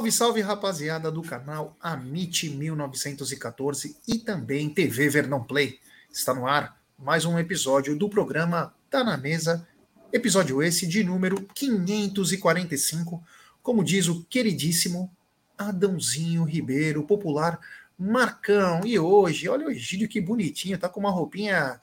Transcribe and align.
Salve, 0.00 0.12
salve, 0.12 0.40
rapaziada 0.40 1.12
do 1.12 1.20
canal 1.20 1.76
Amit 1.78 2.48
1914 2.48 3.98
e 4.08 4.16
também 4.16 4.70
TV 4.70 5.10
Verdão 5.10 5.44
Play. 5.44 5.78
Está 6.10 6.32
no 6.32 6.46
ar 6.46 6.80
mais 6.98 7.26
um 7.26 7.38
episódio 7.38 7.94
do 7.94 8.08
programa 8.08 8.74
Tá 8.88 9.04
na 9.04 9.18
Mesa, 9.18 9.68
episódio 10.10 10.62
esse 10.62 10.86
de 10.86 11.04
número 11.04 11.46
545, 11.54 13.22
como 13.62 13.84
diz 13.84 14.08
o 14.08 14.24
queridíssimo 14.24 15.14
Adãozinho 15.58 16.44
Ribeiro, 16.44 17.02
popular 17.02 17.60
Marcão. 17.98 18.80
E 18.86 18.98
hoje, 18.98 19.50
olha 19.50 19.66
o 19.66 19.70
Egídio 19.70 20.08
que 20.08 20.18
bonitinho, 20.18 20.78
tá 20.78 20.88
com 20.88 21.00
uma 21.00 21.10
roupinha. 21.10 21.78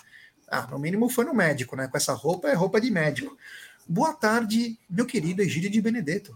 Ah, 0.47 0.65
no 0.71 0.79
mínimo 0.79 1.07
foi 1.07 1.23
no 1.23 1.35
médico, 1.35 1.75
né? 1.75 1.87
Com 1.87 1.97
essa 1.97 2.13
roupa 2.13 2.47
é 2.47 2.55
roupa 2.55 2.81
de 2.81 2.89
médico. 2.89 3.37
Boa 3.87 4.11
tarde, 4.11 4.75
meu 4.89 5.05
querido 5.05 5.43
Egídio 5.43 5.69
de 5.69 5.79
Benedetto. 5.79 6.35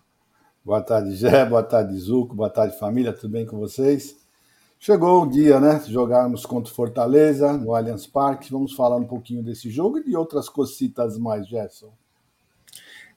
Boa 0.64 0.80
tarde, 0.80 1.16
Gé. 1.16 1.44
Boa 1.44 1.64
tarde, 1.64 1.98
Zuco. 1.98 2.36
Boa 2.36 2.50
tarde, 2.50 2.78
família. 2.78 3.12
Tudo 3.12 3.32
bem 3.32 3.48
com 3.48 3.58
vocês? 3.58 4.16
Chegou 4.80 5.24
o 5.24 5.30
dia, 5.30 5.60
né? 5.60 5.84
Jogarmos 5.88 6.46
contra 6.46 6.72
Fortaleza 6.72 7.54
no 7.54 7.74
Allianz 7.74 8.06
Parque. 8.06 8.52
Vamos 8.52 8.74
falar 8.74 8.98
um 8.98 9.08
pouquinho 9.08 9.42
desse 9.42 9.72
jogo 9.72 9.98
e 9.98 10.04
de 10.04 10.16
outras 10.16 10.48
cositas 10.48 11.18
mais, 11.18 11.48
Gerson. 11.48 11.92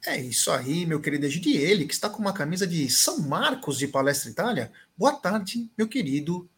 É 0.07 0.19
isso 0.19 0.51
aí, 0.51 0.87
meu 0.87 1.01
querido 1.01 1.27
Egídio. 1.27 1.53
E 1.53 1.57
ele, 1.59 1.85
que 1.85 1.93
está 1.93 2.09
com 2.09 2.19
uma 2.19 2.33
camisa 2.33 2.67
de 2.67 2.89
São 2.89 3.19
Marcos 3.21 3.77
de 3.77 3.89
Palestra 3.89 4.31
Itália. 4.31 4.73
Boa 4.97 5.13
tarde, 5.13 5.71
meu 5.77 5.87
querido 5.87 6.49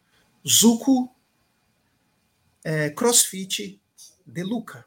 Zuco 0.47 1.13
é, 2.63 2.89
CrossFit 2.91 3.77
de 4.25 4.43
Luca. 4.43 4.85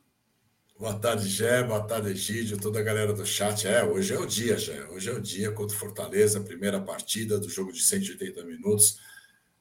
Boa 0.81 0.95
tarde, 0.95 1.28
Gé. 1.28 1.62
Boa 1.62 1.83
tarde, 1.83 2.09
Egídio, 2.09 2.56
toda 2.56 2.81
a 2.81 2.83
galera 2.83 3.12
do 3.12 3.27
chat. 3.27 3.69
É, 3.69 3.84
hoje 3.84 4.14
é 4.14 4.19
o 4.19 4.25
dia, 4.25 4.56
Gé. 4.56 4.83
Hoje 4.89 5.11
é 5.11 5.12
o 5.12 5.20
dia 5.20 5.53
contra 5.53 5.77
o 5.77 5.78
Fortaleza, 5.78 6.41
primeira 6.41 6.81
partida 6.81 7.39
do 7.39 7.50
jogo 7.50 7.70
de 7.70 7.83
180 7.83 8.42
minutos. 8.45 8.98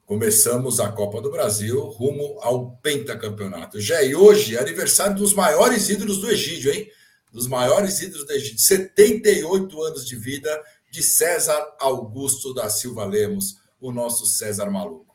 Começamos 0.06 0.80
a 0.80 0.90
Copa 0.90 1.20
do 1.20 1.30
Brasil 1.30 1.78
rumo 1.78 2.38
ao 2.40 2.70
pentacampeonato. 2.76 3.78
Gé, 3.78 4.06
e 4.06 4.16
hoje 4.16 4.56
é 4.56 4.60
aniversário 4.60 5.14
dos 5.14 5.34
maiores 5.34 5.90
ídolos 5.90 6.22
do 6.22 6.30
Egídio, 6.30 6.72
hein? 6.72 6.90
Dos 7.30 7.46
maiores 7.46 8.00
ídolos 8.00 8.24
do 8.24 8.32
Egídio. 8.32 8.58
78 8.58 9.82
anos 9.82 10.06
de 10.06 10.16
vida 10.16 10.58
de 10.90 11.02
César 11.02 11.76
Augusto 11.78 12.54
da 12.54 12.70
Silva 12.70 13.04
Lemos, 13.04 13.58
o 13.78 13.92
nosso 13.92 14.24
César 14.24 14.70
Maluco. 14.70 15.14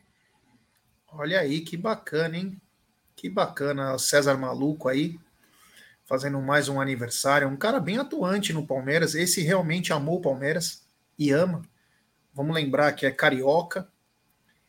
Olha 1.11 1.39
aí, 1.39 1.61
que 1.61 1.75
bacana, 1.75 2.37
hein? 2.37 2.61
Que 3.15 3.27
bacana 3.27 3.95
o 3.95 3.97
César 3.97 4.37
Maluco 4.37 4.87
aí, 4.87 5.17
fazendo 6.05 6.39
mais 6.39 6.69
um 6.69 6.79
aniversário. 6.79 7.47
Um 7.47 7.57
cara 7.57 7.79
bem 7.79 7.97
atuante 7.97 8.53
no 8.53 8.65
Palmeiras. 8.65 9.15
Esse 9.15 9.41
realmente 9.41 9.91
amou 9.91 10.19
o 10.19 10.21
Palmeiras 10.21 10.83
e 11.17 11.31
ama. 11.31 11.63
Vamos 12.33 12.55
lembrar 12.55 12.93
que 12.93 13.05
é 13.05 13.11
carioca. 13.11 13.89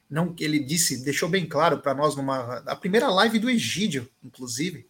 Não, 0.08 0.34
ele 0.40 0.58
disse, 0.58 1.04
deixou 1.04 1.28
bem 1.28 1.46
claro 1.46 1.78
para 1.78 1.94
nós 1.94 2.16
numa 2.16 2.58
a 2.58 2.76
primeira 2.76 3.08
live 3.08 3.38
do 3.38 3.50
Egídio, 3.50 4.08
inclusive, 4.24 4.86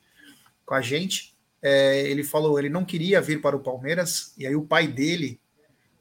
com 0.64 0.75
a 0.75 0.80
gente. 0.80 1.34
É, 1.61 2.08
ele 2.08 2.22
falou, 2.22 2.58
ele 2.58 2.69
não 2.69 2.84
queria 2.84 3.20
vir 3.20 3.41
para 3.41 3.56
o 3.56 3.62
Palmeiras 3.62 4.33
e 4.36 4.47
aí 4.47 4.55
o 4.55 4.66
pai 4.66 4.86
dele 4.86 5.41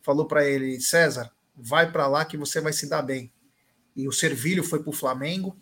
falou 0.02 0.26
para 0.26 0.46
ele, 0.46 0.80
César, 0.80 1.32
vai 1.56 1.92
para 1.92 2.08
lá 2.08 2.26
que 2.26 2.38
você 2.38 2.60
vai 2.60 2.74
se 2.74 2.88
dar 2.88 3.02
bem. 3.02 3.32
E 3.96 4.08
o 4.08 4.12
Servilho 4.12 4.64
foi 4.64 4.84
para 4.84 4.90
o 4.90 4.94
Flamengo 4.94 5.58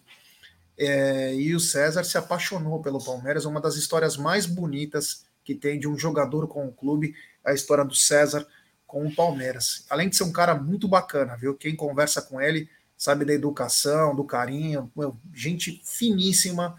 é, 0.78 1.36
e 1.36 1.56
o 1.56 1.60
César 1.60 2.04
se 2.04 2.18
apaixonou 2.18 2.82
pelo 2.82 3.04
Palmeiras, 3.04 3.46
uma 3.46 3.62
das 3.62 3.76
histórias 3.76 4.18
mais 4.18 4.46
bonitas 4.46 5.26
que 5.44 5.54
tem 5.54 5.80
de 5.80 5.88
um 5.88 5.98
jogador 5.98 6.48
com 6.48 6.66
o 6.66 6.72
clube, 6.72 7.14
a 7.44 7.54
história 7.54 7.84
do 7.84 7.96
César 7.96 8.48
com 8.88 9.06
o 9.06 9.14
Palmeiras. 9.14 9.86
Além 9.90 10.10
de 10.10 10.16
ser 10.16 10.24
um 10.24 10.32
cara 10.32 10.56
muito 10.56 10.88
bacana, 10.88 11.36
viu? 11.36 11.56
Quem 11.56 11.76
conversa 11.76 12.22
com 12.22 12.40
ele 12.40 12.70
sabe 12.98 13.26
da 13.26 13.34
educação, 13.34 14.16
do 14.16 14.24
carinho, 14.24 14.92
gente 15.34 15.82
finíssima. 15.84 16.76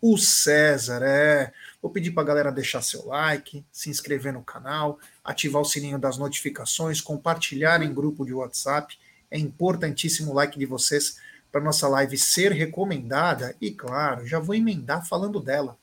O 0.00 0.16
César, 0.16 1.02
é. 1.02 1.52
Vou 1.80 1.90
pedir 1.90 2.10
para 2.10 2.22
a 2.22 2.26
galera 2.26 2.50
deixar 2.50 2.82
seu 2.82 3.06
like, 3.06 3.64
se 3.70 3.90
inscrever 3.90 4.32
no 4.32 4.42
canal, 4.42 4.98
ativar 5.22 5.62
o 5.62 5.64
sininho 5.64 5.98
das 5.98 6.16
notificações, 6.16 7.00
compartilhar 7.00 7.82
em 7.82 7.92
grupo 7.92 8.24
de 8.24 8.32
WhatsApp. 8.32 8.98
É 9.30 9.38
importantíssimo 9.38 10.32
o 10.32 10.34
like 10.34 10.58
de 10.58 10.66
vocês 10.66 11.18
para 11.50 11.60
nossa 11.60 11.88
live 11.88 12.16
ser 12.16 12.52
recomendada. 12.52 13.56
E 13.60 13.70
claro, 13.70 14.26
já 14.26 14.38
vou 14.38 14.54
emendar 14.54 15.06
falando 15.06 15.40
dela. 15.40 15.76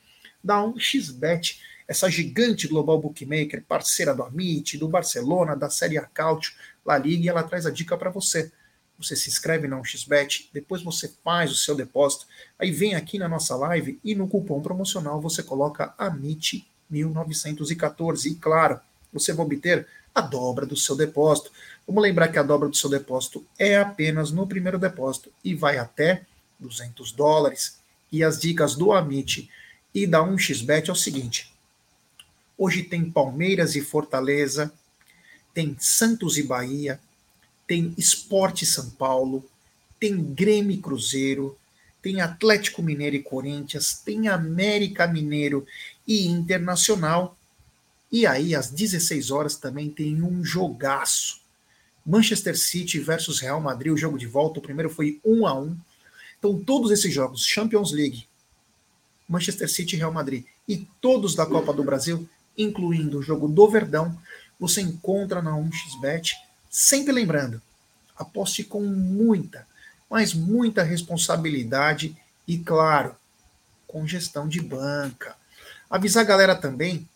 Da 0.43 0.61
1xBet, 0.61 1.59
essa 1.87 2.09
gigante 2.09 2.67
global 2.67 2.99
bookmaker, 2.99 3.63
parceira 3.67 4.13
do 4.13 4.23
Amit, 4.23 4.77
do 4.77 4.87
Barcelona, 4.87 5.55
da 5.55 5.69
Série 5.69 5.97
A 5.97 6.03
Cautio, 6.03 6.53
La 6.85 6.97
Liga, 6.97 7.25
e 7.25 7.29
ela 7.29 7.43
traz 7.43 7.65
a 7.65 7.71
dica 7.71 7.97
para 7.97 8.09
você. 8.09 8.51
Você 8.97 9.15
se 9.15 9.29
inscreve 9.29 9.67
na 9.67 9.77
1xBet, 9.77 10.49
depois 10.51 10.81
você 10.81 11.13
faz 11.23 11.51
o 11.51 11.55
seu 11.55 11.75
depósito, 11.75 12.25
aí 12.57 12.71
vem 12.71 12.95
aqui 12.95 13.19
na 13.19 13.29
nossa 13.29 13.55
live 13.55 13.99
e 14.03 14.15
no 14.15 14.27
cupom 14.27 14.59
promocional 14.59 15.21
você 15.21 15.43
coloca 15.43 15.93
AMIT1914. 15.99 18.25
E 18.25 18.33
claro, 18.35 18.79
você 19.13 19.33
vai 19.33 19.45
obter 19.45 19.85
a 20.15 20.21
dobra 20.21 20.65
do 20.65 20.75
seu 20.75 20.95
depósito. 20.95 21.51
Vamos 21.87 22.03
lembrar 22.03 22.27
que 22.27 22.37
a 22.37 22.43
dobra 22.43 22.67
do 22.67 22.75
seu 22.75 22.89
depósito 22.89 23.45
é 23.57 23.77
apenas 23.77 24.29
no 24.29 24.45
primeiro 24.45 24.77
depósito 24.77 25.31
e 25.41 25.55
vai 25.55 25.77
até 25.77 26.25
200 26.59 27.13
dólares. 27.13 27.79
E 28.11 28.23
as 28.23 28.37
dicas 28.37 28.75
do 28.75 28.91
Amit 28.91 29.49
e 29.93 30.05
da 30.05 30.19
1xBet 30.19 30.89
é 30.89 30.91
o 30.91 30.95
seguinte: 30.95 31.53
hoje 32.57 32.83
tem 32.83 33.09
Palmeiras 33.09 33.75
e 33.75 33.81
Fortaleza, 33.81 34.73
tem 35.53 35.77
Santos 35.79 36.37
e 36.37 36.43
Bahia, 36.43 36.99
tem 37.65 37.93
Esporte 37.97 38.65
São 38.65 38.89
Paulo, 38.89 39.49
tem 39.97 40.21
Grêmio 40.21 40.71
e 40.71 40.81
Cruzeiro, 40.81 41.57
tem 42.01 42.19
Atlético 42.19 42.83
Mineiro 42.83 43.15
e 43.15 43.23
Corinthians, 43.23 43.93
tem 43.93 44.27
América 44.27 45.07
Mineiro 45.07 45.65
e 46.05 46.27
Internacional. 46.27 47.37
E 48.11 48.27
aí, 48.27 48.53
às 48.53 48.69
16 48.69 49.31
horas, 49.31 49.55
também 49.55 49.89
tem 49.89 50.21
um 50.21 50.43
jogaço. 50.43 51.46
Manchester 52.07 52.57
City 52.57 52.99
versus 53.01 53.41
Real 53.41 53.59
Madrid, 53.59 53.91
o 53.91 53.97
jogo 53.97 54.17
de 54.17 54.25
volta. 54.25 54.59
O 54.59 54.63
primeiro 54.63 54.89
foi 54.89 55.19
1 55.25 55.45
a 55.45 55.53
1 55.59 55.77
Então, 56.39 56.57
todos 56.57 56.89
esses 56.89 57.13
jogos, 57.13 57.45
Champions 57.45 57.91
League, 57.91 58.25
Manchester 59.27 59.69
City 59.69 59.95
e 59.95 59.99
Real 59.99 60.13
Madrid, 60.13 60.45
e 60.65 60.87
todos 61.01 61.35
da 61.35 61.45
Copa 61.45 61.73
do 61.73 61.83
Brasil, 61.83 62.27
incluindo 62.57 63.19
o 63.19 63.21
jogo 63.21 63.49
do 63.49 63.69
Verdão, 63.69 64.17
você 64.57 64.79
encontra 64.79 65.41
na 65.41 65.51
1xBet. 65.51 66.31
Sempre 66.69 67.11
lembrando, 67.11 67.61
aposte 68.15 68.63
com 68.63 68.81
muita, 68.81 69.67
mas 70.09 70.33
muita 70.33 70.83
responsabilidade 70.83 72.15
e, 72.47 72.57
claro, 72.57 73.17
com 73.85 74.07
gestão 74.07 74.47
de 74.47 74.61
banca. 74.61 75.35
Avisar 75.89 76.23
a 76.23 76.27
galera 76.27 76.55
também 76.55 77.07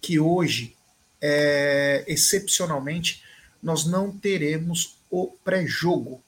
que 0.00 0.18
hoje, 0.18 0.74
é, 1.20 2.04
excepcionalmente, 2.06 3.22
nós 3.62 3.84
não 3.84 4.10
teremos 4.10 4.96
o 5.10 5.28
pré-jogo. 5.44 6.22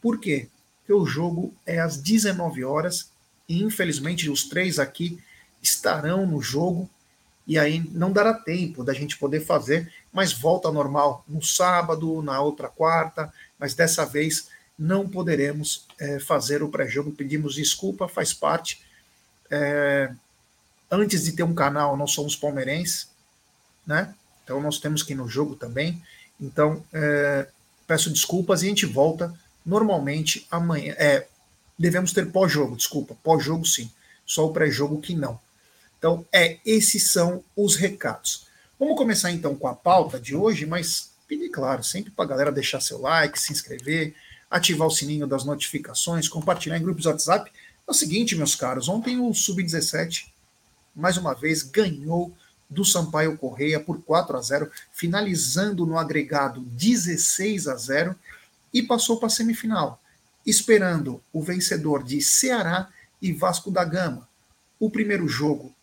Por 0.00 0.18
quê? 0.18 0.48
Porque 0.80 0.92
o 0.92 1.06
jogo 1.06 1.54
é 1.66 1.80
às 1.80 1.96
19 1.96 2.64
horas 2.64 3.10
e 3.48 3.62
infelizmente 3.62 4.30
os 4.30 4.44
três 4.44 4.78
aqui 4.78 5.18
estarão 5.62 6.26
no 6.26 6.40
jogo 6.40 6.88
e 7.46 7.58
aí 7.58 7.80
não 7.92 8.12
dará 8.12 8.34
tempo 8.34 8.84
da 8.84 8.92
gente 8.92 9.16
poder 9.16 9.40
fazer, 9.40 9.90
mas 10.12 10.32
volta 10.32 10.70
normal 10.70 11.24
no 11.26 11.42
sábado, 11.42 12.22
na 12.22 12.40
outra 12.40 12.68
quarta, 12.68 13.32
mas 13.58 13.72
dessa 13.72 14.04
vez 14.04 14.48
não 14.78 15.08
poderemos 15.08 15.86
é, 15.98 16.20
fazer 16.20 16.62
o 16.62 16.68
pré-jogo. 16.68 17.10
Pedimos 17.10 17.54
desculpa, 17.54 18.06
faz 18.06 18.34
parte. 18.34 18.82
É, 19.50 20.12
antes 20.90 21.24
de 21.24 21.32
ter 21.32 21.42
um 21.42 21.54
canal, 21.54 21.96
nós 21.96 22.12
somos 22.12 22.36
palmeirenses, 22.36 23.08
né? 23.86 24.14
Então 24.44 24.60
nós 24.60 24.78
temos 24.78 25.02
que 25.02 25.14
ir 25.14 25.16
no 25.16 25.28
jogo 25.28 25.56
também. 25.56 26.02
Então, 26.40 26.84
é, 26.92 27.48
peço 27.86 28.10
desculpas 28.10 28.62
e 28.62 28.66
a 28.66 28.68
gente 28.68 28.86
volta 28.86 29.34
normalmente 29.64 30.46
amanhã. 30.50 30.94
É, 30.98 31.26
devemos 31.78 32.12
ter 32.12 32.30
pós-jogo, 32.30 32.76
desculpa, 32.76 33.16
pós-jogo 33.22 33.64
sim, 33.64 33.90
só 34.24 34.46
o 34.46 34.52
pré-jogo 34.52 35.00
que 35.00 35.14
não. 35.14 35.38
Então, 35.98 36.24
é, 36.32 36.58
esses 36.64 37.10
são 37.10 37.42
os 37.56 37.76
recados. 37.76 38.46
Vamos 38.78 38.96
começar 38.96 39.32
então 39.32 39.56
com 39.56 39.66
a 39.66 39.74
pauta 39.74 40.20
de 40.20 40.36
hoje, 40.36 40.64
mas 40.64 41.10
pedir, 41.26 41.48
claro, 41.48 41.82
sempre 41.82 42.10
para 42.12 42.24
a 42.24 42.28
galera 42.28 42.52
deixar 42.52 42.80
seu 42.80 43.00
like, 43.00 43.40
se 43.40 43.52
inscrever, 43.52 44.14
ativar 44.50 44.86
o 44.86 44.90
sininho 44.90 45.26
das 45.26 45.44
notificações, 45.44 46.28
compartilhar 46.28 46.78
em 46.78 46.82
grupos 46.82 47.06
WhatsApp. 47.06 47.50
É 47.86 47.90
o 47.90 47.94
seguinte, 47.94 48.36
meus 48.36 48.54
caros, 48.54 48.88
ontem 48.88 49.18
o 49.18 49.34
Sub-17, 49.34 50.26
mais 50.94 51.16
uma 51.16 51.34
vez, 51.34 51.62
ganhou 51.62 52.32
do 52.68 52.84
Sampaio 52.84 53.36
Correia 53.38 53.80
por 53.80 54.02
4 54.02 54.36
a 54.36 54.42
0, 54.42 54.70
finalizando 54.92 55.86
no 55.86 55.98
agregado 55.98 56.60
16 56.60 57.66
a 57.68 57.76
0 57.76 58.14
e 58.72 58.82
passou 58.82 59.18
para 59.18 59.28
a 59.28 59.30
semifinal, 59.30 60.00
esperando 60.44 61.22
o 61.32 61.42
vencedor 61.42 62.02
de 62.02 62.20
Ceará 62.20 62.88
e 63.20 63.32
Vasco 63.32 63.70
da 63.70 63.84
Gama. 63.84 64.28
O 64.78 64.90
primeiro 64.90 65.26
jogo 65.26 65.74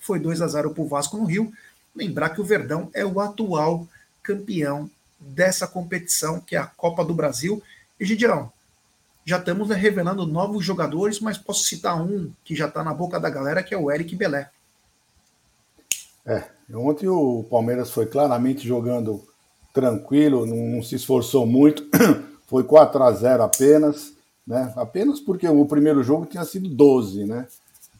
foi 0.00 0.18
2 0.18 0.40
a 0.40 0.48
0 0.48 0.70
para 0.70 0.82
o 0.82 0.88
Vasco 0.88 1.16
no 1.16 1.24
Rio. 1.24 1.52
Lembrar 1.94 2.30
que 2.30 2.40
o 2.40 2.44
Verdão 2.44 2.90
é 2.94 3.04
o 3.04 3.20
atual 3.20 3.86
campeão 4.22 4.90
dessa 5.18 5.66
competição, 5.66 6.40
que 6.40 6.56
é 6.56 6.58
a 6.58 6.66
Copa 6.66 7.04
do 7.04 7.14
Brasil. 7.14 7.62
E, 7.98 8.04
Gidião, 8.04 8.52
já 9.24 9.38
estamos 9.38 9.68
revelando 9.70 10.26
novos 10.26 10.64
jogadores, 10.64 11.20
mas 11.20 11.38
posso 11.38 11.64
citar 11.64 12.00
um 12.00 12.32
que 12.44 12.54
já 12.54 12.68
está 12.68 12.84
na 12.84 12.94
boca 12.94 13.18
da 13.18 13.30
galera, 13.30 13.62
que 13.62 13.74
é 13.74 13.78
o 13.78 13.90
Eric 13.90 14.14
Belé. 14.14 14.50
É, 16.26 16.42
ontem 16.74 17.08
o 17.08 17.44
Palmeiras 17.48 17.90
foi 17.90 18.04
claramente 18.04 18.66
jogando 18.66 19.22
tranquilo, 19.72 20.44
não, 20.44 20.82
se 20.82 20.96
esforçou 20.96 21.46
muito, 21.46 21.86
foi 22.48 22.64
4 22.64 23.00
a 23.02 23.12
0 23.12 23.42
apenas, 23.44 24.12
né? 24.44 24.72
Apenas 24.74 25.20
porque 25.20 25.46
o 25.46 25.64
primeiro 25.66 26.02
jogo 26.02 26.26
tinha 26.26 26.44
sido 26.44 26.68
12, 26.68 27.24
né? 27.24 27.46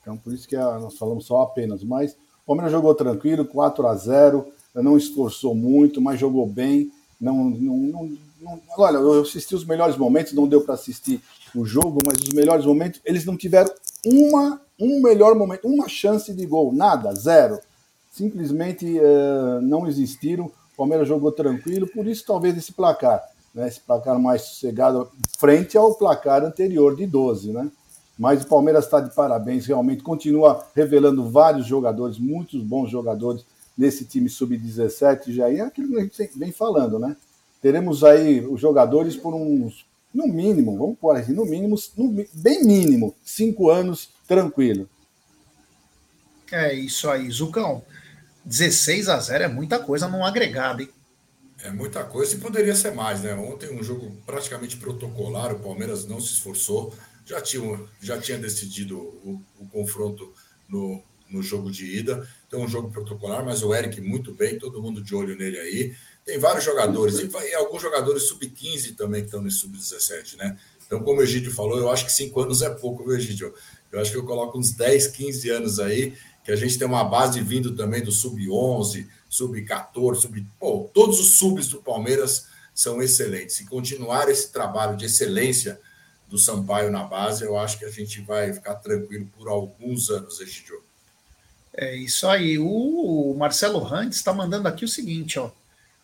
Então 0.01 0.17
por 0.17 0.33
isso 0.33 0.49
que 0.49 0.57
nós 0.57 0.99
falamos 0.99 1.27
só 1.27 1.43
apenas, 1.43 1.85
mas 1.85 2.13
o 2.13 2.47
Palmeiras 2.47 2.73
jogou 2.73 2.95
tranquilo, 2.95 3.45
4 3.45 3.87
a 3.87 3.95
0 3.95 4.47
não 4.75 4.97
esforçou 4.97 5.55
muito, 5.55 6.01
mas 6.01 6.19
jogou 6.19 6.47
bem. 6.47 6.91
Não, 7.21 7.45
não, 7.45 7.77
não, 7.77 8.19
não 8.41 8.61
olha, 8.77 8.97
eu 8.99 9.23
assisti 9.23 9.55
os 9.55 9.65
melhores 9.65 9.97
momentos, 9.97 10.33
não 10.33 10.49
deu 10.49 10.61
para 10.63 10.75
assistir 10.75 11.21
o 11.55 11.65
jogo, 11.65 11.99
mas 12.05 12.21
os 12.21 12.31
melhores 12.31 12.67
momentos, 12.67 13.01
eles 13.05 13.25
não 13.25 13.37
tiveram 13.37 13.73
uma, 14.05 14.61
um 14.79 15.01
melhor 15.01 15.35
momento, 15.35 15.67
uma 15.67 15.89
chance 15.89 16.33
de 16.35 16.45
gol, 16.45 16.73
nada, 16.73 17.15
zero 17.15 17.59
simplesmente 18.17 18.99
uh, 18.99 19.61
não 19.61 19.87
existiram. 19.87 20.47
O 20.47 20.77
Palmeiras 20.77 21.07
jogou 21.07 21.31
tranquilo, 21.31 21.87
por 21.87 22.07
isso 22.07 22.25
talvez 22.27 22.57
esse 22.57 22.73
placar, 22.73 23.23
né, 23.55 23.69
esse 23.69 23.81
placar 23.81 24.19
mais 24.19 24.43
sossegado, 24.43 25.11
frente 25.39 25.77
ao 25.77 25.95
placar 25.95 26.43
anterior 26.43 26.97
de 26.97 27.07
12, 27.07 27.53
né? 27.53 27.71
Mas 28.19 28.43
o 28.43 28.49
Palmeiras 28.49 28.87
está 28.87 29.01
de 29.01 29.15
parabéns, 29.15 29.67
realmente 29.67 30.03
continua 30.03 30.67
revelando 30.75 31.29
vários 31.29 31.67
jogadores, 31.67 32.19
muitos 32.19 32.63
bons 32.63 32.91
jogadores 32.91 33.45
nesse 33.77 34.07
time 34.07 34.31
sub-17 34.31 35.33
já. 35.33 35.53
É 35.53 35.61
aquilo 35.61 35.89
que 35.89 35.99
a 35.99 36.01
gente 36.01 36.39
vem 36.39 36.51
falando, 36.51 36.99
né? 36.99 37.15
Teremos 37.61 38.03
aí 38.03 38.41
os 38.47 38.59
jogadores 38.59 39.15
por 39.17 39.35
uns, 39.35 39.85
no 40.15 40.27
mínimo, 40.27 40.79
vamos 40.79 40.99
pôr 40.99 41.17
assim, 41.17 41.35
no 41.35 41.45
mínimo, 41.45 41.77
no, 41.99 42.25
bem 42.33 42.65
mínimo, 42.65 43.15
cinco 43.23 43.69
anos 43.69 44.09
tranquilo. 44.27 44.89
É 46.51 46.73
isso 46.73 47.11
aí, 47.11 47.31
Zucão. 47.31 47.83
16 48.47 49.09
a 49.09 49.19
0 49.19 49.45
é 49.45 49.49
muita 49.49 49.81
coisa 49.81 50.07
num 50.07 50.25
agregado, 50.25 50.81
hein? 50.81 50.89
É 51.63 51.71
muita 51.71 52.05
coisa 52.05 52.37
e 52.37 52.39
poderia 52.39 52.77
ser 52.77 52.93
mais, 52.93 53.23
né? 53.23 53.35
Ontem 53.35 53.71
um 53.71 53.83
jogo 53.83 54.17
praticamente 54.25 54.77
protocolar, 54.77 55.53
o 55.53 55.59
Palmeiras 55.59 56.07
não 56.07 56.21
se 56.21 56.35
esforçou, 56.35 56.95
já 57.25 57.41
tinha, 57.41 57.81
já 58.01 58.19
tinha 58.19 58.39
decidido 58.39 58.99
o, 58.99 59.43
o 59.59 59.67
confronto 59.67 60.33
no, 60.69 61.03
no 61.29 61.43
jogo 61.43 61.71
de 61.71 61.99
ida. 61.99 62.29
Então, 62.47 62.61
um 62.61 62.69
jogo 62.69 62.91
protocolar, 62.91 63.45
mas 63.45 63.65
o 63.65 63.75
Eric 63.75 64.01
muito 64.01 64.33
bem, 64.33 64.59
todo 64.59 64.81
mundo 64.81 65.03
de 65.03 65.15
olho 65.15 65.37
nele 65.37 65.59
aí. 65.59 65.95
Tem 66.25 66.39
vários 66.39 66.65
jogadores, 66.65 67.19
e, 67.19 67.29
e 67.29 67.55
alguns 67.55 67.83
jogadores 67.83 68.25
sub-15 68.25 68.95
também 68.95 69.23
que 69.23 69.27
estão 69.27 69.43
nesse 69.43 69.59
sub-17, 69.59 70.37
né? 70.37 70.57
Então, 70.87 71.03
como 71.03 71.21
o 71.21 71.23
Egídio 71.23 71.51
falou, 71.51 71.79
eu 71.79 71.91
acho 71.91 72.05
que 72.05 72.13
cinco 72.13 72.41
anos 72.41 72.63
é 72.63 72.71
pouco, 72.71 73.05
viu, 73.05 73.17
Egídio? 73.17 73.53
Eu 73.91 74.01
acho 74.01 74.13
que 74.13 74.17
eu 74.17 74.25
coloco 74.25 74.57
uns 74.57 74.71
10, 74.71 75.09
15 75.09 75.51
anos 75.51 75.81
aí 75.81 76.15
que 76.47 76.53
a 76.53 76.57
gente 76.57 76.79
tem 76.79 76.87
uma 76.87 77.03
base 77.03 77.41
vindo 77.41 77.75
também 77.75 78.01
do 78.05 78.13
sub-11, 78.13 79.09
sub-14, 79.29 80.15
sub... 80.15 80.47
Todos 80.95 81.19
os 81.19 81.39
subs 81.39 81.67
do 81.67 81.83
Palmeiras 81.83 82.47
são 82.73 83.03
excelentes. 83.03 83.57
Se 83.57 83.67
continuar 83.67 84.29
esse 84.29 84.53
trabalho 84.53 84.97
de 84.97 85.07
excelência 85.07 85.81
do 86.29 86.39
Sampaio 86.39 86.89
na 86.89 87.03
base, 87.03 87.43
eu 87.43 87.59
acho 87.59 87.81
que 87.81 87.85
a 87.85 87.91
gente 87.91 88.21
vai 88.21 88.53
ficar 88.53 88.77
tranquilo 88.77 89.29
por 89.37 89.49
alguns 89.49 90.09
anos, 90.09 90.41
Egidio. 90.41 90.81
É 91.75 91.97
isso 91.97 92.29
aí. 92.29 92.61
O 92.61 93.35
Marcelo 93.37 93.81
Randes 93.81 94.19
está 94.19 94.33
mandando 94.33 94.69
aqui 94.69 94.85
o 94.85 94.89
seguinte, 94.89 95.41
ó. 95.41 95.51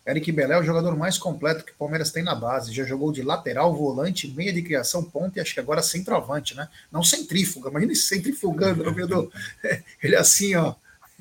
Eric 0.05 0.31
Belé 0.33 0.55
é 0.55 0.59
o 0.59 0.63
jogador 0.63 0.97
mais 0.97 1.17
completo 1.17 1.63
que 1.63 1.71
o 1.71 1.75
Palmeiras 1.75 2.11
tem 2.11 2.23
na 2.23 2.35
base. 2.35 2.73
Já 2.73 2.83
jogou 2.83 3.11
de 3.11 3.21
lateral, 3.21 3.73
volante, 3.73 4.27
meia 4.27 4.51
de 4.51 4.61
criação, 4.61 5.03
ponta 5.03 5.39
e 5.39 5.41
acho 5.41 5.53
que 5.53 5.59
agora 5.59 5.81
centroavante, 5.81 6.55
né? 6.55 6.67
Não 6.91 7.03
centrífuga, 7.03 7.69
imagina 7.69 7.93
esse 7.93 8.07
centrifugando 8.07 8.83
no 8.83 8.93
meio 8.93 9.07
do. 9.07 9.31
Ele 10.03 10.15
é 10.15 10.19
assim, 10.19 10.55
ó. 10.55 10.75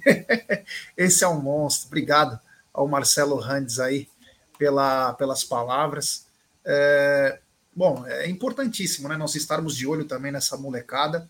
Esse 0.96 1.22
é 1.22 1.28
um 1.28 1.40
monstro. 1.40 1.86
Obrigado 1.86 2.40
ao 2.72 2.88
Marcelo 2.88 3.36
Randes 3.36 3.78
aí 3.78 4.08
pela, 4.58 5.12
pelas 5.14 5.44
palavras. 5.44 6.26
É, 6.64 7.38
bom, 7.74 8.04
é 8.06 8.28
importantíssimo, 8.28 9.08
né? 9.08 9.16
Nós 9.16 9.34
estarmos 9.36 9.76
de 9.76 9.86
olho 9.86 10.04
também 10.04 10.32
nessa 10.32 10.56
molecada. 10.56 11.28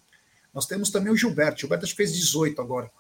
Nós 0.55 0.67
temos 0.67 0.91
também 0.91 1.13
o 1.13 1.17
Gilberto. 1.17 1.57
O 1.57 1.61
Gilberto 1.61 1.85
acho 1.85 1.93
que 1.93 1.99
fez 1.99 2.15
18 2.15 2.61
agora. 2.61 2.91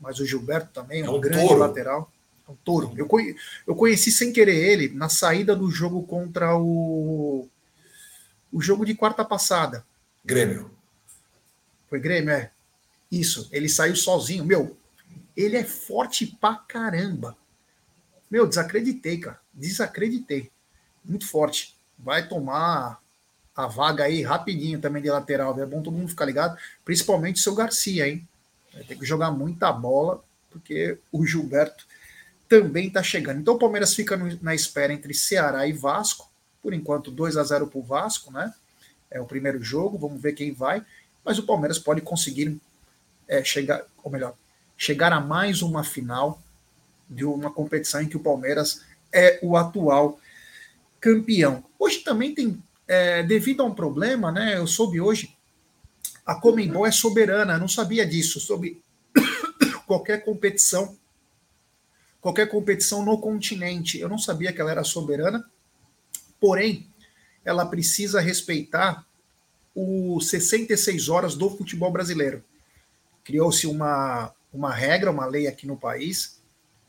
Mas 0.00 0.18
o 0.20 0.26
Gilberto 0.26 0.72
também 0.72 1.02
é 1.02 1.04
um, 1.04 1.14
é 1.14 1.16
um 1.16 1.20
grande 1.20 1.46
touro. 1.46 1.60
lateral. 1.60 2.12
É 2.48 2.50
um 2.50 2.56
touro. 2.56 2.94
Eu, 2.96 3.06
eu 3.66 3.76
conheci 3.76 4.10
sem 4.10 4.32
querer 4.32 4.56
ele 4.56 4.88
na 4.88 5.10
saída 5.10 5.54
do 5.54 5.70
jogo 5.70 6.02
contra 6.04 6.56
o. 6.56 7.46
O 8.50 8.62
jogo 8.62 8.86
de 8.86 8.94
quarta 8.94 9.22
passada. 9.22 9.84
Grêmio. 10.24 10.70
Foi 11.90 12.00
Grêmio, 12.00 12.30
é. 12.30 12.50
Isso. 13.12 13.46
Ele 13.52 13.68
saiu 13.68 13.94
sozinho. 13.94 14.44
Meu, 14.44 14.76
ele 15.36 15.56
é 15.56 15.64
forte 15.64 16.26
pra 16.26 16.54
caramba. 16.54 17.36
Meu, 18.30 18.46
desacreditei, 18.46 19.18
cara. 19.18 19.38
Desacreditei. 19.52 20.50
Muito 21.04 21.26
forte. 21.26 21.76
Vai 21.98 22.26
tomar 22.26 23.02
a 23.54 23.66
vaga 23.66 24.04
aí 24.04 24.22
rapidinho 24.22 24.80
também 24.80 25.02
de 25.02 25.10
lateral. 25.10 25.58
É 25.60 25.66
bom 25.66 25.82
todo 25.82 25.96
mundo 25.96 26.08
ficar 26.08 26.24
ligado. 26.24 26.56
Principalmente 26.84 27.36
o 27.36 27.42
seu 27.42 27.54
Garcia, 27.54 28.08
hein? 28.08 28.26
Vai 28.72 28.84
ter 28.84 28.96
que 28.96 29.04
jogar 29.04 29.30
muita 29.30 29.70
bola, 29.72 30.22
porque 30.50 30.98
o 31.10 31.26
Gilberto 31.26 31.86
também 32.48 32.88
está 32.88 33.02
chegando. 33.02 33.40
Então 33.40 33.54
o 33.54 33.58
Palmeiras 33.58 33.94
fica 33.94 34.16
no, 34.16 34.38
na 34.42 34.54
espera 34.54 34.92
entre 34.92 35.12
Ceará 35.12 35.66
e 35.66 35.72
Vasco. 35.72 36.28
Por 36.62 36.72
enquanto, 36.72 37.10
2 37.10 37.36
a 37.36 37.44
0 37.44 37.68
para 37.68 37.78
o 37.78 37.82
Vasco, 37.82 38.32
né? 38.32 38.52
É 39.10 39.20
o 39.20 39.26
primeiro 39.26 39.62
jogo, 39.62 39.98
vamos 39.98 40.20
ver 40.20 40.32
quem 40.32 40.52
vai. 40.52 40.84
Mas 41.24 41.38
o 41.38 41.44
Palmeiras 41.44 41.78
pode 41.78 42.00
conseguir 42.00 42.58
é, 43.26 43.44
chegar, 43.44 43.84
ou 44.02 44.10
melhor, 44.10 44.34
chegar 44.76 45.12
a 45.12 45.20
mais 45.20 45.62
uma 45.62 45.84
final 45.84 46.42
de 47.08 47.24
uma 47.24 47.50
competição 47.50 48.02
em 48.02 48.08
que 48.08 48.16
o 48.16 48.22
Palmeiras 48.22 48.82
é 49.12 49.38
o 49.42 49.56
atual 49.56 50.18
campeão. 51.00 51.64
Hoje 51.78 52.00
também 52.00 52.34
tem, 52.34 52.62
é, 52.86 53.22
devido 53.22 53.62
a 53.62 53.66
um 53.66 53.74
problema, 53.74 54.32
né? 54.32 54.58
Eu 54.58 54.66
soube 54.66 55.00
hoje, 55.00 55.36
a 56.24 56.34
Comembol 56.34 56.86
é 56.86 56.90
soberana, 56.90 57.54
eu 57.54 57.60
não 57.60 57.68
sabia 57.68 58.06
disso, 58.06 58.40
sobre 58.40 58.82
qualquer 59.86 60.24
competição 60.24 60.96
qualquer 62.20 62.48
competição 62.48 63.04
no 63.04 63.18
continente. 63.18 63.98
Eu 63.98 64.08
não 64.08 64.18
sabia 64.18 64.52
que 64.52 64.60
ela 64.60 64.70
era 64.70 64.84
soberana, 64.84 65.44
porém, 66.40 66.86
ela 67.44 67.66
precisa 67.66 68.20
respeitar 68.20 69.06
os 69.74 70.28
66 70.28 71.08
horas 71.08 71.34
do 71.34 71.48
futebol 71.50 71.90
brasileiro. 71.90 72.44
Criou-se 73.24 73.66
uma, 73.66 74.34
uma 74.52 74.74
regra, 74.74 75.10
uma 75.10 75.26
lei 75.26 75.46
aqui 75.46 75.66
no 75.66 75.76
país, 75.76 76.40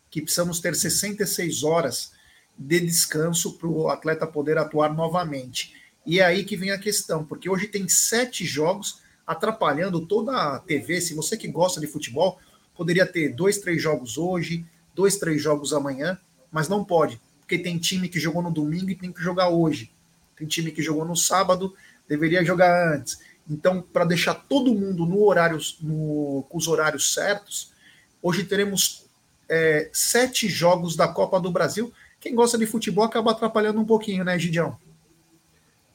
que 0.10 0.22
precisamos 0.22 0.60
ter 0.60 0.76
66 0.76 1.64
horas 1.64 2.12
de 2.58 2.80
descanso 2.80 3.54
para 3.58 3.68
o 3.68 3.90
atleta 3.90 4.28
poder 4.28 4.58
atuar 4.58 4.94
novamente. 4.94 5.74
E 6.06 6.20
é 6.20 6.26
aí 6.26 6.44
que 6.44 6.58
vem 6.58 6.72
a 6.72 6.80
questão, 6.80 7.24
porque 7.24 7.50
hoje 7.50 7.68
tem 7.68 7.88
sete 7.88 8.44
jogos 8.44 9.02
atrapalhando 9.26 10.06
toda 10.06 10.56
a 10.56 10.60
TV. 10.60 11.00
Se 11.00 11.14
você 11.14 11.38
que 11.38 11.48
gosta 11.48 11.80
de 11.80 11.88
futebol, 11.88 12.40
poderia 12.76 13.06
ter 13.06 13.30
dois, 13.30 13.60
três 13.60 13.82
jogos 13.82 14.18
hoje, 14.18 14.66
dois, 15.00 15.16
três 15.16 15.42
jogos 15.42 15.72
amanhã, 15.72 16.20
mas 16.52 16.68
não 16.68 16.84
pode, 16.84 17.22
porque 17.40 17.58
tem 17.58 17.78
time 17.78 18.10
que 18.10 18.20
jogou 18.20 18.42
no 18.42 18.52
domingo 18.52 18.90
e 18.90 18.96
tem 18.96 19.14
que 19.14 19.22
jogar 19.22 19.48
hoje. 19.48 19.94
Tem 20.36 20.46
time 20.46 20.72
que 20.72 20.82
jogou 20.82 21.06
no 21.06 21.16
sábado, 21.16 21.74
deveria 22.06 22.44
jogar 22.44 22.94
antes. 22.96 23.18
Então, 23.50 23.82
para 23.82 24.04
deixar 24.04 24.34
todo 24.34 24.76
mundo 24.76 25.06
no 25.06 25.24
horário, 25.24 25.58
no, 25.80 26.46
com 26.50 26.58
os 26.58 26.68
horários 26.68 27.14
certos, 27.14 27.72
hoje 28.22 28.44
teremos 28.44 29.06
é, 29.48 29.90
sete 29.94 30.50
jogos 30.50 30.98
da 30.98 31.08
Copa 31.08 31.40
do 31.40 31.50
Brasil. 31.50 31.94
Quem 32.20 32.36
gosta 32.36 32.58
de 32.58 32.66
futebol 32.66 33.06
acaba 33.06 33.32
atrapalhando 33.32 33.80
um 33.80 33.86
pouquinho, 33.86 34.26
né, 34.26 34.38
Gidião? 34.38 34.78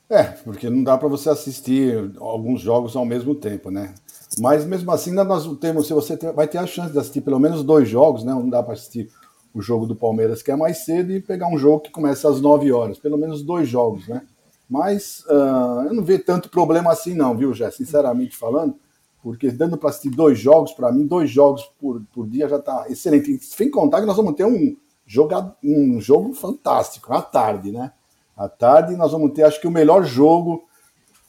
É, 0.08 0.22
porque 0.24 0.68
não 0.68 0.82
dá 0.82 0.98
para 0.98 1.08
você 1.08 1.30
assistir 1.30 2.12
alguns 2.20 2.60
jogos 2.60 2.94
ao 2.94 3.06
mesmo 3.06 3.34
tempo, 3.34 3.70
né? 3.70 3.94
Mas 4.38 4.64
mesmo 4.64 4.90
assim, 4.90 5.12
nós 5.12 5.46
temos, 5.58 5.86
se 5.86 5.92
você 5.92 6.16
vai 6.32 6.46
ter 6.46 6.58
a 6.58 6.66
chance 6.66 6.92
de 6.92 6.98
assistir 6.98 7.20
pelo 7.20 7.38
menos 7.38 7.62
dois 7.62 7.88
jogos, 7.88 8.24
né? 8.24 8.32
Não 8.32 8.48
dá 8.48 8.62
para 8.62 8.74
assistir 8.74 9.08
o 9.54 9.62
jogo 9.62 9.86
do 9.86 9.94
Palmeiras, 9.94 10.42
que 10.42 10.50
é 10.50 10.56
mais 10.56 10.84
cedo, 10.84 11.12
e 11.12 11.20
pegar 11.20 11.46
um 11.48 11.56
jogo 11.56 11.80
que 11.80 11.90
começa 11.90 12.28
às 12.28 12.40
9 12.40 12.70
horas, 12.72 12.98
pelo 12.98 13.16
menos 13.16 13.42
dois 13.42 13.68
jogos, 13.68 14.08
né? 14.08 14.22
Mas 14.68 15.24
uh, 15.28 15.86
eu 15.86 15.94
não 15.94 16.02
vejo 16.02 16.24
tanto 16.24 16.50
problema 16.50 16.90
assim, 16.90 17.14
não, 17.14 17.36
viu, 17.36 17.54
Jé? 17.54 17.70
Sinceramente 17.70 18.36
falando, 18.36 18.74
porque 19.22 19.50
dando 19.50 19.78
para 19.78 19.90
assistir 19.90 20.10
dois 20.10 20.38
jogos, 20.38 20.72
para 20.72 20.90
mim, 20.90 21.06
dois 21.06 21.30
jogos 21.30 21.62
por, 21.78 22.02
por 22.12 22.26
dia 22.26 22.48
já 22.48 22.56
está 22.56 22.86
excelente. 22.88 23.38
Sem 23.44 23.70
contar 23.70 24.00
que 24.00 24.06
nós 24.06 24.16
vamos 24.16 24.34
ter 24.34 24.44
um, 24.44 24.76
jogo 25.06 25.54
um 25.62 26.00
jogo 26.00 26.34
fantástico, 26.34 27.12
à 27.12 27.22
tarde, 27.22 27.70
né? 27.70 27.92
À 28.36 28.48
tarde 28.48 28.96
nós 28.96 29.12
vamos 29.12 29.32
ter, 29.32 29.44
acho 29.44 29.60
que, 29.60 29.66
o 29.66 29.70
melhor 29.70 30.04
jogo 30.04 30.68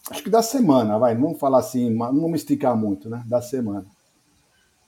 acho 0.09 0.23
que 0.23 0.29
da 0.29 0.41
semana, 0.41 0.97
vai, 0.97 1.15
vamos 1.15 1.39
falar 1.39 1.59
assim, 1.59 1.89
não 1.89 2.21
vamos 2.21 2.41
esticar 2.41 2.75
muito, 2.75 3.09
né? 3.09 3.23
Da 3.25 3.41
semana. 3.41 3.85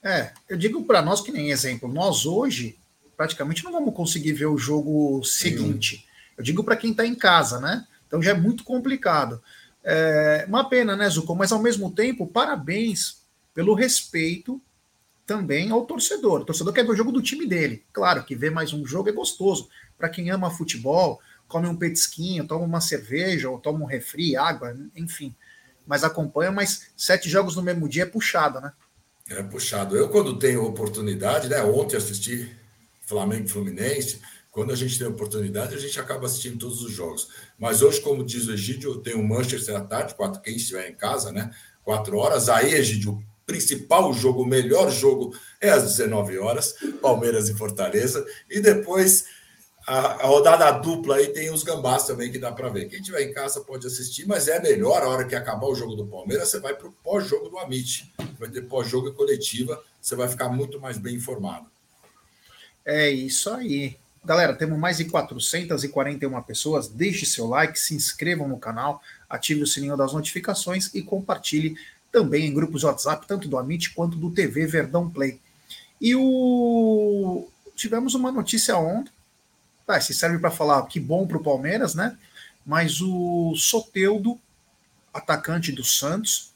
É, 0.02 0.32
eu 0.48 0.56
digo 0.56 0.84
para 0.84 1.02
nós 1.02 1.20
que 1.20 1.32
nem 1.32 1.50
exemplo, 1.50 1.92
nós 1.92 2.24
hoje 2.24 2.78
praticamente 3.16 3.64
não 3.64 3.72
vamos 3.72 3.94
conseguir 3.94 4.32
ver 4.32 4.46
o 4.46 4.56
jogo 4.56 5.22
seguinte. 5.24 6.06
Eu 6.36 6.44
digo 6.44 6.62
para 6.62 6.76
quem 6.76 6.92
está 6.92 7.04
em 7.04 7.16
casa, 7.16 7.60
né? 7.60 7.84
Então 8.06 8.22
já 8.22 8.30
é 8.30 8.34
muito 8.34 8.62
complicado. 8.62 9.42
É 9.82 10.44
uma 10.46 10.68
pena, 10.68 10.94
né, 10.94 11.08
Zuko? 11.10 11.34
Mas 11.34 11.50
ao 11.50 11.58
mesmo 11.58 11.90
tempo, 11.90 12.26
parabéns 12.26 13.22
pelo 13.52 13.74
respeito 13.74 14.60
também 15.26 15.70
ao 15.70 15.84
torcedor. 15.84 16.42
O 16.42 16.44
torcedor 16.44 16.72
quer 16.72 16.84
ver 16.84 16.92
o 16.92 16.96
jogo 16.96 17.10
do 17.10 17.20
time 17.20 17.46
dele. 17.46 17.84
Claro 17.92 18.24
que 18.24 18.36
ver 18.36 18.50
mais 18.50 18.72
um 18.72 18.86
jogo 18.86 19.08
é 19.08 19.12
gostoso. 19.12 19.68
Para 19.98 20.08
quem 20.08 20.30
ama 20.30 20.48
futebol, 20.50 21.20
come 21.48 21.66
um 21.66 21.76
petisquinho, 21.76 22.46
toma 22.46 22.64
uma 22.64 22.80
cerveja, 22.80 23.48
ou 23.48 23.58
toma 23.58 23.82
um 23.82 23.86
refri, 23.86 24.36
água, 24.36 24.76
enfim. 24.94 25.34
Mas 25.86 26.04
acompanha, 26.04 26.52
mas 26.52 26.88
sete 26.96 27.28
jogos 27.28 27.56
no 27.56 27.62
mesmo 27.62 27.88
dia 27.88 28.02
é 28.02 28.06
puxado, 28.06 28.60
né? 28.60 28.72
É 29.30 29.42
puxado. 29.42 29.96
Eu, 29.96 30.08
quando 30.10 30.38
tenho 30.38 30.64
oportunidade, 30.64 31.48
né? 31.48 31.62
Ontem 31.62 31.96
assisti 31.96 32.54
Flamengo 33.06 33.48
Fluminense. 33.48 34.20
Quando 34.50 34.72
a 34.72 34.76
gente 34.76 34.98
tem 34.98 35.06
oportunidade, 35.06 35.74
a 35.74 35.78
gente 35.78 35.98
acaba 35.98 36.26
assistindo 36.26 36.58
todos 36.58 36.82
os 36.82 36.92
jogos. 36.92 37.28
Mas 37.58 37.80
hoje, 37.80 38.00
como 38.00 38.24
diz 38.24 38.46
o 38.46 38.52
Egídio, 38.52 38.90
eu 38.90 38.98
tenho 38.98 39.22
Manchester 39.22 39.76
à 39.76 39.80
tarde, 39.80 40.14
quatro, 40.14 40.40
quem 40.40 40.56
estiver 40.56 40.88
em 40.88 40.94
casa, 40.94 41.32
né? 41.32 41.50
Quatro 41.82 42.16
horas. 42.18 42.48
Aí, 42.48 42.74
Egídio, 42.74 43.22
principal 43.46 44.12
jogo, 44.12 44.42
o 44.42 44.46
melhor 44.46 44.90
jogo 44.90 45.34
é 45.60 45.70
às 45.70 45.84
19 45.84 46.38
horas, 46.38 46.74
Palmeiras 47.00 47.48
e 47.48 47.54
Fortaleza. 47.54 48.24
E 48.50 48.60
depois 48.60 49.26
a, 49.88 50.22
a, 50.22 50.26
rodada 50.26 50.70
dupla 50.72 51.16
aí 51.16 51.28
tem 51.28 51.50
os 51.50 51.62
gambás 51.62 52.04
também 52.04 52.30
que 52.30 52.38
dá 52.38 52.52
para 52.52 52.68
ver. 52.68 52.90
Quem 52.90 53.00
tiver 53.00 53.22
em 53.22 53.32
casa 53.32 53.62
pode 53.62 53.86
assistir, 53.86 54.26
mas 54.26 54.46
é 54.46 54.60
melhor 54.60 55.02
a 55.02 55.08
hora 55.08 55.24
que 55.24 55.34
acabar 55.34 55.66
o 55.66 55.74
jogo 55.74 55.94
do 55.94 56.06
Palmeiras, 56.06 56.50
você 56.50 56.60
vai 56.60 56.74
para 56.74 56.88
o 56.88 56.92
pós-jogo 56.92 57.48
do 57.48 57.58
Amit. 57.58 58.12
Vai 58.38 58.50
ter 58.50 58.62
pós-jogo 58.62 59.08
e 59.08 59.14
coletiva, 59.14 59.82
você 60.00 60.14
vai 60.14 60.28
ficar 60.28 60.50
muito 60.50 60.78
mais 60.78 60.98
bem 60.98 61.14
informado. 61.14 61.66
É 62.84 63.08
isso 63.08 63.48
aí. 63.50 63.96
Galera, 64.22 64.54
temos 64.54 64.78
mais 64.78 64.98
de 64.98 65.06
441 65.06 66.42
pessoas. 66.42 66.88
Deixe 66.88 67.24
seu 67.24 67.46
like, 67.46 67.80
se 67.80 67.94
inscrevam 67.94 68.46
no 68.46 68.58
canal, 68.58 69.00
ative 69.26 69.62
o 69.62 69.66
sininho 69.66 69.96
das 69.96 70.12
notificações 70.12 70.94
e 70.94 71.00
compartilhe 71.00 71.76
também 72.12 72.46
em 72.46 72.52
grupos 72.52 72.80
de 72.80 72.86
WhatsApp, 72.86 73.26
tanto 73.26 73.48
do 73.48 73.56
Amit 73.56 73.94
quanto 73.94 74.18
do 74.18 74.30
TV 74.30 74.66
Verdão 74.66 75.08
Play. 75.08 75.40
E 75.98 76.14
o 76.14 77.48
tivemos 77.74 78.14
uma 78.14 78.30
notícia 78.30 78.76
ontem 78.76 79.12
Tá, 79.88 79.98
se 80.02 80.12
serve 80.12 80.38
para 80.38 80.50
falar 80.50 80.82
que 80.82 81.00
bom 81.00 81.26
para 81.26 81.38
o 81.38 81.42
Palmeiras, 81.42 81.94
né? 81.94 82.14
Mas 82.66 83.00
o 83.00 83.54
Soteudo, 83.56 84.38
atacante 85.14 85.72
do 85.72 85.82
Santos, 85.82 86.52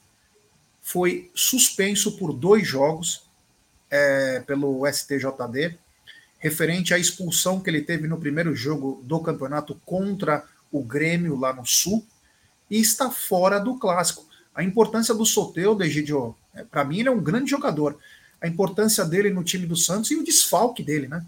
foi 0.83 1.31
suspenso 1.33 2.15
por 2.15 2.31
dois 2.31 2.67
jogos 2.67 3.23
é, 3.89 4.39
pelo 4.41 4.85
STJD, 4.85 5.79
referente 6.37 6.93
à 6.93 6.99
expulsão 6.99 7.59
que 7.59 7.71
ele 7.71 7.81
teve 7.81 8.07
no 8.07 8.19
primeiro 8.19 8.55
jogo 8.55 9.01
do 9.03 9.19
campeonato 9.19 9.81
contra 9.83 10.45
o 10.71 10.83
Grêmio 10.83 11.35
lá 11.35 11.51
no 11.53 11.65
Sul, 11.65 12.05
e 12.69 12.79
está 12.79 13.09
fora 13.09 13.57
do 13.57 13.79
clássico. 13.79 14.27
A 14.53 14.63
importância 14.63 15.15
do 15.15 15.25
Soteudo, 15.25 15.83
Egidio, 15.83 16.35
é, 16.53 16.63
para 16.63 16.85
mim 16.85 16.99
ele 16.99 17.09
é 17.09 17.11
um 17.11 17.23
grande 17.23 17.49
jogador. 17.49 17.97
A 18.39 18.47
importância 18.47 19.03
dele 19.03 19.31
no 19.31 19.43
time 19.43 19.65
do 19.65 19.75
Santos 19.75 20.11
e 20.11 20.17
o 20.17 20.23
desfalque 20.23 20.83
dele, 20.83 21.07
né? 21.07 21.25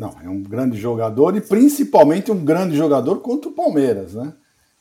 Não, 0.00 0.14
é 0.24 0.30
um 0.30 0.42
grande 0.42 0.78
jogador 0.78 1.36
e 1.36 1.42
principalmente 1.42 2.32
um 2.32 2.42
grande 2.42 2.74
jogador 2.74 3.18
contra 3.18 3.50
o 3.50 3.52
Palmeiras, 3.52 4.14
né? 4.14 4.32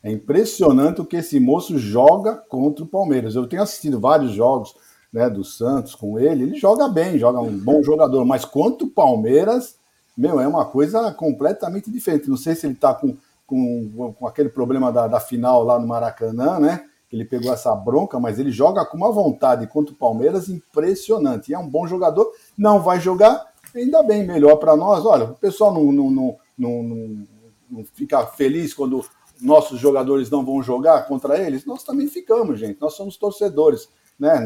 É 0.01 0.09
impressionante 0.09 1.01
o 1.01 1.05
que 1.05 1.17
esse 1.17 1.41
moço 1.41 1.77
joga 1.77 2.35
contra 2.35 2.85
o 2.85 2.87
Palmeiras. 2.87 3.35
Eu 3.35 3.45
tenho 3.45 3.61
assistido 3.61 3.99
vários 3.99 4.31
jogos 4.31 4.73
né, 5.11 5.29
do 5.29 5.43
Santos 5.43 5.93
com 5.93 6.17
ele, 6.17 6.43
ele 6.43 6.55
joga 6.55 6.87
bem, 6.87 7.19
joga 7.19 7.41
um 7.41 7.51
bom 7.57 7.83
jogador, 7.83 8.23
mas 8.23 8.45
contra 8.45 8.87
o 8.87 8.89
Palmeiras, 8.89 9.75
meu, 10.17 10.39
é 10.39 10.47
uma 10.47 10.63
coisa 10.63 11.11
completamente 11.11 11.91
diferente. 11.91 12.29
Não 12.29 12.37
sei 12.37 12.55
se 12.55 12.65
ele 12.65 12.75
está 12.75 12.93
com, 12.93 13.17
com, 13.45 14.13
com 14.17 14.25
aquele 14.25 14.47
problema 14.47 14.89
da, 14.89 15.05
da 15.05 15.19
final 15.19 15.65
lá 15.65 15.77
no 15.77 15.85
Maracanã, 15.85 16.61
né? 16.61 16.85
Ele 17.11 17.25
pegou 17.25 17.51
essa 17.51 17.75
bronca, 17.75 18.21
mas 18.21 18.39
ele 18.39 18.51
joga 18.51 18.85
com 18.85 18.95
uma 18.95 19.11
vontade 19.11 19.67
contra 19.67 19.93
o 19.93 19.97
Palmeiras 19.97 20.47
impressionante. 20.47 21.51
E 21.51 21.53
é 21.53 21.59
um 21.59 21.67
bom 21.67 21.85
jogador, 21.85 22.31
não 22.57 22.79
vai 22.79 23.01
jogar, 23.01 23.48
ainda 23.75 24.03
bem, 24.03 24.25
melhor 24.25 24.55
para 24.57 24.75
nós. 24.75 25.05
Olha, 25.05 25.25
o 25.25 25.35
pessoal 25.35 25.73
não, 25.73 25.91
não, 25.91 26.09
não, 26.09 26.37
não, 26.57 27.27
não 27.69 27.85
fica 27.93 28.25
feliz 28.25 28.73
quando 28.73 29.05
nossos 29.41 29.79
jogadores 29.79 30.29
não 30.29 30.45
vão 30.45 30.61
jogar 30.61 31.07
contra 31.07 31.37
eles. 31.37 31.65
Nós 31.65 31.83
também 31.83 32.07
ficamos, 32.07 32.59
gente. 32.59 32.79
Nós 32.79 32.95
somos 32.95 33.17
torcedores. 33.17 33.89
Né? 34.19 34.45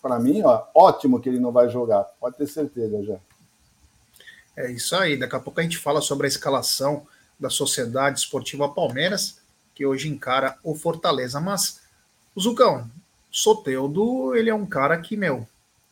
Para 0.00 0.18
mim, 0.20 0.42
ó, 0.42 0.64
ótimo 0.74 1.20
que 1.20 1.28
ele 1.28 1.40
não 1.40 1.50
vai 1.50 1.68
jogar. 1.68 2.04
Pode 2.20 2.36
ter 2.36 2.46
certeza 2.46 3.02
já. 3.02 3.18
É 4.56 4.70
isso 4.70 4.94
aí. 4.94 5.16
Daqui 5.16 5.34
a 5.34 5.40
pouco 5.40 5.60
a 5.60 5.62
gente 5.62 5.78
fala 5.78 6.00
sobre 6.00 6.26
a 6.26 6.28
escalação 6.28 7.06
da 7.40 7.48
Sociedade 7.48 8.20
Esportiva 8.20 8.68
Palmeiras, 8.68 9.38
que 9.74 9.86
hoje 9.86 10.08
encara 10.08 10.58
o 10.62 10.74
Fortaleza. 10.74 11.40
Mas, 11.40 11.80
o 12.34 12.40
Zucão, 12.40 12.88
Soteudo, 13.30 14.36
ele 14.36 14.50
é 14.50 14.54
um 14.54 14.66
cara 14.66 14.98
que, 14.98 15.16
meu, 15.16 15.46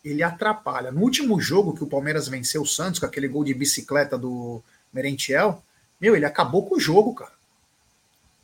ele 0.05 0.23
atrapalha. 0.23 0.91
No 0.91 1.01
último 1.01 1.41
jogo 1.41 1.75
que 1.75 1.85
o 1.85 1.87
Palmeiras 1.87 2.29
venceu 2.29 2.63
o 2.63 2.67
Santos, 2.67 2.99
com 2.99 3.07
aquele 3.07 3.29
gol 3.29 3.45
de 3.45 3.55
bicicleta 3.55 4.17
do 4.17 4.63
Merentiel, 4.93 5.63
meu, 6.01 6.17
ele 6.17 6.25
acabou 6.25 6.67
com 6.67 6.77
o 6.77 6.81
jogo, 6.81 7.15
cara. 7.15 7.33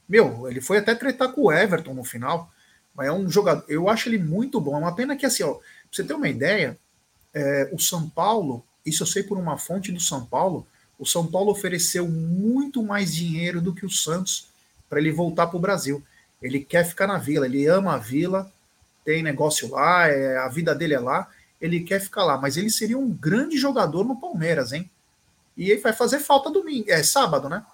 Meu, 0.09 0.49
ele 0.49 0.61
foi 0.61 0.79
até 0.79 0.95
tretar 0.95 1.33
com 1.33 1.43
o 1.43 1.53
Everton 1.53 1.95
no 1.95 2.05
final. 2.05 2.51
Mas 2.95 3.09
é 3.09 3.13
um 3.13 3.29
jogador. 3.29 3.65
Eu 3.69 3.89
acho 3.89 4.09
ele 4.09 4.19
muito 4.19 4.61
bom. 4.61 4.77
É 4.77 4.79
uma 4.79 4.95
pena 4.95 5.17
que, 5.17 5.27
assim, 5.27 5.43
ó, 5.43 5.55
pra 5.55 5.65
você 5.91 6.05
ter 6.05 6.15
uma 6.15 6.29
ideia, 6.29 6.79
é, 7.35 7.69
o 7.73 7.79
São 7.79 8.09
Paulo, 8.09 8.65
isso 8.85 9.03
eu 9.03 9.07
sei 9.07 9.23
por 9.23 9.39
uma 9.39 9.59
fonte 9.59 9.91
do 9.91 10.01
São 10.01 10.25
Paulo, 10.25 10.67
o 10.99 11.05
São 11.05 11.27
Paulo 11.27 11.51
ofereceu 11.51 12.09
muito 12.09 12.83
mais 12.83 13.15
dinheiro 13.15 13.61
do 13.61 13.75
que 13.75 13.85
o 13.85 13.91
Santos 13.91 14.49
para 14.89 14.99
ele 14.99 15.13
voltar 15.13 15.47
para 15.47 15.57
o 15.57 15.61
Brasil. 15.61 16.03
Ele 16.41 16.61
quer 16.61 16.85
ficar 16.85 17.07
na 17.07 17.19
vila, 17.19 17.47
ele 17.47 17.67
ama 17.67 17.95
a 17.95 17.99
vila, 17.99 18.51
tem 19.05 19.23
negócio 19.23 19.71
lá, 19.71 20.09
é, 20.09 20.39
a 20.39 20.49
vida 20.49 20.75
dele 20.75 20.95
é 20.95 21.01
lá 21.01 21.29
ele 21.61 21.81
quer 21.81 22.01
ficar 22.01 22.25
lá, 22.25 22.37
mas 22.39 22.57
ele 22.57 22.71
seria 22.71 22.99
um 22.99 23.11
grande 23.11 23.57
jogador 23.57 24.05
no 24.05 24.21
Palmeiras, 24.21 24.73
hein? 24.73 24.91
E 25.57 25.71
ele 25.71 25.81
vai 25.81 25.93
fazer 25.93 26.19
falta 26.21 26.51
domingo, 26.51 26.91
é 26.91 27.03
sábado, 27.03 27.49
né? 27.49 27.65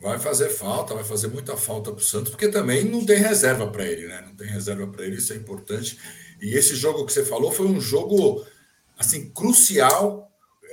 Vai 0.00 0.18
fazer 0.18 0.48
falta, 0.48 0.94
vai 0.94 1.04
fazer 1.04 1.28
muita 1.28 1.56
falta 1.56 1.92
para 1.92 2.00
o 2.00 2.04
Santos, 2.04 2.30
porque 2.30 2.48
também 2.48 2.84
não 2.84 3.04
tem 3.04 3.18
reserva 3.18 3.66
para 3.66 3.84
ele, 3.84 4.06
né? 4.08 4.24
Não 4.26 4.34
tem 4.34 4.48
reserva 4.48 4.86
para 4.86 5.04
ele, 5.04 5.16
isso 5.16 5.32
é 5.32 5.36
importante. 5.36 5.98
E 6.40 6.54
esse 6.54 6.74
jogo 6.74 7.04
que 7.04 7.12
você 7.12 7.24
falou 7.24 7.52
foi 7.52 7.66
um 7.66 7.80
jogo 7.80 8.44
assim 8.98 9.30
crucial 9.30 10.30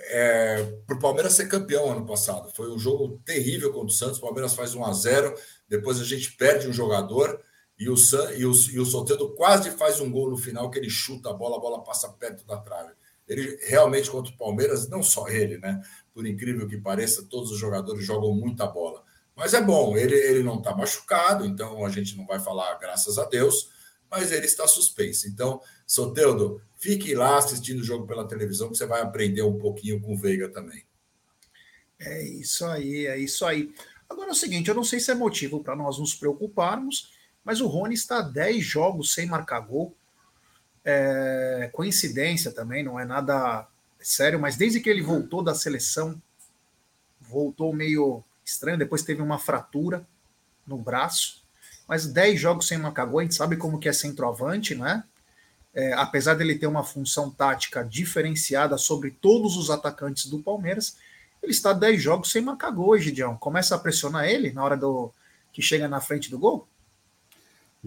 é, 0.10 0.64
para 0.86 0.96
o 0.96 1.00
Palmeiras 1.00 1.34
ser 1.34 1.48
campeão 1.48 1.92
ano 1.92 2.06
passado. 2.06 2.50
Foi 2.56 2.72
um 2.72 2.80
jogo 2.80 3.22
terrível 3.26 3.72
contra 3.74 3.88
o 3.88 3.92
Santos. 3.92 4.18
O 4.18 4.22
Palmeiras 4.22 4.54
faz 4.54 4.74
1 4.74 4.86
a 4.86 4.94
0 4.94 5.36
depois 5.68 6.00
a 6.00 6.06
gente 6.06 6.32
perde 6.34 6.68
um 6.68 6.74
jogador. 6.74 7.40
E 7.80 7.90
o, 7.90 7.96
San, 7.96 8.32
e, 8.32 8.46
o, 8.46 8.52
e 8.52 8.80
o 8.80 8.86
Soteldo 8.86 9.36
quase 9.36 9.72
faz 9.72 10.00
um 10.00 10.12
gol 10.12 10.32
no 10.32 10.38
final, 10.38 10.70
que 10.72 10.80
ele 10.80 10.90
chuta 10.90 11.30
a 11.30 11.34
bola, 11.34 11.58
a 11.58 11.60
bola 11.60 11.84
passa 11.84 12.10
perto 12.10 12.46
da 12.46 12.58
trave. 12.58 12.92
Ele 13.28 13.58
realmente, 13.68 14.10
contra 14.10 14.34
o 14.34 14.38
Palmeiras, 14.38 14.88
não 14.88 15.04
só 15.04 15.28
ele, 15.28 15.58
né? 15.58 15.82
Por 16.14 16.26
incrível 16.26 16.68
que 16.68 16.78
pareça, 16.78 17.28
todos 17.30 17.52
os 17.52 17.60
jogadores 17.60 18.04
jogam 18.06 18.34
muita 18.34 18.66
bola. 18.66 19.04
Mas 19.36 19.54
é 19.54 19.62
bom, 19.62 19.96
ele, 19.96 20.16
ele 20.16 20.42
não 20.42 20.58
está 20.58 20.76
machucado, 20.76 21.46
então 21.46 21.86
a 21.86 21.90
gente 21.90 22.18
não 22.18 22.26
vai 22.26 22.40
falar 22.40 22.74
graças 22.80 23.20
a 23.20 23.26
Deus, 23.26 23.70
mas 24.10 24.32
ele 24.32 24.48
está 24.48 24.68
suspenso. 24.68 25.28
Então, 25.28 25.62
Soteldo, 25.86 26.60
fique 26.76 27.14
lá 27.14 27.38
assistindo 27.38 27.82
o 27.82 27.84
jogo 27.84 28.08
pela 28.08 28.28
televisão, 28.28 28.72
que 28.72 28.78
você 28.78 28.88
vai 28.88 29.02
aprender 29.02 29.44
um 29.44 29.60
pouquinho 29.60 30.02
com 30.02 30.14
o 30.14 30.18
Veiga 30.18 30.50
também. 30.50 30.84
É 32.00 32.24
isso 32.24 32.66
aí, 32.66 33.06
é 33.06 33.20
isso 33.20 33.46
aí. 33.46 33.72
Agora 34.10 34.30
é 34.30 34.32
o 34.32 34.36
seguinte, 34.36 34.70
eu 34.70 34.76
não 34.76 34.84
sei 34.84 35.00
se 35.00 35.12
é 35.12 35.16
motivo 35.16 35.62
para 35.64 35.76
nós 35.76 36.00
nos 36.00 36.16
preocuparmos, 36.16 37.12
mas 37.48 37.62
o 37.62 37.68
Rony 37.68 37.96
está 37.96 38.20
10 38.20 38.62
jogos 38.62 39.14
sem 39.14 39.26
marcar 39.26 39.62
gol. 39.62 39.96
É, 40.84 41.70
coincidência 41.72 42.52
também, 42.52 42.84
não 42.84 43.00
é 43.00 43.06
nada 43.06 43.66
sério, 44.02 44.38
mas 44.38 44.58
desde 44.58 44.82
que 44.82 44.90
ele 44.90 45.02
voltou 45.02 45.42
da 45.42 45.56
seleção, 45.56 46.22
voltou 47.22 47.74
meio 47.74 48.22
estranho, 48.44 48.78
depois 48.78 49.02
teve 49.02 49.22
uma 49.22 49.40
fratura 49.40 50.06
no 50.68 50.78
braço, 50.78 51.42
mas 51.88 52.06
10 52.06 52.38
jogos 52.38 52.68
sem 52.68 52.78
marcar 52.78 53.06
gol, 53.06 53.22
a 53.22 53.24
gente 53.24 53.36
sabe 53.36 53.56
como 53.56 53.80
que 53.80 53.88
é 53.88 53.94
centroavante, 53.94 54.76
né? 54.76 55.06
É, 55.74 55.94
apesar 55.94 56.34
dele 56.34 56.60
ter 56.60 56.68
uma 56.68 56.84
função 56.84 57.30
tática 57.30 57.82
diferenciada 57.82 58.78
sobre 58.78 59.12
todos 59.12 59.56
os 59.56 59.70
atacantes 59.70 60.26
do 60.26 60.40
Palmeiras, 60.40 60.98
ele 61.42 61.54
está 61.54 61.72
10 61.72 62.02
jogos 62.02 62.30
sem 62.30 62.42
marcar 62.42 62.72
gol, 62.72 62.98
Gidião. 62.98 63.38
Começa 63.38 63.74
a 63.74 63.80
pressionar 63.80 64.26
ele 64.26 64.52
na 64.52 64.66
hora 64.66 64.76
do 64.76 65.14
que 65.54 65.62
chega 65.62 65.88
na 65.88 66.02
frente 66.02 66.30
do 66.30 66.38
gol? 66.38 66.68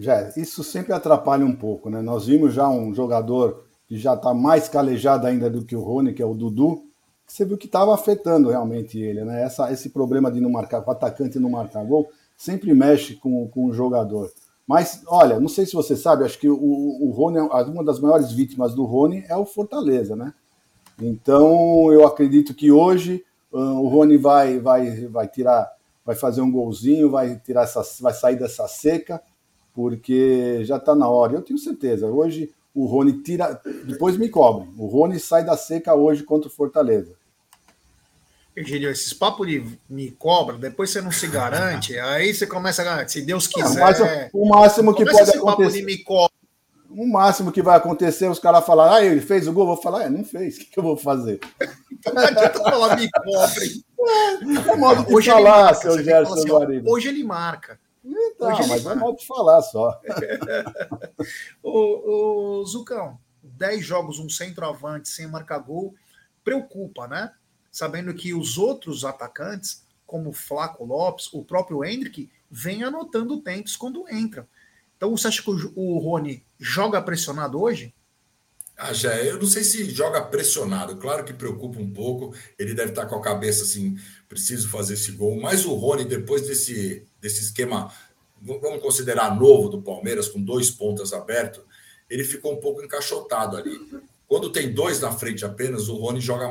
Já, 0.01 0.31
isso 0.35 0.63
sempre 0.63 0.93
atrapalha 0.93 1.45
um 1.45 1.55
pouco, 1.55 1.87
né? 1.87 2.01
Nós 2.01 2.25
vimos 2.25 2.55
já 2.55 2.67
um 2.67 2.91
jogador 2.91 3.65
que 3.87 3.99
já 3.99 4.15
está 4.15 4.33
mais 4.33 4.67
calejado 4.67 5.27
ainda 5.27 5.47
do 5.47 5.63
que 5.63 5.75
o 5.75 5.79
Rony, 5.79 6.11
que 6.11 6.23
é 6.23 6.25
o 6.25 6.33
Dudu, 6.33 6.81
que 7.23 7.31
você 7.31 7.45
viu 7.45 7.55
que 7.55 7.67
estava 7.67 7.93
afetando 7.93 8.49
realmente 8.49 8.99
ele, 8.99 9.23
né? 9.23 9.43
Essa, 9.43 9.71
esse 9.71 9.89
problema 9.89 10.31
de 10.31 10.41
não 10.41 10.49
marcar, 10.49 10.83
o 10.83 10.89
atacante 10.89 11.37
não 11.37 11.51
marcar 11.51 11.85
gol, 11.85 12.09
sempre 12.35 12.73
mexe 12.73 13.13
com, 13.13 13.47
com 13.49 13.65
o 13.65 13.73
jogador. 13.73 14.31
Mas, 14.65 15.03
olha, 15.05 15.39
não 15.39 15.47
sei 15.47 15.67
se 15.67 15.73
você 15.73 15.95
sabe, 15.95 16.23
acho 16.23 16.39
que 16.39 16.49
o, 16.49 16.57
o 16.57 17.11
Rony, 17.11 17.37
uma 17.37 17.83
das 17.83 17.99
maiores 17.99 18.31
vítimas 18.31 18.73
do 18.73 18.85
Rony 18.85 19.23
é 19.29 19.37
o 19.37 19.45
Fortaleza, 19.45 20.15
né? 20.15 20.33
Então, 20.99 21.93
eu 21.93 22.07
acredito 22.07 22.55
que 22.55 22.71
hoje 22.71 23.23
uh, 23.51 23.79
o 23.79 23.87
Rony 23.87 24.17
vai, 24.17 24.57
vai, 24.59 25.05
vai 25.09 25.27
tirar, 25.27 25.71
vai 26.03 26.15
fazer 26.15 26.41
um 26.41 26.51
golzinho, 26.51 27.11
vai 27.11 27.35
tirar 27.35 27.65
essa, 27.65 27.83
vai 28.01 28.15
sair 28.15 28.35
dessa 28.35 28.67
seca, 28.67 29.21
porque 29.73 30.63
já 30.63 30.77
está 30.77 30.95
na 30.95 31.09
hora. 31.09 31.33
Eu 31.33 31.41
tenho 31.41 31.59
certeza. 31.59 32.07
Hoje 32.07 32.51
o 32.73 32.85
Rony 32.85 33.21
tira, 33.21 33.59
depois 33.85 34.17
me 34.17 34.29
cobre. 34.29 34.69
O 34.77 34.87
Rony 34.87 35.19
sai 35.19 35.43
da 35.43 35.57
seca 35.57 35.93
hoje 35.93 36.23
contra 36.23 36.47
o 36.47 36.51
Fortaleza. 36.51 37.13
Virgílio, 38.55 38.89
esses 38.89 39.13
papos 39.13 39.47
de 39.47 39.63
me 39.89 40.11
cobra, 40.11 40.57
depois 40.57 40.89
você 40.89 41.01
não 41.01 41.11
se 41.11 41.25
garante, 41.27 41.97
aí 41.99 42.33
você 42.33 42.45
começa 42.45 42.81
a 42.81 42.85
garantir, 42.85 43.19
se 43.19 43.21
Deus 43.21 43.47
quiser. 43.47 43.97
Não, 44.33 44.41
o 44.41 44.49
máximo 44.49 44.93
que 44.93 45.05
pode 45.05 45.31
acontecer. 45.31 45.83
me 45.83 45.97
cobra. 45.99 46.31
O 46.89 47.07
máximo 47.07 47.53
que 47.53 47.61
vai 47.61 47.77
acontecer, 47.77 48.27
os 48.27 48.39
caras 48.39 48.65
falar, 48.65 48.95
ah, 48.95 49.05
ele 49.05 49.21
fez 49.21 49.47
o 49.47 49.53
gol, 49.53 49.63
eu 49.63 49.67
vou 49.67 49.81
falar, 49.81 50.03
é, 50.03 50.09
não 50.09 50.25
fez, 50.25 50.55
o 50.57 50.59
que, 50.59 50.65
que 50.65 50.79
eu 50.79 50.83
vou 50.83 50.97
fazer? 50.97 51.39
então 51.89 52.13
não 52.13 52.21
adianta 52.21 52.59
falar 52.61 52.97
me 52.97 53.09
cobre. 53.23 53.85
É, 54.67 54.71
é 54.71 54.75
modo 54.75 55.05
de 55.05 55.15
hoje 55.15 55.29
falar, 55.29 55.63
marca, 55.63 55.75
seu 55.75 56.03
Gerson 56.03 56.33
assim, 56.33 56.83
Hoje 56.85 57.07
ele 57.07 57.23
marca. 57.23 57.79
Então, 58.03 58.51
hoje 58.51 58.67
mas 58.67 58.85
é 58.85 58.95
modo 58.95 59.17
de 59.17 59.27
falar 59.27 59.61
só. 59.61 59.99
o, 61.61 62.59
o 62.59 62.65
Zucão, 62.65 63.19
10 63.43 63.85
jogos, 63.85 64.19
um 64.19 64.29
centroavante 64.29 65.09
sem 65.09 65.27
marcar 65.27 65.59
gol, 65.59 65.93
preocupa, 66.43 67.07
né? 67.07 67.31
sabendo 67.71 68.13
que 68.13 68.33
os 68.33 68.57
outros 68.57 69.05
atacantes, 69.05 69.85
como 70.05 70.33
Flaco 70.33 70.83
Lopes, 70.83 71.31
o 71.33 71.43
próprio 71.43 71.83
Hendrick, 71.85 72.29
vem 72.49 72.83
anotando 72.83 73.41
tempos 73.41 73.77
quando 73.77 74.05
entram. 74.11 74.45
Então, 74.97 75.15
você 75.15 75.29
acha 75.29 75.41
que 75.41 75.49
o 75.49 75.97
Rony 75.97 76.45
joga 76.59 77.01
pressionado 77.01 77.59
hoje? 77.59 77.95
Ah, 78.83 78.93
já, 78.93 79.15
eu 79.17 79.37
não 79.37 79.45
sei 79.45 79.63
se 79.63 79.87
joga 79.91 80.19
pressionado, 80.23 80.97
claro 80.97 81.23
que 81.23 81.31
preocupa 81.31 81.79
um 81.79 81.93
pouco, 81.93 82.33
ele 82.57 82.73
deve 82.73 82.89
estar 82.89 83.05
com 83.05 83.13
a 83.13 83.21
cabeça 83.21 83.63
assim, 83.63 83.95
preciso 84.27 84.69
fazer 84.69 84.95
esse 84.95 85.11
gol, 85.11 85.39
mas 85.39 85.67
o 85.67 85.75
Rony, 85.75 86.03
depois 86.03 86.47
desse, 86.47 87.05
desse 87.21 87.41
esquema, 87.41 87.93
vamos 88.41 88.81
considerar 88.81 89.39
novo 89.39 89.69
do 89.69 89.83
Palmeiras, 89.83 90.27
com 90.27 90.41
dois 90.41 90.71
pontas 90.71 91.13
abertos, 91.13 91.63
ele 92.09 92.23
ficou 92.23 92.53
um 92.53 92.59
pouco 92.59 92.81
encaixotado 92.81 93.55
ali. 93.55 93.79
Quando 94.27 94.51
tem 94.51 94.73
dois 94.73 94.99
na 94.99 95.11
frente 95.11 95.45
apenas, 95.45 95.87
o 95.87 95.97
Rony 95.97 96.19
joga 96.19 96.49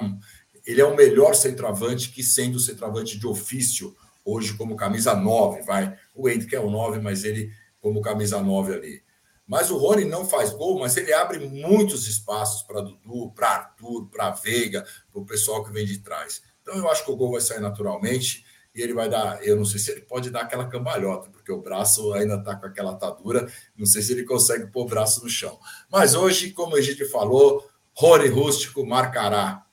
ele 0.65 0.81
é 0.81 0.85
o 0.85 0.95
melhor 0.95 1.35
centroavante 1.35 2.11
que 2.11 2.23
sendo 2.23 2.61
centroavante 2.61 3.19
de 3.19 3.27
ofício 3.27 3.97
hoje 4.25 4.55
como 4.55 4.77
camisa 4.77 5.17
9, 5.17 5.63
vai. 5.63 5.99
O 6.15 6.29
Hendrick 6.29 6.55
é 6.55 6.61
o 6.61 6.71
9, 6.71 7.01
mas 7.01 7.25
ele 7.25 7.53
como 7.81 8.01
camisa 8.01 8.41
9 8.41 8.73
ali. 8.73 9.03
Mas 9.51 9.69
o 9.69 9.77
Rony 9.77 10.05
não 10.05 10.25
faz 10.25 10.51
gol, 10.51 10.79
mas 10.79 10.97
ele 10.97 11.13
abre 11.13 11.41
muitos 11.41 12.07
espaços 12.07 12.63
para 12.63 12.83
Dudu, 12.83 13.33
para 13.33 13.49
Arthur, 13.49 14.09
para 14.09 14.31
Veiga, 14.31 14.87
para 15.11 15.21
o 15.21 15.27
pessoal 15.27 15.65
que 15.65 15.73
vem 15.73 15.85
de 15.85 15.99
trás. 15.99 16.41
Então 16.63 16.77
eu 16.77 16.89
acho 16.89 17.05
que 17.05 17.11
o 17.11 17.17
gol 17.17 17.33
vai 17.33 17.41
sair 17.41 17.59
naturalmente 17.59 18.47
e 18.73 18.81
ele 18.81 18.95
vai 18.95 19.09
dar, 19.09 19.45
eu 19.45 19.57
não 19.57 19.65
sei 19.65 19.81
se 19.81 19.91
ele 19.91 20.03
pode 20.03 20.31
dar 20.31 20.43
aquela 20.43 20.69
cambalhota, 20.69 21.31
porque 21.31 21.51
o 21.51 21.61
braço 21.61 22.13
ainda 22.13 22.37
está 22.37 22.55
com 22.55 22.67
aquela 22.67 22.93
atadura, 22.93 23.53
não 23.77 23.87
sei 23.87 24.03
se 24.03 24.13
ele 24.13 24.23
consegue 24.23 24.69
pôr 24.69 24.83
o 24.83 24.89
braço 24.89 25.21
no 25.25 25.29
chão. 25.29 25.59
Mas 25.91 26.15
hoje, 26.15 26.53
como 26.53 26.77
a 26.77 26.81
gente 26.81 27.05
falou, 27.07 27.69
Rony 27.93 28.29
Rústico 28.29 28.87
marcará 28.87 29.67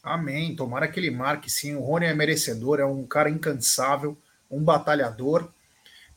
Amém. 0.00 0.54
Tomara 0.54 0.86
que 0.86 1.00
ele 1.00 1.10
marque, 1.10 1.50
sim. 1.50 1.74
O 1.74 1.80
Rony 1.80 2.06
é 2.06 2.14
merecedor, 2.14 2.78
é 2.78 2.84
um 2.86 3.04
cara 3.04 3.28
incansável, 3.28 4.16
um 4.48 4.62
batalhador. 4.62 5.50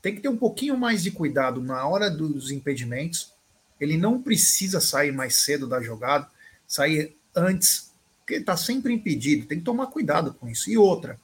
Tem 0.01 0.15
que 0.15 0.21
ter 0.21 0.29
um 0.29 0.38
pouquinho 0.38 0.77
mais 0.77 1.03
de 1.03 1.12
cuidado 1.12 1.62
na 1.62 1.85
hora 1.88 2.09
dos 2.09 2.51
impedimentos. 2.51 3.33
Ele 3.79 3.97
não 3.97 4.21
precisa 4.21 4.79
sair 4.79 5.12
mais 5.12 5.35
cedo 5.38 5.67
da 5.67 5.81
jogada, 5.81 6.29
sair 6.67 7.15
antes, 7.35 7.91
porque 8.19 8.35
está 8.35 8.55
sempre 8.55 8.93
impedido. 8.93 9.45
Tem 9.45 9.59
que 9.59 9.65
tomar 9.65 9.88
cuidado 9.88 10.33
com 10.33 10.47
isso. 10.47 10.69
E 10.69 10.77
outra, 10.77 11.19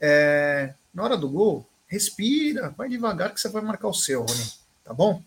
é, 0.00 0.74
na 0.92 1.04
hora 1.04 1.16
do 1.16 1.28
gol, 1.28 1.66
respira, 1.86 2.70
vai 2.70 2.88
devagar 2.88 3.32
que 3.32 3.40
você 3.40 3.48
vai 3.48 3.62
marcar 3.62 3.88
o 3.88 3.94
seu, 3.94 4.22
Rony. 4.22 4.52
Tá 4.84 4.94
bom? 4.94 5.22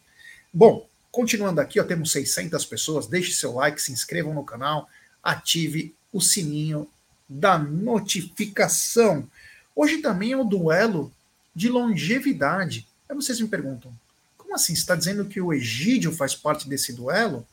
Bom, 0.54 0.88
continuando 1.12 1.62
aqui, 1.62 1.80
ó, 1.80 1.84
temos 1.84 2.12
600 2.12 2.66
pessoas. 2.66 3.08
Deixe 3.08 3.32
seu 3.32 3.54
like, 3.54 3.82
se 3.82 3.92
inscrevam 3.92 4.34
no 4.34 4.44
canal, 4.44 4.90
ative 5.24 5.96
o 6.12 6.20
sininho 6.20 6.90
da 7.28 7.58
notificação. 7.58 9.30
Hoje 9.76 10.00
também 10.00 10.32
é 10.32 10.38
o 10.38 10.44
duelo 10.44 11.12
de 11.56 11.70
longevidade. 11.70 12.88
Aí 13.08 13.16
vocês 13.16 13.40
me 13.40 13.48
perguntam, 13.48 13.94
como 14.38 14.54
assim? 14.54 14.76
Você 14.76 14.82
está 14.82 14.96
dizendo 14.96 15.26
que 15.26 15.40
o 15.40 15.54
Egídio 15.54 16.12
faz 16.12 16.36
parte 16.36 16.68
desse 16.68 16.92
duelo? 16.92 17.48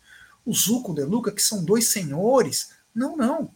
O 0.45 0.53
Zuco 0.53 0.93
de 0.93 1.05
Luca, 1.05 1.31
que 1.31 1.43
são 1.43 1.65
dois 1.65 1.89
senhores? 1.89 2.71
Não, 2.95 3.17
não. 3.17 3.51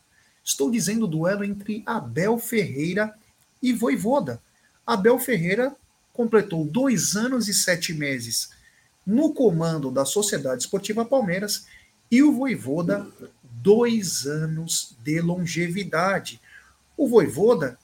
Estou 0.45 0.71
dizendo 0.71 1.05
o 1.05 1.09
duelo 1.09 1.43
entre 1.43 1.83
Abel 1.85 2.39
Ferreira 2.39 3.13
e 3.61 3.73
Voivoda. 3.73 4.41
Abel 4.87 5.19
Ferreira 5.19 5.75
completou 6.13 6.65
dois 6.65 7.17
anos 7.17 7.49
e 7.49 7.55
sete 7.55 7.93
meses 7.93 8.51
no 9.05 9.35
comando 9.35 9.91
da 9.91 10.05
Sociedade 10.05 10.63
Esportiva 10.63 11.05
Palmeiras 11.05 11.67
e 12.11 12.23
o 12.23 12.33
Voivoda 12.33 13.07
dois 13.43 14.27
anos 14.27 14.97
de 15.03 15.21
longevidade. 15.21 16.41
O 16.97 17.09
Voivoda 17.09 17.77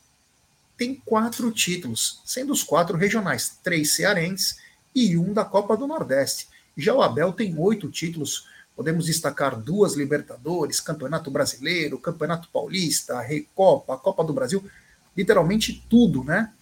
tem 0.83 1.01
quatro 1.07 1.53
títulos, 1.53 2.21
sendo 2.25 2.53
os 2.53 2.65
quatro 2.65 2.99
regionais, 2.99 3.57
três 3.63 3.95
cearenses 3.95 4.59
e 4.93 5.17
um 5.17 5.33
da 5.33 5.45
Copa 5.45 5.77
do 5.77 5.87
Nordeste. 5.87 6.49
Já 6.77 6.93
o 6.93 7.01
Abel 7.01 7.33
tem 7.33 7.57
oito 7.57 7.89
títulos, 7.89 8.49
podemos 8.75 9.07
destacar 9.07 9.55
duas 9.55 9.95
Libertadores, 9.95 10.81
Campeonato 10.81 11.31
Brasileiro, 11.31 12.01
Campeonato 12.01 12.49
Paulista, 12.53 13.21
Recopa, 13.21 13.97
Copa 13.97 14.25
do 14.25 14.33
Brasil, 14.33 14.69
literalmente 15.17 15.87
tudo, 15.89 16.25
né? 16.25 16.53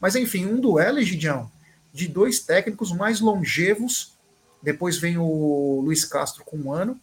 Mas 0.00 0.16
enfim, 0.16 0.44
um 0.44 0.58
duelo, 0.58 0.98
Egidião, 0.98 1.48
de 1.92 2.08
dois 2.08 2.40
técnicos 2.40 2.90
mais 2.90 3.20
longevos. 3.20 4.12
Depois 4.60 4.98
vem 4.98 5.18
o 5.18 5.80
Luiz 5.84 6.04
Castro 6.04 6.42
com 6.44 6.56
um 6.56 6.72
ano, 6.72 7.00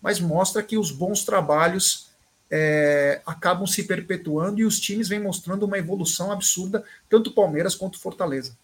mas 0.00 0.20
mostra 0.20 0.62
que 0.62 0.78
os 0.78 0.90
bons 0.90 1.22
trabalhos 1.22 2.07
é, 2.50 3.20
acabam 3.26 3.66
se 3.66 3.84
perpetuando 3.84 4.60
e 4.60 4.64
os 4.64 4.80
times 4.80 5.08
vêm 5.08 5.20
mostrando 5.20 5.64
uma 5.64 5.78
evolução 5.78 6.32
absurda, 6.32 6.82
tanto 7.08 7.32
Palmeiras 7.32 7.74
quanto 7.74 7.98
Fortaleza. 7.98 8.56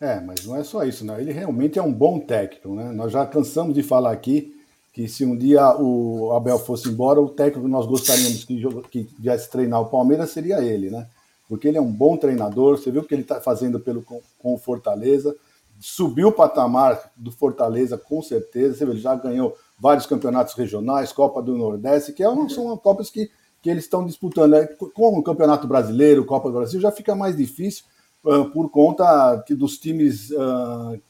É, 0.00 0.18
mas 0.20 0.46
não 0.46 0.56
é 0.56 0.64
só 0.64 0.82
isso, 0.84 1.04
né? 1.04 1.20
Ele 1.20 1.32
realmente 1.32 1.78
é 1.78 1.82
um 1.82 1.92
bom 1.92 2.18
técnico, 2.18 2.74
né? 2.74 2.90
Nós 2.92 3.12
já 3.12 3.26
cansamos 3.26 3.74
de 3.74 3.82
falar 3.82 4.12
aqui 4.12 4.56
que 4.92 5.06
se 5.06 5.24
um 5.24 5.36
dia 5.36 5.76
o 5.78 6.32
Abel 6.32 6.58
fosse 6.58 6.88
embora, 6.88 7.20
o 7.20 7.28
técnico 7.28 7.66
que 7.66 7.70
nós 7.70 7.86
gostaríamos 7.86 8.44
que, 8.44 8.62
que 8.90 9.08
viesse 9.18 9.50
treinar 9.50 9.80
o 9.80 9.90
Palmeiras 9.90 10.30
seria 10.30 10.64
ele, 10.64 10.90
né? 10.90 11.06
Porque 11.48 11.68
ele 11.68 11.78
é 11.78 11.80
um 11.80 11.92
bom 11.92 12.16
treinador, 12.16 12.78
você 12.78 12.90
viu 12.90 13.02
o 13.02 13.04
que 13.04 13.14
ele 13.14 13.22
está 13.22 13.40
fazendo 13.40 13.78
pelo, 13.78 14.02
com, 14.02 14.20
com 14.38 14.54
o 14.54 14.58
Fortaleza, 14.58 15.36
subiu 15.78 16.28
o 16.28 16.32
patamar 16.32 17.12
do 17.16 17.30
Fortaleza 17.30 17.98
com 17.98 18.22
certeza, 18.22 18.76
você 18.76 18.84
viu, 18.84 18.94
ele 18.94 19.02
já 19.02 19.14
ganhou 19.14 19.56
vários 19.80 20.06
campeonatos 20.06 20.54
regionais, 20.54 21.12
Copa 21.12 21.40
do 21.40 21.56
Nordeste, 21.56 22.12
que 22.12 22.22
é 22.22 22.28
uma, 22.28 22.48
são 22.48 22.76
Copas 22.76 23.08
que, 23.08 23.30
que 23.62 23.70
eles 23.70 23.84
estão 23.84 24.04
disputando. 24.04 24.52
Né? 24.52 24.66
Com 24.94 25.18
o 25.18 25.22
Campeonato 25.22 25.66
Brasileiro, 25.66 26.24
Copa 26.24 26.48
do 26.50 26.56
Brasil, 26.56 26.80
já 26.80 26.92
fica 26.92 27.14
mais 27.14 27.36
difícil 27.36 27.84
uh, 28.22 28.44
por 28.50 28.70
conta 28.70 29.42
que 29.46 29.54
dos 29.54 29.78
times 29.78 30.30
uh, 30.32 31.00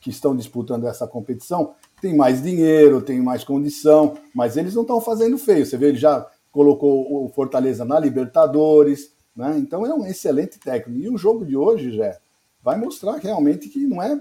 que 0.00 0.10
estão 0.10 0.34
disputando 0.34 0.86
essa 0.86 1.06
competição 1.06 1.74
tem 2.00 2.16
mais 2.16 2.42
dinheiro, 2.42 3.00
tem 3.00 3.22
mais 3.22 3.44
condição, 3.44 4.14
mas 4.34 4.56
eles 4.56 4.74
não 4.74 4.82
estão 4.82 5.00
fazendo 5.00 5.38
feio. 5.38 5.64
Você 5.64 5.76
vê, 5.76 5.86
ele 5.90 5.98
já 5.98 6.26
colocou 6.50 7.24
o 7.24 7.28
Fortaleza 7.28 7.84
na 7.84 8.00
Libertadores, 8.00 9.12
né? 9.34 9.56
então 9.58 9.86
é 9.86 9.94
um 9.94 10.04
excelente 10.04 10.58
técnico. 10.58 11.00
E 11.00 11.08
o 11.08 11.16
jogo 11.16 11.46
de 11.46 11.56
hoje, 11.56 11.96
já 11.96 12.18
vai 12.60 12.76
mostrar 12.76 13.16
realmente 13.16 13.68
que 13.68 13.86
não 13.86 14.02
é 14.02 14.18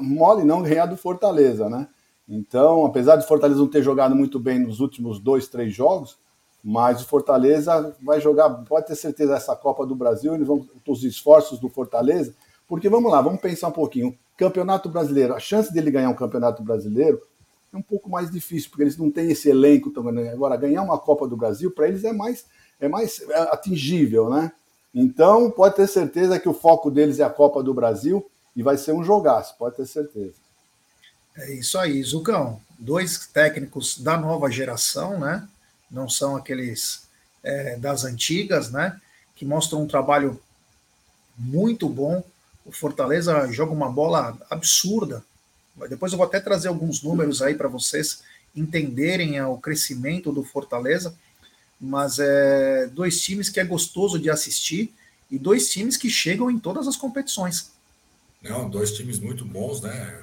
mole 0.00 0.44
não 0.44 0.62
ganhar 0.62 0.86
do 0.86 0.96
Fortaleza, 0.96 1.68
né? 1.68 1.88
Então, 2.34 2.86
apesar 2.86 3.16
de 3.16 3.26
Fortaleza 3.26 3.60
não 3.60 3.68
ter 3.68 3.82
jogado 3.82 4.16
muito 4.16 4.40
bem 4.40 4.58
nos 4.58 4.80
últimos 4.80 5.20
dois, 5.20 5.48
três 5.48 5.74
jogos, 5.74 6.16
mas 6.64 7.02
o 7.02 7.06
Fortaleza 7.06 7.94
vai 8.02 8.22
jogar, 8.22 8.48
pode 8.64 8.86
ter 8.86 8.94
certeza, 8.94 9.34
essa 9.36 9.54
Copa 9.54 9.84
do 9.84 9.94
Brasil, 9.94 10.34
eles 10.34 10.46
vão 10.46 10.66
os 10.88 11.04
esforços 11.04 11.58
do 11.58 11.68
Fortaleza, 11.68 12.34
porque 12.66 12.88
vamos 12.88 13.12
lá, 13.12 13.20
vamos 13.20 13.38
pensar 13.38 13.68
um 13.68 13.72
pouquinho. 13.72 14.16
Campeonato 14.34 14.88
Brasileiro, 14.88 15.34
a 15.34 15.38
chance 15.38 15.70
dele 15.74 15.90
ganhar 15.90 16.08
um 16.08 16.14
Campeonato 16.14 16.62
Brasileiro 16.62 17.20
é 17.70 17.76
um 17.76 17.82
pouco 17.82 18.08
mais 18.08 18.30
difícil, 18.30 18.70
porque 18.70 18.84
eles 18.84 18.96
não 18.96 19.10
têm 19.10 19.30
esse 19.30 19.50
elenco 19.50 19.90
também. 19.90 20.30
Agora, 20.30 20.56
ganhar 20.56 20.80
uma 20.80 20.98
Copa 20.98 21.28
do 21.28 21.36
Brasil, 21.36 21.70
para 21.70 21.86
eles 21.86 22.02
é 22.02 22.14
mais, 22.14 22.46
é 22.80 22.88
mais 22.88 23.20
é 23.28 23.40
atingível, 23.52 24.30
né? 24.30 24.50
Então, 24.94 25.50
pode 25.50 25.76
ter 25.76 25.86
certeza 25.86 26.38
que 26.38 26.48
o 26.48 26.54
foco 26.54 26.90
deles 26.90 27.20
é 27.20 27.24
a 27.24 27.30
Copa 27.30 27.62
do 27.62 27.74
Brasil 27.74 28.24
e 28.56 28.62
vai 28.62 28.78
ser 28.78 28.92
um 28.92 29.04
jogaço, 29.04 29.54
pode 29.58 29.76
ter 29.76 29.86
certeza. 29.86 30.41
É 31.36 31.52
isso 31.52 31.78
aí, 31.78 32.02
Zucão. 32.02 32.60
Dois 32.78 33.26
técnicos 33.26 33.98
da 33.98 34.16
nova 34.16 34.50
geração, 34.50 35.18
né? 35.18 35.46
Não 35.90 36.08
são 36.08 36.36
aqueles 36.36 37.02
é, 37.42 37.76
das 37.76 38.04
antigas, 38.04 38.70
né? 38.70 39.00
Que 39.34 39.44
mostram 39.44 39.82
um 39.82 39.86
trabalho 39.86 40.40
muito 41.36 41.88
bom. 41.88 42.22
O 42.64 42.72
Fortaleza 42.72 43.50
joga 43.50 43.72
uma 43.72 43.90
bola 43.90 44.36
absurda. 44.50 45.24
Depois 45.88 46.12
eu 46.12 46.18
vou 46.18 46.26
até 46.26 46.38
trazer 46.38 46.68
alguns 46.68 47.02
números 47.02 47.40
aí 47.40 47.54
para 47.54 47.68
vocês 47.68 48.22
entenderem 48.54 49.40
o 49.42 49.56
crescimento 49.56 50.30
do 50.30 50.44
Fortaleza, 50.44 51.14
mas 51.80 52.18
é 52.18 52.86
dois 52.88 53.20
times 53.20 53.48
que 53.48 53.58
é 53.58 53.64
gostoso 53.64 54.18
de 54.18 54.28
assistir 54.28 54.92
e 55.30 55.38
dois 55.38 55.70
times 55.70 55.96
que 55.96 56.10
chegam 56.10 56.50
em 56.50 56.58
todas 56.58 56.86
as 56.86 56.96
competições. 56.96 57.72
Não, 58.42 58.68
dois 58.68 58.92
times 58.92 59.18
muito 59.18 59.44
bons, 59.44 59.80
né? 59.80 60.22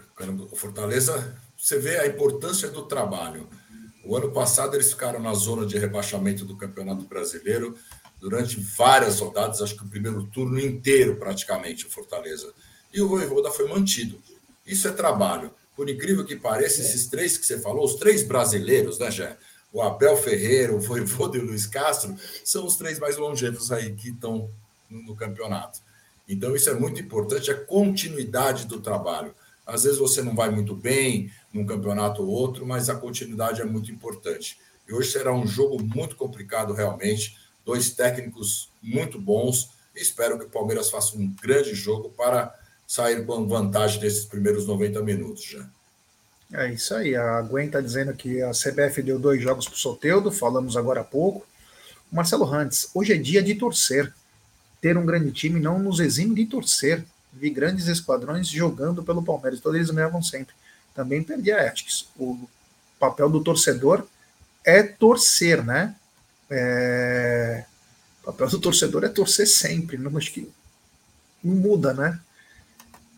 O 0.51 0.55
Fortaleza, 0.55 1.37
você 1.57 1.79
vê 1.79 1.97
a 1.99 2.07
importância 2.07 2.69
do 2.69 2.83
trabalho. 2.83 3.47
O 4.03 4.17
ano 4.17 4.31
passado 4.31 4.75
eles 4.75 4.91
ficaram 4.91 5.19
na 5.19 5.33
zona 5.33 5.65
de 5.65 5.77
rebaixamento 5.77 6.43
do 6.43 6.57
Campeonato 6.57 7.05
Brasileiro 7.05 7.75
durante 8.19 8.59
várias 8.59 9.19
rodadas, 9.19 9.61
acho 9.61 9.77
que 9.77 9.83
o 9.83 9.89
primeiro 9.89 10.23
turno 10.25 10.59
inteiro 10.59 11.15
praticamente, 11.15 11.85
o 11.85 11.89
Fortaleza. 11.89 12.53
E 12.93 13.01
o 13.01 13.07
Voivoda 13.07 13.49
foi 13.51 13.67
mantido. 13.67 14.21
Isso 14.65 14.87
é 14.87 14.91
trabalho. 14.91 15.51
Por 15.75 15.89
incrível 15.89 16.25
que 16.25 16.35
pareça, 16.35 16.81
esses 16.81 17.07
três 17.07 17.37
que 17.37 17.45
você 17.45 17.57
falou, 17.57 17.85
os 17.85 17.95
três 17.95 18.23
brasileiros, 18.23 18.99
né, 18.99 19.09
Jé? 19.09 19.37
O 19.71 19.81
Abel 19.81 20.17
Ferreira, 20.17 20.73
o 20.73 20.79
Voivoda 20.79 21.37
e 21.37 21.39
o 21.39 21.45
Luiz 21.45 21.65
Castro, 21.65 22.15
são 22.43 22.65
os 22.65 22.75
três 22.75 22.99
mais 22.99 23.15
longevos 23.15 23.71
aí 23.71 23.93
que 23.93 24.09
estão 24.09 24.49
no, 24.89 25.15
campeonato. 25.15 25.79
Então, 26.27 26.55
isso 26.55 26.69
é 26.69 26.73
muito 26.73 26.99
importante, 26.99 27.49
a 27.49 27.55
continuidade 27.55 28.65
do 28.65 28.81
trabalho. 28.81 29.33
Às 29.69 29.83
vezes 29.83 29.99
você 29.99 30.21
não 30.21 30.35
vai 30.35 30.49
muito 30.49 30.75
bem 30.75 31.31
num 31.53 31.65
campeonato 31.65 32.21
ou 32.21 32.29
outro, 32.29 32.65
mas 32.65 32.89
a 32.89 32.95
continuidade 32.95 33.61
é 33.61 33.65
muito 33.65 33.91
importante. 33.91 34.59
E 34.87 34.93
hoje 34.93 35.11
será 35.11 35.33
um 35.33 35.45
jogo 35.45 35.81
muito 35.81 36.15
complicado, 36.15 36.73
realmente. 36.73 37.37
Dois 37.65 37.91
técnicos 37.91 38.69
muito 38.81 39.19
bons. 39.19 39.69
Espero 39.95 40.39
que 40.39 40.45
o 40.45 40.49
Palmeiras 40.49 40.89
faça 40.89 41.15
um 41.15 41.33
grande 41.41 41.75
jogo 41.75 42.09
para 42.09 42.55
sair 42.87 43.23
com 43.23 43.47
vantagem 43.47 44.01
nesses 44.01 44.25
primeiros 44.25 44.65
90 44.65 45.01
minutos 45.03 45.43
já. 45.43 45.69
É 46.51 46.73
isso 46.73 46.95
aí. 46.95 47.15
A 47.15 47.39
Gwen 47.41 47.67
está 47.67 47.79
dizendo 47.79 48.13
que 48.15 48.41
a 48.41 48.51
CBF 48.51 49.03
deu 49.03 49.19
dois 49.19 49.41
jogos 49.41 49.65
para 49.65 49.75
o 49.75 49.77
Soteudo, 49.77 50.31
falamos 50.31 50.75
agora 50.75 51.01
há 51.01 51.03
pouco. 51.03 51.45
Marcelo 52.11 52.45
Rantes, 52.45 52.89
hoje 52.95 53.13
é 53.13 53.17
dia 53.17 53.43
de 53.43 53.53
torcer. 53.53 54.11
Ter 54.81 54.97
um 54.97 55.05
grande 55.05 55.31
time 55.31 55.59
não 55.59 55.77
nos 55.77 55.99
exime 55.99 56.33
de 56.33 56.47
torcer. 56.47 57.05
Vi 57.31 57.49
grandes 57.49 57.87
esquadrões 57.87 58.47
jogando 58.47 59.03
pelo 59.03 59.23
Palmeiras, 59.23 59.59
todos 59.59 59.77
eles 59.77 59.89
ganhavam 59.89 60.21
sempre. 60.21 60.53
Também 60.93 61.23
perdi 61.23 61.51
a 61.51 61.65
Ethics. 61.65 62.07
O 62.17 62.49
papel 62.99 63.29
do 63.29 63.43
torcedor 63.43 64.05
é 64.65 64.83
torcer, 64.83 65.63
né? 65.63 65.95
É... 66.49 67.65
O 68.21 68.25
papel 68.25 68.49
do 68.49 68.59
torcedor 68.59 69.03
é 69.03 69.09
torcer 69.09 69.47
sempre. 69.47 69.97
Não 69.97 70.17
acho 70.17 70.31
que 70.33 70.51
não 71.43 71.55
muda, 71.55 71.93
né? 71.93 72.19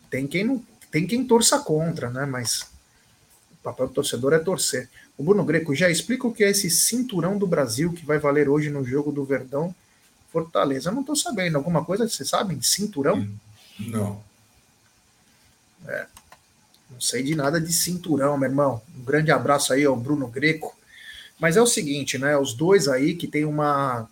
Tem 0.09 0.27
quem 0.27 0.43
não 0.43 0.63
tem 0.91 1.07
quem 1.07 1.25
torça 1.25 1.57
contra, 1.59 2.09
né? 2.09 2.25
Mas 2.25 2.63
o 3.51 3.55
papel 3.63 3.87
do 3.87 3.93
torcedor 3.93 4.33
é 4.33 4.39
torcer. 4.39 4.89
O 5.17 5.23
Bruno 5.23 5.43
Greco 5.43 5.73
já 5.73 5.89
explica 5.89 6.27
o 6.27 6.33
que 6.33 6.43
é 6.43 6.49
esse 6.49 6.69
cinturão 6.69 7.37
do 7.37 7.47
Brasil 7.47 7.93
que 7.93 8.05
vai 8.05 8.19
valer 8.19 8.49
hoje 8.49 8.69
no 8.69 8.83
jogo 8.83 9.11
do 9.11 9.23
Verdão 9.23 9.73
Fortaleza. 10.31 10.89
Eu 10.89 10.93
não 10.93 11.01
estou 11.01 11.15
sabendo. 11.15 11.57
Alguma 11.57 11.85
coisa 11.85 12.07
vocês 12.07 12.27
sabem? 12.27 12.61
Cinturão? 12.61 13.27
Não. 13.87 14.23
É, 15.87 16.07
não 16.89 16.99
sei 16.99 17.23
de 17.23 17.35
nada 17.35 17.59
de 17.59 17.71
cinturão, 17.71 18.37
meu 18.37 18.49
irmão. 18.49 18.81
Um 18.97 19.03
grande 19.03 19.31
abraço 19.31 19.73
aí 19.73 19.85
ao 19.85 19.95
Bruno 19.95 20.27
Greco. 20.27 20.75
Mas 21.39 21.57
é 21.57 21.61
o 21.61 21.67
seguinte, 21.67 22.17
né? 22.17 22.37
Os 22.37 22.53
dois 22.53 22.87
aí 22.87 23.15
que 23.15 23.27
tem 23.27 23.45
uma, 23.45 24.07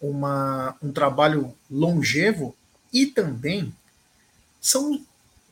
uma 0.00 0.76
um 0.82 0.92
trabalho 0.92 1.54
longevo 1.70 2.54
e 2.92 3.06
também 3.06 3.74
são, 4.60 5.00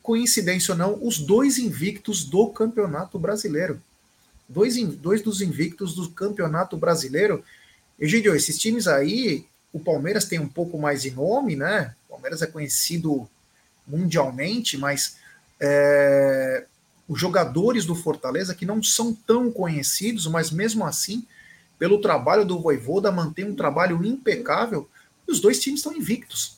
coincidência 0.03 0.73
ou 0.73 0.77
não, 0.77 0.99
os 1.01 1.17
dois 1.17 1.57
invictos 1.57 2.25
do 2.25 2.47
Campeonato 2.49 3.17
Brasileiro. 3.17 3.81
Dois, 4.47 4.75
dois 4.97 5.21
dos 5.21 5.41
invictos 5.41 5.95
do 5.95 6.09
Campeonato 6.09 6.75
Brasileiro. 6.75 7.43
Egidio, 7.97 8.35
esses 8.35 8.57
times 8.59 8.85
aí, 8.85 9.45
o 9.73 9.79
Palmeiras 9.79 10.25
tem 10.25 10.39
um 10.39 10.47
pouco 10.47 10.77
mais 10.77 11.01
de 11.01 11.11
nome, 11.11 11.55
né? 11.55 11.95
O 12.07 12.11
Palmeiras 12.13 12.43
é 12.43 12.47
conhecido 12.47 13.27
mundialmente, 13.85 14.77
mas 14.77 15.17
é, 15.59 16.65
os 17.09 17.19
jogadores 17.19 17.83
do 17.83 17.95
Fortaleza 17.95 18.55
que 18.55 18.65
não 18.65 18.81
são 18.81 19.13
tão 19.13 19.51
conhecidos, 19.51 20.27
mas 20.27 20.51
mesmo 20.51 20.85
assim, 20.85 21.25
pelo 21.79 21.99
trabalho 21.99 22.45
do 22.45 22.59
Voivoda, 22.59 23.11
mantém 23.11 23.45
um 23.45 23.55
trabalho 23.55 24.05
impecável, 24.05 24.87
e 25.27 25.31
os 25.31 25.39
dois 25.39 25.59
times 25.59 25.79
estão 25.79 25.93
invictos. 25.93 26.57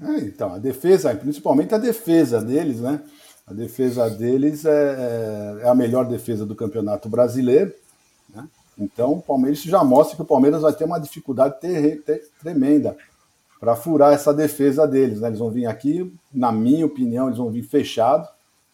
É, 0.00 0.18
então, 0.20 0.54
a 0.54 0.58
defesa, 0.58 1.14
principalmente 1.14 1.74
a 1.74 1.78
defesa 1.78 2.40
deles, 2.40 2.80
né? 2.80 3.00
A 3.46 3.52
defesa 3.52 4.08
deles 4.08 4.64
é, 4.64 4.70
é, 4.70 5.64
é 5.64 5.68
a 5.68 5.74
melhor 5.74 6.06
defesa 6.06 6.46
do 6.46 6.54
Campeonato 6.54 7.08
Brasileiro. 7.08 7.74
Então, 8.80 9.12
o 9.12 9.22
Palmeiras 9.22 9.62
já 9.62 9.84
mostra 9.84 10.16
que 10.16 10.22
o 10.22 10.26
Palmeiras 10.26 10.62
vai 10.62 10.72
ter 10.72 10.84
uma 10.84 10.98
dificuldade 10.98 11.60
ter, 11.60 12.02
ter, 12.02 12.26
tremenda 12.40 12.96
para 13.60 13.76
furar 13.76 14.14
essa 14.14 14.32
defesa 14.32 14.88
deles. 14.88 15.20
Né? 15.20 15.28
Eles 15.28 15.38
vão 15.38 15.50
vir 15.50 15.66
aqui, 15.66 16.10
na 16.32 16.50
minha 16.50 16.86
opinião, 16.86 17.26
eles 17.26 17.36
vão 17.36 17.50
vir 17.50 17.62
fechado, 17.62 18.26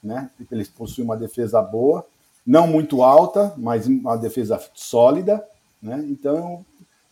né? 0.03 0.31
Porque 0.37 0.55
eles 0.55 0.69
possuem 0.69 1.05
uma 1.05 1.17
defesa 1.17 1.61
boa, 1.61 2.07
não 2.47 2.69
muito 2.69 3.03
alta, 3.03 3.53
mas 3.57 3.89
uma 3.89 4.17
defesa 4.17 4.61
sólida. 4.73 5.45
Né? 5.83 6.07
Então, 6.09 6.65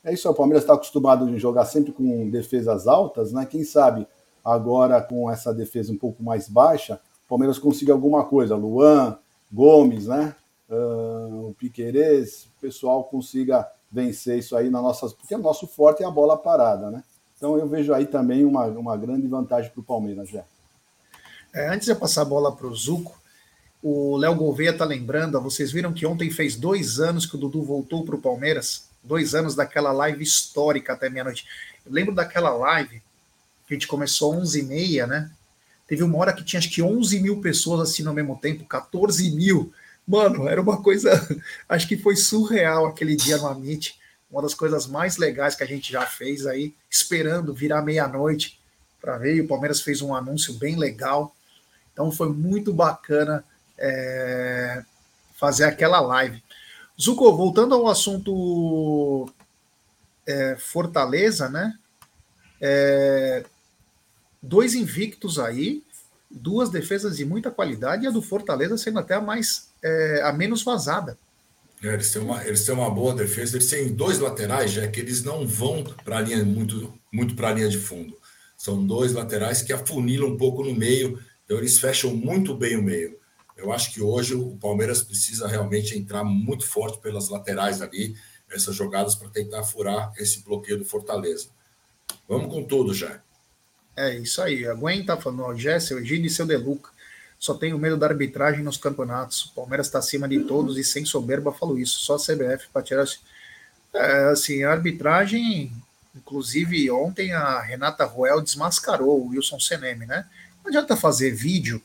é 0.04 0.14
isso, 0.14 0.30
o 0.30 0.34
Palmeiras 0.34 0.62
está 0.62 0.74
acostumado 0.74 1.24
a 1.24 1.36
jogar 1.36 1.64
sempre 1.64 1.90
com 1.90 2.30
defesas 2.30 2.86
altas, 2.86 3.32
né? 3.32 3.44
Quem 3.44 3.64
sabe 3.64 4.06
agora 4.44 5.02
com 5.02 5.28
essa 5.28 5.52
defesa 5.52 5.92
um 5.92 5.96
pouco 5.96 6.22
mais 6.22 6.48
baixa, 6.48 7.00
o 7.24 7.28
Palmeiras 7.28 7.58
consiga 7.58 7.92
alguma 7.92 8.24
coisa. 8.24 8.54
Luan, 8.54 9.18
Gomes, 9.50 10.06
né? 10.06 10.36
Uh, 10.68 11.48
o 11.50 11.54
Piquerez, 11.58 12.48
o 12.56 12.60
pessoal 12.60 13.04
consiga 13.04 13.68
vencer 13.90 14.38
isso 14.38 14.56
aí 14.56 14.70
na 14.70 14.80
nossa. 14.80 15.08
Porque 15.10 15.34
o 15.34 15.38
nosso 15.38 15.66
forte 15.66 16.02
é 16.02 16.06
a 16.06 16.10
bola 16.10 16.36
parada, 16.36 16.90
né? 16.90 17.02
Então 17.36 17.58
eu 17.58 17.68
vejo 17.68 17.92
aí 17.92 18.06
também 18.06 18.44
uma, 18.44 18.66
uma 18.66 18.96
grande 18.96 19.26
vantagem 19.26 19.70
para 19.70 19.80
o 19.80 19.84
Palmeiras 19.84 20.28
já. 20.28 20.44
É, 21.52 21.68
antes 21.68 21.86
de 21.86 21.94
passar 21.94 22.22
a 22.22 22.26
bola 22.26 22.54
para 22.54 22.66
o 22.66 22.74
Zuco, 22.74 23.20
o 23.82 24.16
Léo 24.16 24.34
Gouveia 24.34 24.70
está 24.70 24.84
lembrando, 24.84 25.40
vocês 25.40 25.70
viram 25.70 25.92
que 25.92 26.06
ontem 26.06 26.30
fez 26.30 26.56
dois 26.56 26.98
anos 26.98 27.26
que 27.26 27.36
o 27.36 27.38
Dudu 27.38 27.62
voltou 27.62 28.04
para 28.04 28.16
o 28.16 28.20
Palmeiras? 28.20 28.88
dois 29.04 29.34
anos 29.34 29.54
daquela 29.54 29.92
live 29.92 30.24
histórica 30.24 30.94
até 30.94 31.10
meia-noite. 31.10 31.44
Eu 31.84 31.92
lembro 31.92 32.14
daquela 32.14 32.50
live 32.50 33.02
que 33.66 33.74
a 33.74 33.74
gente 33.74 33.86
começou 33.86 34.32
às 34.32 34.54
11h30, 34.54 35.06
né? 35.06 35.30
Teve 35.86 36.02
uma 36.02 36.18
hora 36.18 36.32
que 36.32 36.42
tinha 36.42 36.58
acho 36.58 36.70
que 36.70 36.82
11 36.82 37.20
mil 37.20 37.40
pessoas 37.42 37.82
assistindo 37.82 38.08
ao 38.08 38.14
mesmo 38.14 38.36
tempo, 38.36 38.64
14 38.64 39.30
mil. 39.30 39.72
Mano, 40.06 40.48
era 40.48 40.60
uma 40.60 40.82
coisa. 40.82 41.10
Acho 41.68 41.88
que 41.88 41.96
foi 41.96 42.16
surreal 42.16 42.86
aquele 42.86 43.16
dia 43.16 43.38
no 43.38 43.46
Amit. 43.46 43.98
Uma 44.30 44.42
das 44.42 44.54
coisas 44.54 44.86
mais 44.86 45.16
legais 45.16 45.54
que 45.54 45.62
a 45.62 45.66
gente 45.66 45.92
já 45.92 46.04
fez 46.06 46.46
aí, 46.46 46.74
esperando 46.90 47.54
virar 47.54 47.82
meia-noite 47.82 48.60
para 49.00 49.16
ver. 49.18 49.36
E 49.36 49.40
o 49.40 49.48
Palmeiras 49.48 49.80
fez 49.80 50.02
um 50.02 50.14
anúncio 50.14 50.54
bem 50.54 50.76
legal. 50.76 51.34
Então 51.92 52.10
foi 52.10 52.28
muito 52.28 52.72
bacana 52.72 53.44
é, 53.78 54.84
fazer 55.34 55.64
aquela 55.64 56.00
live. 56.00 56.42
Zuko, 57.00 57.36
voltando 57.36 57.74
ao 57.74 57.88
assunto 57.88 59.28
é, 60.26 60.56
Fortaleza, 60.56 61.48
né? 61.48 61.78
É, 62.60 63.44
dois 64.42 64.74
invictos 64.74 65.38
aí, 65.38 65.82
duas 66.30 66.70
defesas 66.70 67.16
de 67.16 67.24
muita 67.24 67.50
qualidade 67.50 68.04
e 68.04 68.08
a 68.08 68.10
do 68.10 68.22
Fortaleza 68.22 68.76
sendo 68.76 68.98
até 68.98 69.14
a 69.14 69.20
mais 69.20 69.68
é, 69.84 70.22
a 70.22 70.32
menos 70.32 70.62
vazada. 70.62 71.18
É, 71.82 71.92
eles, 71.92 72.10
têm 72.10 72.22
uma, 72.22 72.42
eles 72.46 72.64
têm 72.64 72.74
uma 72.74 72.90
boa 72.90 73.14
defesa, 73.14 73.56
eles 73.56 73.68
têm 73.68 73.94
dois 73.94 74.18
laterais, 74.18 74.72
já 74.72 74.88
que 74.88 74.98
eles 74.98 75.22
não 75.22 75.46
vão 75.46 75.84
para 76.02 76.16
a 76.16 76.20
linha 76.22 76.42
muito, 76.42 76.98
muito 77.12 77.36
para 77.36 77.50
a 77.50 77.52
linha 77.52 77.68
de 77.68 77.78
fundo. 77.78 78.18
São 78.56 78.84
dois 78.86 79.12
laterais 79.12 79.60
que 79.60 79.72
afunilam 79.72 80.28
um 80.30 80.38
pouco 80.38 80.64
no 80.64 80.74
meio, 80.74 81.22
então 81.44 81.58
eles 81.58 81.78
fecham 81.78 82.14
muito 82.14 82.56
bem 82.56 82.78
o 82.78 82.82
meio. 82.82 83.18
Eu 83.54 83.70
acho 83.70 83.92
que 83.92 84.00
hoje 84.00 84.34
o 84.34 84.56
Palmeiras 84.56 85.02
precisa 85.02 85.46
realmente 85.46 85.96
entrar 85.96 86.24
muito 86.24 86.66
forte 86.66 86.98
pelas 87.00 87.28
laterais 87.28 87.82
ali, 87.82 88.16
essas 88.50 88.74
jogadas 88.74 89.14
para 89.14 89.28
tentar 89.28 89.62
furar 89.64 90.12
esse 90.16 90.42
bloqueio 90.42 90.78
do 90.78 90.84
Fortaleza. 90.84 91.48
Vamos 92.26 92.52
com 92.52 92.64
tudo 92.64 92.94
já. 92.94 93.20
É 93.96 94.16
isso 94.16 94.40
aí. 94.40 94.66
A 94.66 94.74
Gwen 94.74 95.04
tá 95.04 95.16
falando, 95.20 95.42
ó, 95.42 95.54
Jé, 95.54 95.78
seu 95.78 95.98
Egídio 95.98 96.26
e 96.26 96.30
seu 96.30 96.46
Deluca. 96.46 96.90
Só 97.44 97.52
tenho 97.52 97.78
medo 97.78 97.98
da 97.98 98.06
arbitragem 98.06 98.64
nos 98.64 98.78
campeonatos. 98.78 99.44
O 99.44 99.52
Palmeiras 99.52 99.86
está 99.86 99.98
acima 99.98 100.26
de 100.26 100.44
todos 100.44 100.78
e 100.78 100.82
sem 100.82 101.04
soberba 101.04 101.52
falou 101.52 101.78
isso. 101.78 101.98
Só 101.98 102.14
a 102.14 102.18
CBF 102.18 102.68
para 102.72 102.82
tirar. 102.82 103.04
É, 103.92 104.30
assim, 104.30 104.64
a 104.64 104.72
arbitragem, 104.72 105.70
inclusive 106.16 106.90
ontem 106.90 107.34
a 107.34 107.60
Renata 107.60 108.06
Roel 108.06 108.40
desmascarou 108.40 109.20
o 109.20 109.28
Wilson 109.28 109.60
Seneme, 109.60 110.06
né? 110.06 110.26
Não 110.62 110.70
adianta 110.70 110.96
fazer 110.96 111.32
vídeo 111.32 111.82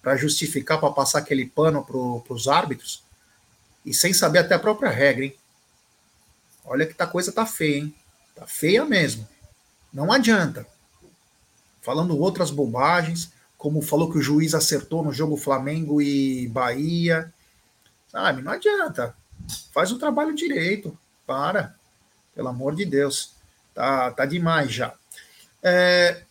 para 0.00 0.16
justificar, 0.16 0.80
para 0.80 0.92
passar 0.92 1.18
aquele 1.18 1.44
pano 1.44 1.84
para 1.84 2.32
os 2.32 2.48
árbitros, 2.48 3.02
e 3.84 3.92
sem 3.92 4.14
saber 4.14 4.38
até 4.38 4.54
a 4.54 4.58
própria 4.58 4.88
regra, 4.88 5.26
hein? 5.26 5.36
Olha 6.64 6.86
que 6.86 6.94
a 6.98 7.06
coisa 7.06 7.30
tá 7.30 7.44
feia, 7.44 7.80
hein? 7.80 7.94
Tá 8.34 8.46
feia 8.46 8.82
mesmo. 8.86 9.28
Não 9.92 10.10
adianta. 10.10 10.66
Falando 11.82 12.16
outras 12.16 12.50
bobagens, 12.50 13.30
como 13.58 13.82
falou 13.82 14.10
que 14.10 14.18
o 14.18 14.22
juiz 14.22 14.54
acertou 14.54 15.02
no 15.02 15.12
jogo 15.12 15.36
Flamengo 15.36 16.00
e 16.00 16.46
Bahia. 16.48 17.34
Sabe? 18.06 18.40
Não 18.40 18.52
adianta. 18.52 19.16
Faz 19.72 19.90
o 19.90 19.98
trabalho 19.98 20.34
direito. 20.34 20.96
Para. 21.26 21.74
Pelo 22.34 22.48
amor 22.48 22.76
de 22.76 22.84
Deus. 22.84 23.32
Tá, 23.74 24.12
tá 24.12 24.24
demais 24.24 24.72
já. 24.72 24.94
É, 25.60 26.22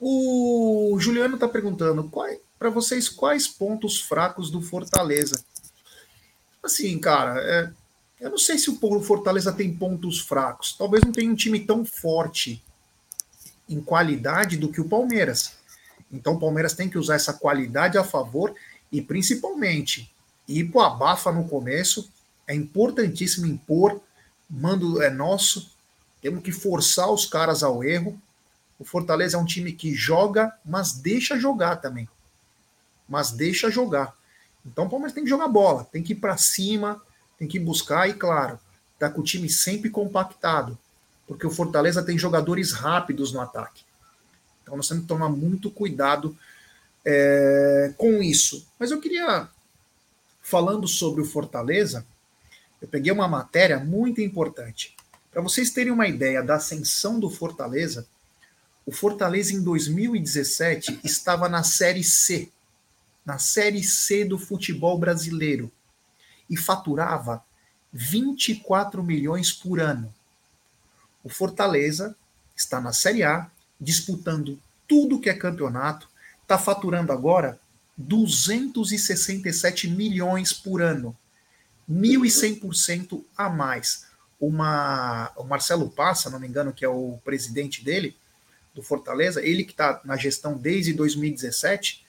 o 0.00 0.96
Juliano 0.98 1.34
está 1.34 1.46
perguntando 1.46 2.10
para 2.58 2.70
vocês 2.70 3.08
quais 3.08 3.46
pontos 3.46 4.00
fracos 4.00 4.50
do 4.50 4.62
Fortaleza. 4.62 5.44
Assim, 6.62 6.98
cara, 6.98 7.40
é, 7.40 7.70
eu 8.20 8.30
não 8.30 8.38
sei 8.38 8.56
se 8.56 8.70
o 8.70 9.02
Fortaleza 9.02 9.52
tem 9.52 9.74
pontos 9.74 10.18
fracos. 10.18 10.72
Talvez 10.72 11.04
não 11.04 11.12
tenha 11.12 11.30
um 11.30 11.34
time 11.34 11.60
tão 11.60 11.84
forte 11.84 12.64
em 13.68 13.82
qualidade 13.82 14.56
do 14.56 14.70
que 14.70 14.80
o 14.80 14.88
Palmeiras. 14.88 15.62
Então 16.14 16.34
o 16.34 16.40
Palmeiras 16.40 16.72
tem 16.72 16.88
que 16.88 16.98
usar 16.98 17.16
essa 17.16 17.34
qualidade 17.34 17.98
a 17.98 18.04
favor 18.04 18.54
e 18.90 19.02
principalmente 19.02 20.10
ir 20.48 20.70
para 20.70 20.86
abafa 20.86 21.32
no 21.32 21.48
começo. 21.48 22.10
É 22.46 22.54
importantíssimo 22.54 23.46
impor, 23.46 24.00
mando 24.48 25.02
é 25.02 25.10
nosso. 25.10 25.70
Temos 26.22 26.42
que 26.42 26.52
forçar 26.52 27.10
os 27.10 27.26
caras 27.26 27.62
ao 27.62 27.84
erro 27.84 28.18
o 28.78 28.84
Fortaleza 28.84 29.36
é 29.36 29.40
um 29.40 29.44
time 29.44 29.72
que 29.72 29.94
joga, 29.94 30.52
mas 30.64 30.92
deixa 30.92 31.38
jogar 31.38 31.76
também. 31.76 32.08
Mas 33.08 33.30
deixa 33.30 33.70
jogar. 33.70 34.14
Então 34.66 34.86
o 34.86 34.90
Palmeiras 34.90 35.14
tem 35.14 35.24
que 35.24 35.30
jogar 35.30 35.48
bola, 35.48 35.84
tem 35.84 36.02
que 36.02 36.12
ir 36.12 36.16
para 36.16 36.36
cima, 36.36 37.00
tem 37.38 37.46
que 37.46 37.58
buscar 37.58 38.08
e, 38.08 38.14
claro, 38.14 38.58
tá 38.98 39.08
com 39.10 39.20
o 39.20 39.24
time 39.24 39.48
sempre 39.48 39.90
compactado, 39.90 40.78
porque 41.26 41.46
o 41.46 41.50
Fortaleza 41.50 42.02
tem 42.02 42.18
jogadores 42.18 42.72
rápidos 42.72 43.32
no 43.32 43.40
ataque. 43.40 43.84
Então 44.64 44.76
nós 44.76 44.88
temos 44.88 45.04
que 45.04 45.08
tomar 45.08 45.28
muito 45.28 45.70
cuidado 45.70 46.36
é, 47.04 47.92
com 47.96 48.20
isso. 48.22 48.66
Mas 48.78 48.90
eu 48.90 49.00
queria, 49.00 49.46
falando 50.42 50.88
sobre 50.88 51.20
o 51.20 51.24
Fortaleza, 51.24 52.04
eu 52.80 52.88
peguei 52.88 53.12
uma 53.12 53.28
matéria 53.28 53.78
muito 53.78 54.20
importante. 54.20 54.96
Para 55.30 55.42
vocês 55.42 55.70
terem 55.70 55.92
uma 55.92 56.08
ideia 56.08 56.42
da 56.42 56.56
ascensão 56.56 57.20
do 57.20 57.28
Fortaleza, 57.28 58.06
o 58.86 58.92
Fortaleza 58.92 59.52
em 59.52 59.62
2017 59.62 61.00
estava 61.04 61.48
na 61.48 61.62
Série 61.62 62.04
C, 62.04 62.50
na 63.24 63.38
Série 63.38 63.82
C 63.82 64.24
do 64.24 64.38
futebol 64.38 64.98
brasileiro, 64.98 65.70
e 66.48 66.56
faturava 66.56 67.44
24 67.92 69.02
milhões 69.02 69.52
por 69.52 69.80
ano. 69.80 70.12
O 71.22 71.28
Fortaleza 71.28 72.14
está 72.56 72.80
na 72.80 72.92
Série 72.92 73.22
A, 73.22 73.50
disputando 73.84 74.58
tudo 74.88 75.20
que 75.20 75.28
é 75.28 75.34
campeonato, 75.34 76.08
está 76.42 76.58
faturando 76.58 77.12
agora 77.12 77.60
267 77.96 79.88
milhões 79.88 80.52
por 80.52 80.82
ano, 80.82 81.16
1.100% 81.90 83.22
a 83.36 83.48
mais. 83.48 84.06
Uma, 84.40 85.30
o 85.36 85.44
Marcelo 85.44 85.88
Passa, 85.88 86.28
não 86.28 86.40
me 86.40 86.48
engano, 86.48 86.72
que 86.72 86.84
é 86.84 86.88
o 86.88 87.18
presidente 87.24 87.84
dele, 87.84 88.16
do 88.74 88.82
Fortaleza, 88.82 89.40
ele 89.40 89.64
que 89.64 89.70
está 89.70 90.00
na 90.04 90.16
gestão 90.16 90.56
desde 90.56 90.92
2017. 90.92 92.04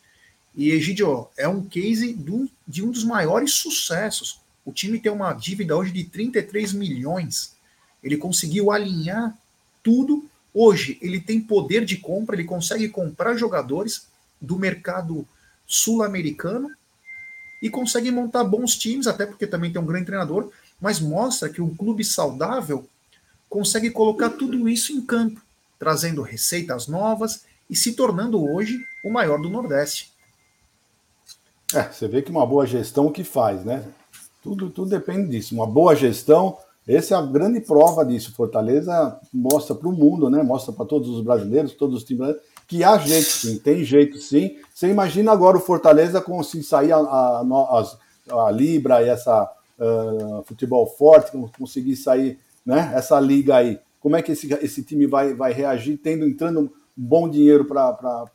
E 0.55 0.71
Egidio, 0.71 1.27
é 1.38 1.47
um 1.47 1.63
case 1.63 2.13
do, 2.13 2.49
de 2.67 2.83
um 2.83 2.89
dos 2.89 3.03
maiores 3.03 3.53
sucessos. 3.53 4.39
O 4.65 4.73
time 4.73 4.99
tem 4.99 5.11
uma 5.11 5.33
dívida 5.33 5.77
hoje 5.77 5.91
de 5.91 6.05
33 6.05 6.73
milhões. 6.73 7.55
Ele 8.03 8.17
conseguiu 8.17 8.71
alinhar 8.71 9.38
tudo. 9.83 10.27
Hoje 10.57 10.97
ele 11.01 11.19
tem 11.19 11.41
poder 11.41 11.83
de 11.83 11.97
compra, 11.97 12.35
ele 12.35 12.45
consegue 12.45 12.87
comprar 12.87 13.35
jogadores 13.35 14.07
do 14.39 14.57
mercado 14.57 15.27
sul-americano 15.67 16.71
e 17.61 17.69
consegue 17.69 18.09
montar 18.09 18.45
bons 18.45 18.77
times, 18.77 19.05
até 19.05 19.25
porque 19.25 19.45
também 19.45 19.71
tem 19.71 19.81
um 19.81 19.85
grande 19.85 20.05
treinador, 20.05 20.49
mas 20.79 21.01
mostra 21.01 21.49
que 21.49 21.61
um 21.61 21.75
clube 21.75 22.05
saudável 22.05 22.87
consegue 23.49 23.91
colocar 23.91 24.29
tudo 24.29 24.69
isso 24.69 24.93
em 24.93 25.01
campo 25.01 25.41
trazendo 25.77 26.21
receitas 26.21 26.87
novas 26.87 27.45
e 27.69 27.75
se 27.75 27.93
tornando 27.93 28.43
hoje 28.43 28.83
o 29.03 29.11
maior 29.11 29.41
do 29.41 29.49
Nordeste. 29.49 30.13
É, 31.73 31.83
você 31.83 32.07
vê 32.07 32.21
que 32.21 32.31
uma 32.31 32.45
boa 32.45 32.65
gestão 32.65 33.07
o 33.07 33.11
que 33.11 33.23
faz, 33.23 33.65
né? 33.65 33.83
Tudo, 34.41 34.69
tudo 34.69 34.89
depende 34.89 35.29
disso. 35.29 35.55
Uma 35.55 35.65
boa 35.65 35.95
gestão, 35.95 36.57
essa 36.87 37.15
é 37.15 37.17
a 37.17 37.21
grande 37.21 37.59
prova 37.61 38.05
disso. 38.05 38.33
Fortaleza 38.33 39.19
mostra 39.33 39.75
para 39.75 39.87
o 39.87 39.91
mundo, 39.91 40.29
né? 40.29 40.43
Mostra 40.43 40.71
para 40.71 40.85
todos 40.85 41.09
os 41.09 41.21
brasileiros, 41.21 41.73
todos 41.73 41.97
os 41.97 42.03
times 42.03 42.35
que 42.67 42.83
há 42.83 42.97
jeito 42.97 43.29
sim, 43.29 43.59
tem 43.59 43.83
jeito 43.83 44.17
sim. 44.17 44.57
Você 44.73 44.87
imagina 44.89 45.31
agora 45.31 45.57
o 45.57 45.61
Fortaleza 45.61 46.21
com 46.21 46.41
se 46.43 46.63
sair 46.63 46.91
a, 46.91 46.97
a, 46.97 47.41
a, 47.41 48.47
a 48.47 48.51
Libra 48.51 49.03
e 49.03 49.09
essa 49.09 49.51
uh, 49.79 50.43
futebol 50.43 50.87
forte, 50.87 51.31
conseguir 51.57 51.95
sair, 51.95 52.39
né? 52.65 52.91
Essa 52.95 53.19
liga 53.19 53.55
aí 53.55 53.79
como 54.05 54.15
é 54.15 54.21
que 54.21 54.33
esse, 54.33 54.53
esse 54.61 54.83
time 54.83 55.07
vai, 55.07 55.33
vai 55.33 55.51
reagir, 55.51 55.97
tendo 55.97 56.27
entrando 56.27 56.71
bom 56.95 57.27
dinheiro 57.27 57.65
para 57.65 58.25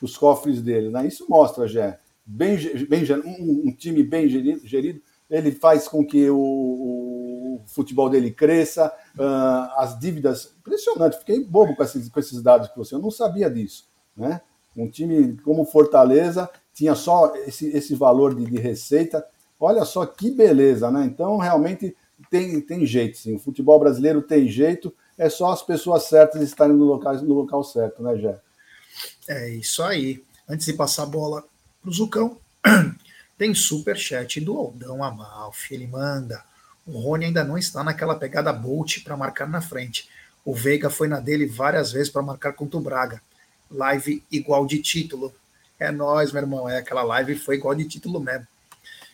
os 0.00 0.16
cofres 0.16 0.62
dele. 0.62 0.88
Né? 0.88 1.06
Isso 1.06 1.26
mostra, 1.28 1.68
Jé. 1.68 1.98
Bem, 2.24 2.56
bem, 2.88 3.04
um, 3.22 3.68
um 3.68 3.72
time 3.76 4.02
bem 4.02 4.26
gerido, 4.26 4.66
gerido, 4.66 5.02
ele 5.28 5.52
faz 5.52 5.86
com 5.86 6.02
que 6.02 6.30
o, 6.30 6.38
o 6.38 7.21
futebol 7.66 8.08
dele 8.08 8.30
cresça, 8.30 8.92
uh, 9.16 9.80
as 9.80 9.98
dívidas. 9.98 10.54
Impressionante, 10.58 11.18
fiquei 11.18 11.44
bobo 11.44 11.74
com 11.76 11.82
esses, 11.82 12.08
com 12.08 12.20
esses 12.20 12.42
dados 12.42 12.68
que 12.68 12.76
você. 12.76 12.94
Eu 12.94 13.00
não 13.00 13.10
sabia 13.10 13.50
disso. 13.50 13.86
Né? 14.16 14.40
Um 14.76 14.88
time 14.88 15.36
como 15.38 15.64
Fortaleza 15.64 16.48
tinha 16.74 16.94
só 16.94 17.34
esse, 17.46 17.68
esse 17.68 17.94
valor 17.94 18.34
de, 18.34 18.44
de 18.44 18.58
receita. 18.58 19.24
Olha 19.58 19.84
só 19.84 20.04
que 20.06 20.30
beleza, 20.30 20.90
né? 20.90 21.04
Então, 21.04 21.36
realmente 21.36 21.96
tem, 22.30 22.60
tem 22.60 22.84
jeito, 22.84 23.18
sim. 23.18 23.36
O 23.36 23.38
futebol 23.38 23.78
brasileiro 23.78 24.22
tem 24.22 24.48
jeito 24.48 24.92
é 25.18 25.28
só 25.28 25.52
as 25.52 25.62
pessoas 25.62 26.04
certas 26.04 26.42
estarem 26.42 26.76
no 26.76 26.84
local, 26.84 27.14
no 27.22 27.34
local 27.34 27.62
certo, 27.62 28.02
né, 28.02 28.16
Jé? 28.16 28.40
É 29.28 29.50
isso 29.50 29.82
aí. 29.82 30.24
Antes 30.48 30.66
de 30.66 30.72
passar 30.72 31.04
a 31.04 31.06
bola 31.06 31.44
pro 31.80 31.92
Zucão, 31.92 32.38
tem 33.38 33.54
super 33.54 33.96
chat 33.96 34.40
do 34.40 34.56
Aldão 34.56 35.02
Amalfi. 35.02 35.74
Ele 35.74 35.86
manda. 35.86 36.42
O 36.86 36.98
Rony 37.00 37.26
ainda 37.26 37.44
não 37.44 37.56
está 37.56 37.84
naquela 37.84 38.14
pegada 38.14 38.52
Bolt 38.52 39.02
para 39.04 39.16
marcar 39.16 39.48
na 39.48 39.60
frente. 39.60 40.08
O 40.44 40.54
Veiga 40.54 40.90
foi 40.90 41.08
na 41.08 41.20
dele 41.20 41.46
várias 41.46 41.92
vezes 41.92 42.10
para 42.10 42.22
marcar 42.22 42.52
contra 42.52 42.78
o 42.78 42.82
Braga. 42.82 43.22
Live 43.70 44.22
igual 44.30 44.66
de 44.66 44.80
título. 44.80 45.32
É 45.78 45.90
nós, 45.90 46.32
meu 46.32 46.42
irmão. 46.42 46.68
É 46.68 46.78
aquela 46.78 47.02
live 47.02 47.36
foi 47.36 47.56
igual 47.56 47.74
de 47.74 47.84
título 47.84 48.20
mesmo. 48.20 48.46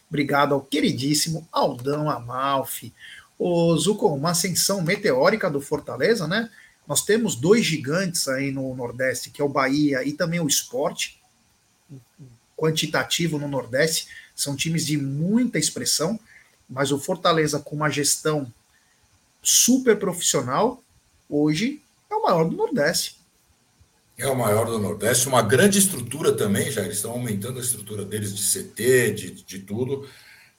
Obrigado 0.08 0.54
ao 0.54 0.60
queridíssimo 0.60 1.46
Aldão 1.52 2.08
Amalfi. 2.08 2.92
O 3.38 3.76
Zuko, 3.76 4.08
uma 4.08 4.30
ascensão 4.30 4.80
meteórica 4.80 5.50
do 5.50 5.60
Fortaleza, 5.60 6.26
né? 6.26 6.50
Nós 6.86 7.04
temos 7.04 7.36
dois 7.36 7.64
gigantes 7.64 8.26
aí 8.26 8.50
no 8.50 8.74
Nordeste, 8.74 9.30
que 9.30 9.42
é 9.42 9.44
o 9.44 9.48
Bahia 9.48 10.02
e 10.02 10.14
também 10.14 10.40
o 10.40 10.48
Esporte, 10.48 11.20
quantitativo 12.56 13.38
no 13.38 13.46
Nordeste, 13.46 14.08
são 14.34 14.56
times 14.56 14.84
de 14.84 14.96
muita 14.96 15.58
expressão, 15.58 16.18
mas 16.68 16.92
o 16.92 16.98
Fortaleza, 16.98 17.58
com 17.58 17.76
uma 17.76 17.88
gestão 17.88 18.52
super 19.42 19.98
profissional, 19.98 20.82
hoje 21.28 21.80
é 22.10 22.14
o 22.14 22.22
maior 22.22 22.44
do 22.44 22.56
Nordeste. 22.56 23.16
É 24.16 24.26
o 24.26 24.36
maior 24.36 24.66
do 24.66 24.78
Nordeste, 24.78 25.28
uma 25.28 25.42
grande 25.42 25.78
estrutura 25.78 26.32
também, 26.32 26.70
já 26.70 26.82
eles 26.82 26.96
estão 26.96 27.12
aumentando 27.12 27.58
a 27.58 27.62
estrutura 27.62 28.04
deles 28.04 28.34
de 28.34 28.42
CT, 28.42 29.12
de, 29.12 29.30
de 29.30 29.58
tudo. 29.60 30.08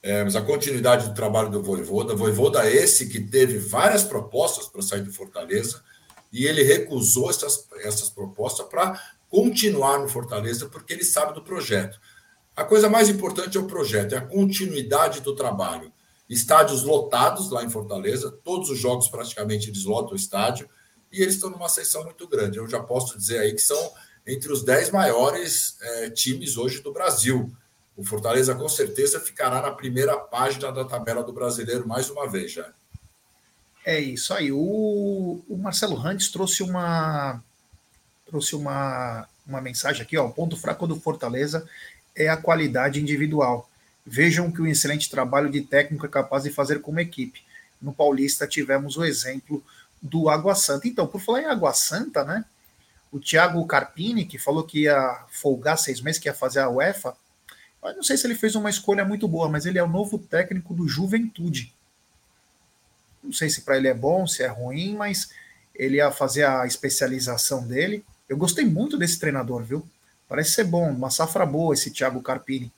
É, 0.02 0.24
mas 0.24 0.34
a 0.34 0.40
continuidade 0.40 1.08
do 1.08 1.14
trabalho 1.14 1.50
do 1.50 1.62
Voivoda, 1.62 2.14
Voivoda 2.14 2.68
esse 2.70 3.06
que 3.06 3.20
teve 3.20 3.58
várias 3.58 4.02
propostas 4.02 4.66
para 4.66 4.80
sair 4.80 5.02
do 5.02 5.12
Fortaleza 5.12 5.82
e 6.32 6.46
ele 6.46 6.62
recusou 6.62 7.28
essas, 7.28 7.66
essas 7.82 8.08
propostas 8.08 8.66
para 8.66 8.98
continuar 9.28 9.98
no 9.98 10.08
Fortaleza 10.08 10.66
porque 10.70 10.94
ele 10.94 11.04
sabe 11.04 11.34
do 11.34 11.42
projeto. 11.42 12.00
A 12.56 12.64
coisa 12.64 12.88
mais 12.88 13.10
importante 13.10 13.58
é 13.58 13.60
o 13.60 13.66
projeto, 13.66 14.14
é 14.14 14.18
a 14.18 14.26
continuidade 14.26 15.20
do 15.20 15.34
trabalho. 15.36 15.92
Estádios 16.30 16.84
lotados 16.84 17.50
lá 17.50 17.64
em 17.64 17.68
Fortaleza, 17.68 18.30
todos 18.44 18.70
os 18.70 18.78
jogos 18.78 19.08
praticamente 19.08 19.68
eles 19.68 19.84
lotam 19.84 20.12
o 20.12 20.16
estádio 20.16 20.70
e 21.12 21.20
eles 21.20 21.34
estão 21.34 21.50
numa 21.50 21.68
seção 21.68 22.04
muito 22.04 22.28
grande. 22.28 22.58
Eu 22.58 22.68
já 22.68 22.78
posso 22.80 23.18
dizer 23.18 23.38
aí 23.38 23.52
que 23.52 23.60
são 23.60 23.92
entre 24.24 24.52
os 24.52 24.62
dez 24.62 24.90
maiores 24.90 25.76
é, 25.82 26.10
times 26.10 26.56
hoje 26.56 26.82
do 26.82 26.92
Brasil. 26.92 27.52
O 27.96 28.04
Fortaleza 28.04 28.54
com 28.54 28.68
certeza 28.68 29.18
ficará 29.18 29.60
na 29.60 29.72
primeira 29.72 30.16
página 30.16 30.70
da 30.70 30.84
tabela 30.84 31.24
do 31.24 31.32
brasileiro 31.32 31.88
mais 31.88 32.08
uma 32.08 32.28
vez 32.28 32.52
já. 32.52 32.72
É 33.84 33.98
isso 33.98 34.32
aí. 34.32 34.52
O, 34.52 35.42
o 35.48 35.56
Marcelo 35.56 35.96
Randes 35.96 36.28
trouxe 36.28 36.62
uma 36.62 37.42
trouxe 38.26 38.54
uma, 38.54 39.26
uma 39.44 39.60
mensagem 39.60 40.02
aqui, 40.02 40.16
ó. 40.16 40.26
O 40.26 40.32
ponto 40.32 40.56
fraco 40.56 40.86
do 40.86 41.00
Fortaleza 41.00 41.68
é 42.14 42.28
a 42.28 42.36
qualidade 42.36 43.00
individual. 43.00 43.69
Vejam 44.04 44.50
que 44.50 44.60
o 44.60 44.66
excelente 44.66 45.10
trabalho 45.10 45.50
de 45.50 45.60
técnico 45.60 46.06
é 46.06 46.08
capaz 46.08 46.44
de 46.44 46.50
fazer 46.50 46.80
como 46.80 47.00
equipe. 47.00 47.42
No 47.80 47.92
Paulista 47.92 48.46
tivemos 48.46 48.96
o 48.96 49.04
exemplo 49.04 49.62
do 50.00 50.28
Água 50.28 50.54
Santa. 50.54 50.88
Então, 50.88 51.06
por 51.06 51.20
falar 51.20 51.42
em 51.42 51.46
Água 51.46 51.72
Santa, 51.72 52.24
né? 52.24 52.44
O 53.12 53.18
Thiago 53.18 53.66
Carpini, 53.66 54.24
que 54.24 54.38
falou 54.38 54.62
que 54.64 54.82
ia 54.82 55.24
folgar 55.30 55.76
seis 55.78 56.00
meses, 56.00 56.20
que 56.20 56.28
ia 56.28 56.34
fazer 56.34 56.60
a 56.60 56.68
UEFA, 56.68 57.14
Eu 57.82 57.96
não 57.96 58.02
sei 58.02 58.16
se 58.16 58.26
ele 58.26 58.34
fez 58.34 58.54
uma 58.54 58.70
escolha 58.70 59.04
muito 59.04 59.26
boa, 59.26 59.48
mas 59.48 59.64
ele 59.64 59.78
é 59.78 59.82
o 59.82 59.88
novo 59.88 60.18
técnico 60.18 60.74
do 60.74 60.86
Juventude. 60.86 61.72
Não 63.22 63.32
sei 63.32 63.48
se 63.48 63.62
para 63.62 63.76
ele 63.76 63.88
é 63.88 63.94
bom, 63.94 64.26
se 64.26 64.42
é 64.42 64.46
ruim, 64.46 64.96
mas 64.96 65.30
ele 65.74 65.96
ia 65.96 66.10
fazer 66.10 66.44
a 66.44 66.66
especialização 66.66 67.66
dele. 67.66 68.04
Eu 68.28 68.36
gostei 68.36 68.64
muito 68.64 68.98
desse 68.98 69.18
treinador, 69.18 69.62
viu? 69.62 69.86
Parece 70.28 70.52
ser 70.52 70.64
bom, 70.64 70.90
uma 70.90 71.10
safra 71.10 71.44
boa 71.44 71.74
esse 71.74 71.90
Thiago 71.90 72.22
Carpini. 72.22 72.70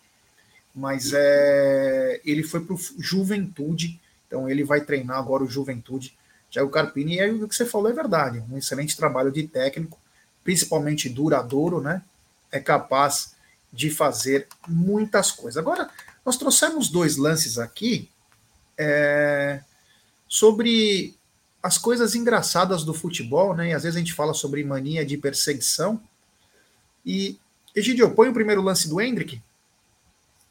Mas 0.75 1.13
é, 1.13 2.21
ele 2.25 2.43
foi 2.43 2.61
para 2.61 2.75
o 2.75 2.81
Juventude, 2.99 4.01
então 4.27 4.49
ele 4.49 4.65
vai 4.65 4.81
treinar 4.81 5.19
agora 5.19 5.45
o 5.45 5.49
Juventude. 5.49 6.17
Thiago 6.51 6.71
Carpini, 6.71 7.19
e 7.19 7.31
o 7.31 7.49
que 7.49 7.55
você 7.55 7.65
falou 7.65 7.91
é 7.91 7.95
verdade, 7.95 8.43
um 8.51 8.59
excelente 8.59 8.97
trabalho 8.97 9.33
de 9.33 9.47
técnico, 9.47 9.99
principalmente 10.45 11.09
duradouro, 11.09 11.81
né? 11.81 12.03
É 12.51 12.61
capaz 12.61 13.35
de 13.73 13.91
fazer 13.91 14.47
muitas 14.69 15.31
coisas. 15.31 15.57
Agora, 15.57 15.89
nós 16.25 16.37
trouxemos 16.37 16.89
dois 16.89 17.17
lances 17.17 17.59
aqui 17.59 18.11
é, 18.77 19.61
sobre 20.29 21.15
as 21.63 21.79
coisas 21.79 22.15
engraçadas 22.15 22.85
do 22.85 22.93
futebol, 22.93 23.55
né? 23.55 23.71
E 23.71 23.73
às 23.73 23.85
vezes 23.85 23.97
a 23.97 24.01
gente 24.01 24.13
fala 24.13 24.35
sobre 24.35 24.65
mania 24.65 25.07
de 25.07 25.17
perseguição. 25.17 26.03
E, 27.07 27.39
Egidio, 27.75 28.11
põe 28.11 28.29
o 28.29 28.35
primeiro 28.35 28.61
lance 28.61 28.89
do 28.89 29.01
Hendrick. 29.01 29.41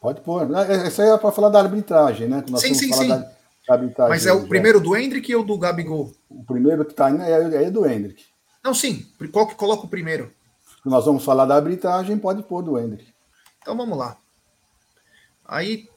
Pode 0.02 0.20
pôr. 0.22 0.50
Isso 0.88 1.02
aí 1.02 1.10
é 1.10 1.18
para 1.18 1.32
falar 1.32 1.50
da 1.50 1.60
arbitragem, 1.60 2.28
né? 2.28 2.44
sim, 2.58 2.74
sim, 2.74 2.92
sim. 2.92 3.08
Da, 3.08 3.78
da 3.78 4.10
Mas 4.10 4.26
é 4.26 4.34
o 4.34 4.48
primeiro 4.48 4.82
do 4.82 4.98
Hendrick 4.98 5.34
ou 5.36 5.46
do 5.46 5.58
Gabigol? 5.58 6.12
O 6.28 6.44
primeiro 6.44 6.84
que 6.84 6.92
está 6.92 7.06
aí 7.06 7.22
é, 7.22 7.66
é 7.66 7.72
do 7.72 7.88
Hendrick. 7.88 8.26
Não, 8.64 8.74
sim. 8.74 9.08
Qual 9.32 9.48
que 9.48 9.56
coloca 9.56 9.86
o 9.86 9.90
primeiro? 9.90 10.34
Nós 10.84 11.06
vamos 11.06 11.24
falar 11.24 11.46
da 11.46 11.56
arbitragem, 11.56 12.18
pode 12.18 12.42
pôr 12.42 12.64
do 12.64 12.80
Hendrick. 12.80 13.14
Então 13.62 13.78
vamos 13.78 13.98
lá. 13.98 14.18
Aí 15.46 15.88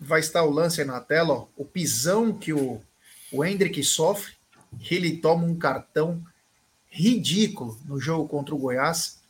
vai 0.00 0.20
estar 0.20 0.42
o 0.44 0.50
lance 0.50 0.80
aí 0.80 0.86
na 0.86 1.00
tela, 1.00 1.34
ó, 1.34 1.46
o 1.56 1.64
pisão 1.64 2.32
que 2.32 2.52
o 2.52 2.80
o 3.30 3.44
Hendrick 3.44 3.82
sofre, 3.84 4.32
ele 4.90 5.18
toma 5.18 5.44
um 5.44 5.54
cartão 5.54 6.22
ridículo 6.88 7.78
no 7.84 8.00
jogo 8.00 8.28
contra 8.28 8.54
o 8.54 8.58
Goiás. 8.58 9.20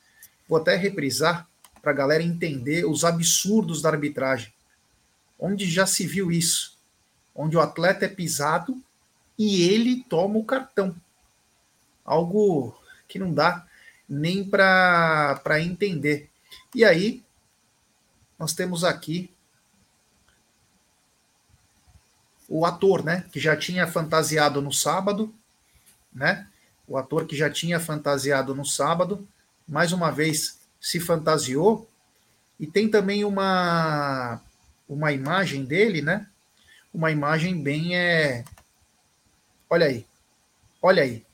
Vou 0.49 0.59
até 0.59 0.77
reprisar 0.77 1.49
para 1.81 1.91
a 1.91 1.95
galera 1.95 2.23
entender 2.23 2.85
os 2.85 3.05
absurdos 3.05 3.83
da 3.83 3.91
arbitragem. 3.91 4.53
Onde 5.39 5.71
já 5.71 5.87
se 5.87 6.07
viu 6.07 6.33
isso? 6.33 6.77
Onde 7.35 7.57
o 7.57 7.61
atleta 7.61 8.05
é 8.05 8.09
pisado 8.09 8.83
e 9.39 9.63
ele 9.63 10.05
toma 10.09 10.39
o 10.39 10.45
cartão. 10.45 10.95
Algo 12.05 12.77
que 13.07 13.19
não 13.19 13.33
dá 13.33 13.67
nem 14.09 14.45
para 14.45 15.61
entender. 15.61 16.29
E 16.75 16.85
aí, 16.85 17.23
nós 18.39 18.53
temos 18.55 18.83
aqui 18.83 19.31
o 22.49 22.65
ator, 22.65 23.05
né, 23.05 23.27
que 23.31 23.39
já 23.39 23.55
tinha 23.57 23.87
fantasiado 23.87 24.63
no 24.63 24.73
sábado, 24.73 25.35
né? 26.13 26.49
O 26.87 26.97
ator 26.97 27.27
que 27.27 27.37
já 27.37 27.51
tinha 27.51 27.79
fantasiado 27.79 28.55
no 28.55 28.65
sábado, 28.65 29.29
mais 29.69 29.93
uma 29.93 30.11
vez 30.11 30.58
se 30.81 31.01
fantasiou. 31.01 31.89
E 32.59 32.67
tem 32.67 32.89
também 32.89 33.25
uma 33.25 34.41
uma 34.89 35.13
imagem 35.13 35.65
dele, 35.65 36.01
né? 36.01 36.27
Uma 36.93 37.11
imagem 37.11 37.63
bem 37.63 37.97
é 37.97 38.45
Olha 39.71 39.87
aí. 39.87 40.07
Olha 40.81 41.03
aí. 41.03 41.25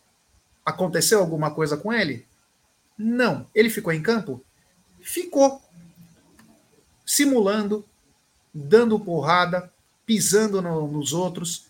Aconteceu 0.64 1.20
alguma 1.20 1.50
coisa 1.50 1.76
com 1.76 1.92
ele? 1.92 2.26
Não. 2.98 3.46
Ele 3.54 3.70
ficou 3.70 3.92
em 3.92 4.02
campo? 4.02 4.42
Ficou. 5.00 5.62
Simulando, 7.07 7.85
dando 8.52 8.98
porrada, 8.98 9.70
pisando 10.07 10.61
no, 10.61 10.88
nos 10.88 11.12
outros. 11.12 11.66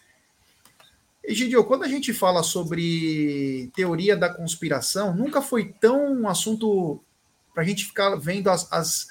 Egidio, 1.22 1.64
quando 1.64 1.84
a 1.84 1.88
gente 1.88 2.12
fala 2.12 2.42
sobre 2.42 3.70
teoria 3.74 4.16
da 4.16 4.32
conspiração, 4.32 5.14
nunca 5.14 5.42
foi 5.42 5.72
tão 5.72 6.20
um 6.20 6.28
assunto 6.28 7.02
para 7.54 7.62
a 7.62 7.66
gente 7.66 7.86
ficar 7.86 8.16
vendo 8.16 8.50
as, 8.50 8.70
as, 8.70 9.08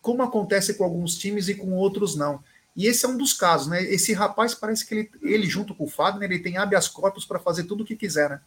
como 0.00 0.22
acontece 0.22 0.74
com 0.74 0.84
alguns 0.84 1.16
times 1.16 1.48
e 1.48 1.54
com 1.54 1.72
outros 1.72 2.14
não. 2.14 2.40
E 2.76 2.86
esse 2.86 3.06
é 3.06 3.08
um 3.08 3.16
dos 3.16 3.32
casos, 3.32 3.68
né? 3.68 3.82
Esse 3.82 4.12
rapaz 4.12 4.54
parece 4.54 4.86
que 4.86 4.94
ele, 4.94 5.10
ele 5.22 5.46
junto 5.48 5.74
com 5.74 5.84
o 5.84 5.88
Fagner, 5.88 6.30
ele 6.30 6.42
tem 6.42 6.58
habeas 6.58 6.86
corpus 6.86 7.24
para 7.24 7.38
fazer 7.38 7.64
tudo 7.64 7.82
o 7.82 7.86
que 7.86 7.96
quiser, 7.96 8.28
né? 8.28 8.40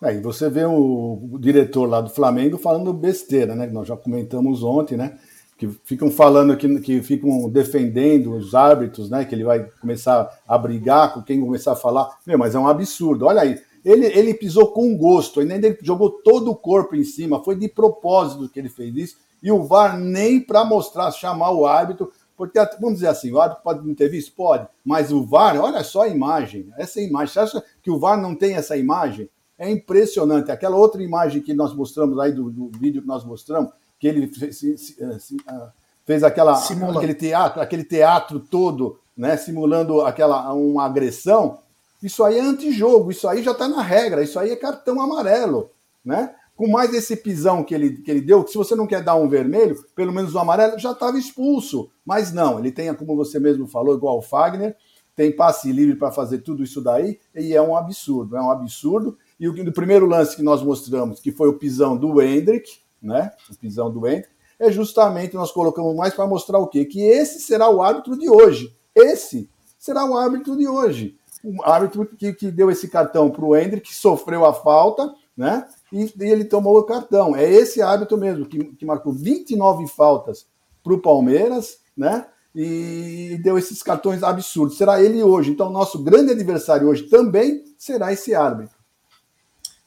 Aí 0.00 0.20
você 0.20 0.48
vê 0.50 0.64
o, 0.64 1.28
o, 1.32 1.38
diretor 1.38 1.86
lá 1.86 2.00
do 2.00 2.10
Flamengo 2.10 2.58
falando 2.58 2.92
besteira, 2.92 3.54
né? 3.54 3.66
Nós 3.66 3.86
já 3.86 3.96
comentamos 3.96 4.62
ontem, 4.62 4.96
né? 4.96 5.18
que 5.56 5.68
ficam 5.84 6.10
falando 6.10 6.56
que, 6.56 6.80
que 6.80 7.02
ficam 7.02 7.48
defendendo 7.48 8.34
os 8.34 8.54
árbitros, 8.54 9.08
né? 9.08 9.24
Que 9.24 9.34
ele 9.34 9.44
vai 9.44 9.64
começar 9.80 10.38
a 10.46 10.58
brigar 10.58 11.14
com 11.14 11.22
quem 11.22 11.40
começar 11.40 11.72
a 11.72 11.76
falar. 11.76 12.18
Meu, 12.26 12.38
mas 12.38 12.54
é 12.54 12.58
um 12.58 12.68
absurdo. 12.68 13.24
Olha 13.24 13.40
aí, 13.40 13.58
ele, 13.86 14.06
ele 14.06 14.34
pisou 14.34 14.72
com 14.72 14.96
gosto, 14.98 15.38
ainda 15.38 15.54
ele 15.54 15.78
jogou 15.80 16.10
todo 16.10 16.50
o 16.50 16.56
corpo 16.56 16.96
em 16.96 17.04
cima, 17.04 17.44
foi 17.44 17.54
de 17.54 17.68
propósito 17.68 18.48
que 18.48 18.58
ele 18.58 18.68
fez 18.68 18.96
isso. 18.96 19.16
E 19.40 19.52
o 19.52 19.62
VAR 19.62 19.96
nem 19.96 20.40
para 20.40 20.64
mostrar, 20.64 21.12
chamar 21.12 21.52
o 21.52 21.64
árbitro, 21.64 22.10
porque 22.36 22.58
vamos 22.80 22.96
dizer 22.96 23.06
assim, 23.06 23.30
o 23.30 23.40
árbitro 23.40 23.62
pode 23.62 23.86
não 23.86 23.94
ter 23.94 24.08
visto, 24.08 24.34
pode, 24.34 24.66
mas 24.84 25.12
o 25.12 25.24
VAR, 25.24 25.56
olha 25.60 25.84
só 25.84 26.02
a 26.02 26.08
imagem, 26.08 26.68
essa 26.76 27.00
imagem. 27.00 27.32
Você 27.32 27.38
acha 27.38 27.64
que 27.80 27.88
o 27.88 27.96
VAR 27.96 28.20
não 28.20 28.34
tem 28.34 28.54
essa 28.54 28.76
imagem? 28.76 29.30
É 29.56 29.70
impressionante. 29.70 30.50
Aquela 30.50 30.74
outra 30.74 31.00
imagem 31.00 31.40
que 31.40 31.54
nós 31.54 31.72
mostramos 31.72 32.18
aí 32.18 32.32
do, 32.32 32.50
do 32.50 32.68
vídeo 32.76 33.02
que 33.02 33.08
nós 33.08 33.24
mostramos 33.24 33.70
que 34.00 34.08
ele 34.08 34.28
eh, 34.42 35.16
ah, 35.46 35.70
fez 36.04 36.24
aquela, 36.24 36.60
aquele 36.96 37.14
teatro, 37.14 37.60
aquele 37.60 37.84
teatro 37.84 38.40
todo, 38.40 38.98
né, 39.16 39.36
simulando 39.36 40.00
aquela 40.00 40.52
uma 40.52 40.84
agressão. 40.84 41.58
Isso 42.02 42.22
aí 42.24 42.38
é 42.38 42.42
antijogo, 42.42 43.10
isso 43.10 43.26
aí 43.26 43.42
já 43.42 43.52
está 43.52 43.68
na 43.68 43.82
regra, 43.82 44.22
isso 44.22 44.38
aí 44.38 44.50
é 44.50 44.56
cartão 44.56 45.00
amarelo, 45.00 45.70
né? 46.04 46.34
Com 46.54 46.68
mais 46.68 46.94
esse 46.94 47.16
pisão 47.16 47.62
que 47.62 47.74
ele, 47.74 47.98
que 47.98 48.10
ele 48.10 48.20
deu, 48.20 48.42
que 48.42 48.50
se 48.50 48.58
você 48.58 48.74
não 48.74 48.86
quer 48.86 49.02
dar 49.02 49.14
um 49.16 49.28
vermelho, 49.28 49.76
pelo 49.94 50.12
menos 50.12 50.34
um 50.34 50.38
amarelo, 50.38 50.78
já 50.78 50.92
estava 50.92 51.18
expulso. 51.18 51.90
Mas 52.04 52.32
não, 52.32 52.58
ele 52.58 52.72
tem, 52.72 52.92
como 52.94 53.16
você 53.16 53.38
mesmo 53.38 53.66
falou, 53.66 53.94
igual 53.94 54.18
o 54.18 54.22
Fagner, 54.22 54.76
tem 55.14 55.34
passe 55.34 55.72
livre 55.72 55.96
para 55.96 56.12
fazer 56.12 56.38
tudo 56.38 56.62
isso 56.62 56.82
daí, 56.82 57.18
e 57.34 57.54
é 57.54 57.60
um 57.60 57.74
absurdo, 57.74 58.36
é 58.36 58.40
um 58.40 58.50
absurdo. 58.50 59.16
E 59.40 59.48
o, 59.48 59.52
o 59.52 59.72
primeiro 59.72 60.06
lance 60.06 60.36
que 60.36 60.42
nós 60.42 60.62
mostramos, 60.62 61.20
que 61.20 61.32
foi 61.32 61.48
o 61.48 61.58
pisão 61.58 61.96
do 61.96 62.20
Hendrick, 62.20 62.78
né? 63.02 63.30
O 63.50 63.56
pisão 63.56 63.90
do 63.90 64.06
Hendrick, 64.06 64.28
é 64.58 64.70
justamente 64.70 65.34
nós 65.34 65.50
colocamos 65.52 65.94
mais 65.94 66.14
para 66.14 66.26
mostrar 66.26 66.58
o 66.58 66.66
quê? 66.66 66.84
Que 66.84 67.00
esse 67.02 67.40
será 67.40 67.68
o 67.68 67.82
árbitro 67.82 68.18
de 68.18 68.28
hoje. 68.28 68.74
Esse 68.94 69.48
será 69.78 70.04
o 70.04 70.16
árbitro 70.16 70.56
de 70.56 70.66
hoje. 70.66 71.16
O 71.42 71.62
árbitro 71.62 72.06
que, 72.06 72.32
que 72.32 72.50
deu 72.50 72.70
esse 72.70 72.88
cartão 72.88 73.30
para 73.30 73.44
o 73.44 73.56
Hendrick, 73.56 73.88
que 73.88 73.94
sofreu 73.94 74.44
a 74.44 74.52
falta, 74.52 75.14
né? 75.36 75.66
E, 75.92 76.12
e, 76.18 76.24
ele 76.24 76.44
tomou 76.44 76.78
o 76.78 76.84
cartão. 76.84 77.36
É 77.36 77.48
esse 77.48 77.82
árbitro 77.82 78.16
mesmo, 78.16 78.46
que, 78.46 78.64
que 78.64 78.86
marcou 78.86 79.12
29 79.12 79.86
faltas 79.88 80.46
para 80.82 80.94
o 80.94 81.00
Palmeiras, 81.00 81.78
né? 81.96 82.26
E 82.54 83.38
deu 83.42 83.58
esses 83.58 83.82
cartões 83.82 84.22
absurdos. 84.22 84.78
Será 84.78 85.02
ele 85.02 85.22
hoje. 85.22 85.50
Então, 85.50 85.70
nosso 85.70 86.02
grande 86.02 86.32
adversário 86.32 86.88
hoje 86.88 87.02
também 87.04 87.64
será 87.76 88.12
esse 88.12 88.34
árbitro. 88.34 88.74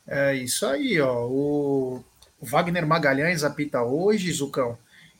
É 0.07 0.35
isso 0.35 0.65
aí, 0.65 0.99
ó. 1.01 1.27
O 1.27 2.03
Wagner 2.41 2.85
Magalhães 2.85 3.43
apita 3.43 3.83
hoje, 3.83 4.31
Zucão, 4.31 4.77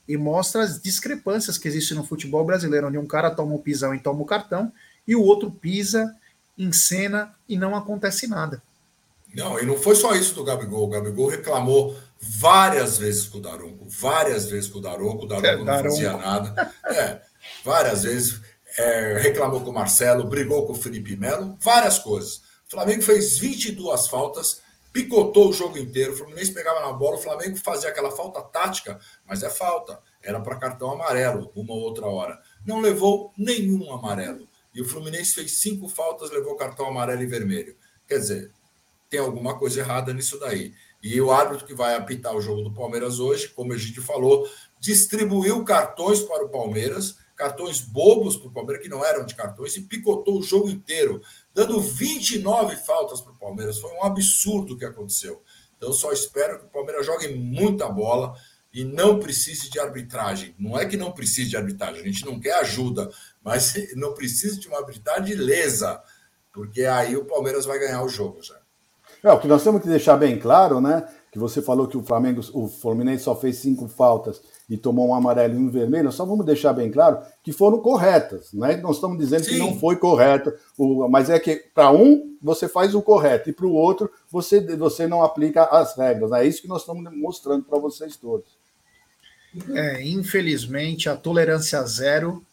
e 0.07 0.17
mostra 0.17 0.63
as 0.63 0.82
discrepâncias 0.82 1.57
que 1.57 1.67
existem 1.67 1.97
no 1.97 2.03
futebol 2.03 2.43
brasileiro, 2.43 2.88
onde 2.88 2.97
um 2.97 3.05
cara 3.05 3.30
toma 3.30 3.53
o 3.53 3.59
pisão 3.59 3.93
e 3.93 3.99
toma 3.99 4.21
o 4.21 4.25
cartão, 4.25 4.71
e 5.08 5.16
o 5.16 5.24
outro 5.24 5.52
pisa, 5.52 6.16
encena 6.58 7.36
e 7.47 7.58
não 7.58 7.76
acontece 7.76 8.28
nada. 8.28 8.62
Não, 9.34 9.60
e 9.60 9.66
não 9.66 9.78
foi 9.78 9.95
só 9.95 10.16
isso 10.16 10.34
do 10.34 10.43
Gabigol. 10.43 10.86
O 10.86 10.89
Gabigol 10.89 11.30
reclamou 11.30 11.95
várias 12.20 12.97
vezes 12.97 13.28
com 13.28 13.38
o 13.38 13.41
Daronco, 13.41 13.86
várias 13.88 14.50
vezes 14.50 14.70
com 14.70 14.80
o 14.80 14.82
Daronco, 14.82 15.26
o 15.26 15.28
Daronco 15.28 15.47
é, 15.47 15.58
não 15.58 15.66
Daronco. 15.66 15.89
fazia 15.89 16.18
nada. 16.18 16.74
É, 16.86 17.22
várias 17.64 18.04
vezes 18.04 18.41
é, 18.78 19.20
reclamou 19.22 19.62
com 19.62 19.70
o 19.70 19.74
Marcelo, 19.74 20.28
brigou 20.28 20.66
com 20.66 20.74
o 20.74 20.76
Felipe 20.76 21.16
Melo, 21.16 21.58
várias 21.62 22.00
coisas. 22.00 22.38
O 22.68 22.72
Flamengo 22.72 23.02
fez 23.02 23.38
22 23.38 24.08
faltas 24.08 24.62
picotou 24.91 25.50
o 25.50 25.54
jogo 25.54 25.78
inteiro. 25.78 26.14
O 26.14 26.18
Fluminense 26.18 26.54
pegava 26.54 26.82
na 26.82 26.93
bola, 26.93 27.18
o 27.18 27.22
Flamengo 27.22 27.58
fazia 27.58 27.89
aquela 27.89 28.12
falta 28.12 28.41
tática, 28.41 29.00
mas 29.26 29.43
é 29.43 29.50
falta. 29.50 30.00
Era 30.22 30.39
para 30.39 30.58
cartão 30.58 30.91
amarelo, 30.91 31.52
uma 31.56 31.74
ou 31.74 31.82
outra 31.82 32.08
hora. 32.08 32.39
Não 32.66 32.82
levou 32.82 33.34
nenhum 33.38 33.93
amarelo. 33.93 34.47
E 34.74 34.82
o 34.82 34.86
Fluminense 34.86 35.34
fez 35.34 35.59
cinco 35.59 35.88
faltas, 35.88 36.32
levou 36.32 36.55
cartão 36.55 36.88
amarelo 36.88 37.22
e 37.22 37.26
vermelho. 37.26 37.76
Quer 38.07 38.20
dizer, 38.20 38.51
tem 39.09 39.20
alguma 39.20 39.57
coisa 39.57 39.80
errada 39.80 40.13
nisso 40.13 40.39
daí. 40.39 40.74
E 41.01 41.20
o 41.20 41.32
árbitro 41.32 41.65
que 41.65 41.74
vai 41.74 41.95
apitar 41.95 42.36
o 42.36 42.41
jogo 42.41 42.61
do 42.61 42.74
Palmeiras 42.74 43.20
hoje, 43.20 43.47
como 43.49 43.74
a 43.74 43.78
gente 43.78 44.01
falou, 44.01 44.47
distribuiu 44.80 45.63
cartões 45.63 46.22
para 46.22 46.45
o 46.45 46.49
Palmeiras, 46.49 47.17
cartões 47.36 47.80
bobos 47.80 48.36
para 48.36 48.49
o 48.49 48.51
Palmeiras, 48.51 48.84
que 48.84 48.89
não 48.89 49.03
eram 49.03 49.26
de 49.26 49.34
cartões, 49.34 49.76
e 49.78 49.82
picotou 49.82 50.39
o 50.39 50.43
jogo 50.43 50.70
inteiro 50.70 51.22
dando 51.53 51.80
29 51.80 52.76
faltas 52.76 53.22
para 53.22 53.32
o 53.32 53.38
Palmeiras. 53.38 53.80
Foi 53.80 53.91
um 53.93 54.03
absurdo 54.03 54.74
o 54.74 54.78
que 54.78 54.86
aconteceu. 54.86 55.41
Então, 55.78 55.93
só 55.93 56.11
espero 56.11 56.59
que 56.59 56.65
o 56.65 56.70
Palmeiras 56.70 57.05
jogue 57.05 57.30
muita 57.30 57.88
bola, 57.88 58.36
e 58.74 58.84
não 58.84 59.20
precise 59.20 59.70
de 59.70 59.80
arbitragem. 59.80 60.53
Não 60.57 60.78
é 60.78 60.86
que 60.86 60.97
não 60.97 61.11
precise 61.11 61.49
de 61.49 61.57
arbitragem, 61.57 62.01
a 62.01 62.05
gente 62.05 62.26
não 62.26 62.39
quer 62.39 62.53
ajuda, 62.59 63.09
mas 63.43 63.73
não 63.95 64.13
precisa 64.13 64.59
de 64.59 64.67
uma 64.67 64.79
arbitragem 64.79 65.35
lesa, 65.35 66.01
porque 66.51 66.83
aí 66.83 67.15
o 67.15 67.25
Palmeiras 67.25 67.65
vai 67.65 67.79
ganhar 67.79 68.03
o 68.03 68.09
jogo 68.09 68.41
já. 68.41 68.59
É, 69.23 69.31
o 69.31 69.39
que 69.39 69.47
nós 69.47 69.63
temos 69.63 69.81
que 69.81 69.87
deixar 69.87 70.15
bem 70.15 70.39
claro, 70.39 70.79
né? 70.79 71.07
Que 71.31 71.37
você 71.37 71.61
falou 71.61 71.87
que 71.87 71.97
o 71.97 72.03
Flamengo, 72.03 72.41
o 72.53 72.67
Fluminense 72.67 73.23
só 73.23 73.35
fez 73.35 73.57
cinco 73.57 73.87
faltas 73.87 74.41
e 74.69 74.77
tomou 74.77 75.09
um 75.09 75.15
amarelo 75.15 75.55
e 75.55 75.57
um 75.57 75.69
vermelho, 75.69 76.05
nós 76.05 76.15
só 76.15 76.25
vamos 76.25 76.45
deixar 76.45 76.73
bem 76.73 76.91
claro 76.91 77.19
que 77.43 77.51
foram 77.51 77.79
corretas. 77.79 78.53
Né? 78.53 78.77
Nós 78.77 78.95
estamos 78.95 79.17
dizendo 79.17 79.43
Sim. 79.43 79.51
que 79.51 79.57
não 79.57 79.77
foi 79.79 79.95
correto, 79.97 80.53
mas 81.09 81.29
é 81.29 81.39
que 81.39 81.55
para 81.73 81.91
um 81.91 82.37
você 82.41 82.67
faz 82.67 82.95
o 82.95 83.01
correto 83.01 83.49
e 83.49 83.53
para 83.53 83.65
o 83.65 83.73
outro 83.73 84.09
você, 84.31 84.59
você 84.77 85.07
não 85.07 85.23
aplica 85.23 85.65
as 85.65 85.97
regras. 85.97 86.31
É 86.31 86.45
isso 86.45 86.61
que 86.61 86.67
nós 86.67 86.81
estamos 86.81 87.03
mostrando 87.15 87.63
para 87.65 87.79
vocês 87.79 88.15
todos. 88.15 88.57
É, 89.71 90.03
infelizmente, 90.03 91.09
a 91.09 91.15
tolerância 91.15 91.81
zero 91.83 92.45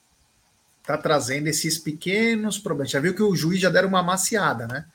está 0.86 0.96
trazendo 0.96 1.48
esses 1.48 1.78
pequenos 1.78 2.58
problemas. 2.58 2.92
Já 2.92 3.00
viu 3.00 3.14
que 3.14 3.22
o 3.22 3.34
juiz 3.34 3.60
já 3.60 3.68
deram 3.68 3.88
uma 3.88 4.02
maciada, 4.02 4.66
né? 4.68 4.86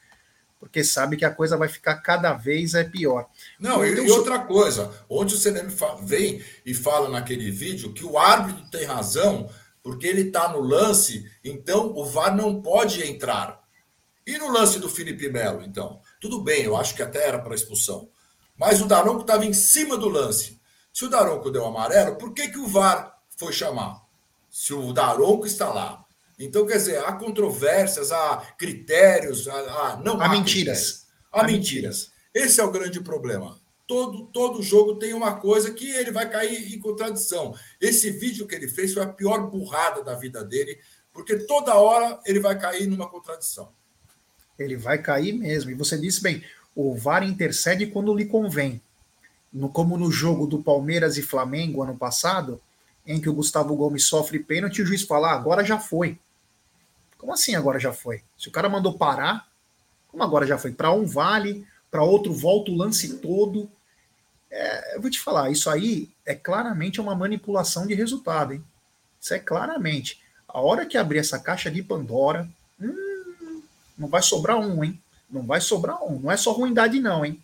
porque 0.61 0.83
sabe 0.83 1.17
que 1.17 1.25
a 1.25 1.33
coisa 1.33 1.57
vai 1.57 1.67
ficar 1.67 1.95
cada 2.01 2.33
vez 2.33 2.75
é 2.75 2.83
pior. 2.83 3.27
Não, 3.59 3.83
e, 3.83 3.95
e 3.95 4.11
outra 4.11 4.37
coisa, 4.37 4.93
onde 5.09 5.33
o 5.33 5.37
CNM 5.37 5.75
vem 6.03 6.39
e 6.63 6.71
fala 6.71 7.09
naquele 7.09 7.49
vídeo 7.49 7.91
que 7.91 8.05
o 8.05 8.15
árbitro 8.15 8.69
tem 8.69 8.85
razão, 8.85 9.49
porque 9.81 10.05
ele 10.05 10.27
está 10.27 10.49
no 10.49 10.59
lance, 10.59 11.27
então 11.43 11.91
o 11.95 12.05
VAR 12.05 12.35
não 12.35 12.61
pode 12.61 13.03
entrar. 13.03 13.59
E 14.23 14.37
no 14.37 14.51
lance 14.51 14.77
do 14.77 14.87
Felipe 14.87 15.29
Melo, 15.29 15.63
então? 15.63 15.99
Tudo 16.19 16.43
bem, 16.43 16.61
eu 16.61 16.77
acho 16.77 16.93
que 16.93 17.01
até 17.01 17.27
era 17.27 17.39
para 17.39 17.55
expulsão. 17.55 18.07
Mas 18.55 18.79
o 18.81 18.85
Daronco 18.85 19.21
estava 19.21 19.43
em 19.43 19.53
cima 19.53 19.97
do 19.97 20.09
lance. 20.09 20.61
Se 20.93 21.05
o 21.05 21.09
Daronco 21.09 21.49
deu 21.49 21.65
amarelo, 21.65 22.17
por 22.17 22.35
que, 22.35 22.49
que 22.49 22.59
o 22.59 22.67
VAR 22.67 23.17
foi 23.35 23.51
chamar? 23.51 23.99
Se 24.51 24.73
o 24.73 24.91
Daronco 24.91 25.47
está 25.47 25.69
lá. 25.69 26.05
Então, 26.37 26.65
quer 26.65 26.77
dizer, 26.77 26.97
há 27.05 27.13
controvérsias, 27.13 28.11
há 28.11 28.37
critérios, 28.57 29.47
há, 29.47 29.53
há 29.53 30.01
não 30.03 30.19
há, 30.19 30.25
há 30.25 30.29
mentiras. 30.29 31.07
Há, 31.31 31.41
há 31.41 31.43
mentiras. 31.45 32.11
Esse 32.33 32.59
é 32.59 32.63
o 32.63 32.71
grande 32.71 32.99
problema. 32.99 33.59
Todo, 33.87 34.25
todo 34.27 34.61
jogo 34.61 34.95
tem 34.95 35.13
uma 35.13 35.35
coisa 35.35 35.71
que 35.71 35.89
ele 35.89 36.11
vai 36.11 36.29
cair 36.29 36.73
em 36.73 36.79
contradição. 36.79 37.55
Esse 37.79 38.11
vídeo 38.11 38.47
que 38.47 38.55
ele 38.55 38.67
fez 38.67 38.93
foi 38.93 39.03
a 39.03 39.07
pior 39.07 39.49
burrada 39.49 40.03
da 40.03 40.15
vida 40.15 40.43
dele, 40.43 40.79
porque 41.13 41.35
toda 41.37 41.75
hora 41.75 42.19
ele 42.25 42.39
vai 42.39 42.57
cair 42.57 42.87
numa 42.87 43.07
contradição. 43.07 43.69
Ele 44.57 44.75
vai 44.75 44.97
cair 44.97 45.33
mesmo. 45.33 45.71
E 45.71 45.75
você 45.75 45.97
disse 45.97 46.21
bem, 46.21 46.43
o 46.75 46.95
VAR 46.95 47.23
intercede 47.23 47.87
quando 47.87 48.15
lhe 48.15 48.25
convém. 48.25 48.81
No, 49.51 49.69
como 49.69 49.97
no 49.97 50.11
jogo 50.11 50.47
do 50.47 50.63
Palmeiras 50.63 51.17
e 51.17 51.21
Flamengo 51.21 51.83
ano 51.83 51.97
passado, 51.97 52.61
em 53.05 53.19
que 53.19 53.29
o 53.29 53.33
Gustavo 53.33 53.75
Gomes 53.75 54.05
sofre 54.05 54.39
pênalti, 54.39 54.81
o 54.81 54.85
juiz 54.85 55.03
fala: 55.03 55.31
ah, 55.31 55.35
agora 55.35 55.63
já 55.63 55.79
foi. 55.79 56.17
Como 57.17 57.33
assim 57.33 57.55
agora 57.55 57.79
já 57.79 57.93
foi? 57.93 58.23
Se 58.37 58.47
o 58.47 58.51
cara 58.51 58.67
mandou 58.67 58.97
parar, 58.97 59.47
como 60.07 60.23
agora 60.23 60.45
já 60.45 60.57
foi? 60.57 60.71
Para 60.71 60.91
um 60.91 61.05
vale, 61.05 61.65
para 61.89 62.03
outro 62.03 62.33
volta 62.33 62.71
o 62.71 62.75
lance 62.75 63.17
todo. 63.17 63.69
É, 64.49 64.95
eu 64.95 65.01
vou 65.01 65.09
te 65.09 65.19
falar, 65.19 65.49
isso 65.49 65.69
aí 65.69 66.09
é 66.25 66.35
claramente 66.35 66.99
uma 66.99 67.15
manipulação 67.15 67.87
de 67.87 67.93
resultado, 67.93 68.53
hein? 68.53 68.63
Isso 69.19 69.33
é 69.33 69.39
claramente. 69.39 70.21
A 70.47 70.59
hora 70.59 70.85
que 70.85 70.97
abrir 70.97 71.19
essa 71.19 71.39
caixa 71.39 71.71
de 71.71 71.81
Pandora, 71.81 72.49
hum, 72.79 73.61
não 73.97 74.07
vai 74.07 74.21
sobrar 74.21 74.57
um, 74.57 74.83
hein? 74.83 74.99
Não 75.29 75.43
vai 75.43 75.61
sobrar 75.61 76.03
um. 76.03 76.19
Não 76.19 76.31
é 76.31 76.35
só 76.35 76.51
ruindade, 76.51 76.99
não, 76.99 77.23
hein? 77.23 77.41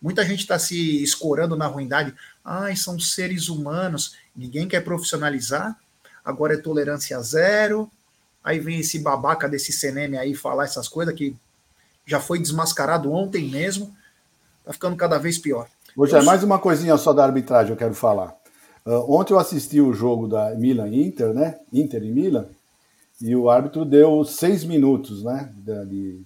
Muita 0.00 0.24
gente 0.24 0.40
está 0.40 0.58
se 0.58 1.02
escorando 1.02 1.56
na 1.56 1.66
ruindade. 1.66 2.14
Ai, 2.44 2.74
são 2.76 2.98
seres 2.98 3.48
humanos. 3.48 4.16
Ninguém 4.36 4.68
quer 4.68 4.82
profissionalizar. 4.82 5.76
Agora 6.24 6.54
é 6.54 6.58
tolerância 6.58 7.20
zero. 7.20 7.90
Aí 8.44 8.60
vem 8.60 8.80
esse 8.80 8.98
babaca 8.98 9.48
desse 9.48 9.72
CNM 9.72 10.18
aí 10.18 10.34
falar 10.34 10.64
essas 10.64 10.88
coisas 10.88 11.14
que 11.14 11.34
já 12.04 12.20
foi 12.20 12.38
desmascarado 12.38 13.10
ontem 13.10 13.48
mesmo. 13.48 13.94
Tá 14.64 14.72
ficando 14.72 14.96
cada 14.96 15.18
vez 15.18 15.38
pior. 15.38 15.68
Hoje 15.96 16.14
é 16.14 16.22
mais 16.22 16.42
uma 16.42 16.58
coisinha 16.58 16.96
só 16.96 17.12
da 17.12 17.24
arbitragem 17.24 17.70
eu 17.70 17.76
quero 17.76 17.94
falar. 17.94 18.36
Uh, 18.84 19.12
ontem 19.12 19.32
eu 19.32 19.38
assisti 19.38 19.80
o 19.80 19.92
jogo 19.92 20.28
da 20.28 20.54
Milan 20.54 20.88
Inter, 20.88 21.32
né? 21.32 21.58
Inter 21.72 22.04
e 22.04 22.10
Milan, 22.12 22.46
e 23.20 23.34
o 23.34 23.48
árbitro 23.48 23.84
deu 23.84 24.24
seis 24.24 24.62
minutos, 24.62 25.24
né? 25.24 25.52
De... 25.56 26.20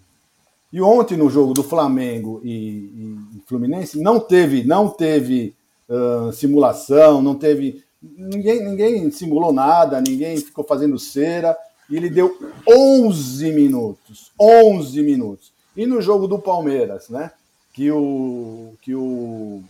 E 0.73 0.81
ontem 0.83 1.17
no 1.17 1.31
jogo 1.31 1.55
do 1.55 1.63
Flamengo 1.63 2.41
e, 2.45 2.51
e 2.51 3.43
Fluminense 3.47 4.01
não 4.01 4.21
teve, 4.21 4.65
não 4.65 4.89
teve 4.89 5.55
uh, 5.89 6.33
simulação, 6.33 7.23
não 7.23 7.35
teve 7.35 7.83
ninguém, 8.03 8.65
ninguém 8.65 9.11
simulou 9.11 9.53
nada, 9.53 10.01
ninguém 10.01 10.37
ficou 10.39 10.65
fazendo 10.65 10.99
cera 10.99 11.57
e 11.89 11.97
ele 11.97 12.09
deu 12.09 12.39
11 12.67 13.53
minutos. 13.53 14.33
11 14.41 15.03
minutos. 15.03 15.53
E 15.77 15.87
no 15.87 16.01
jogo 16.01 16.27
do 16.27 16.39
Palmeiras, 16.39 17.09
né? 17.09 17.33
Que 17.73 17.91
o 17.91 18.75
que 18.81 18.95
o 18.95 19.63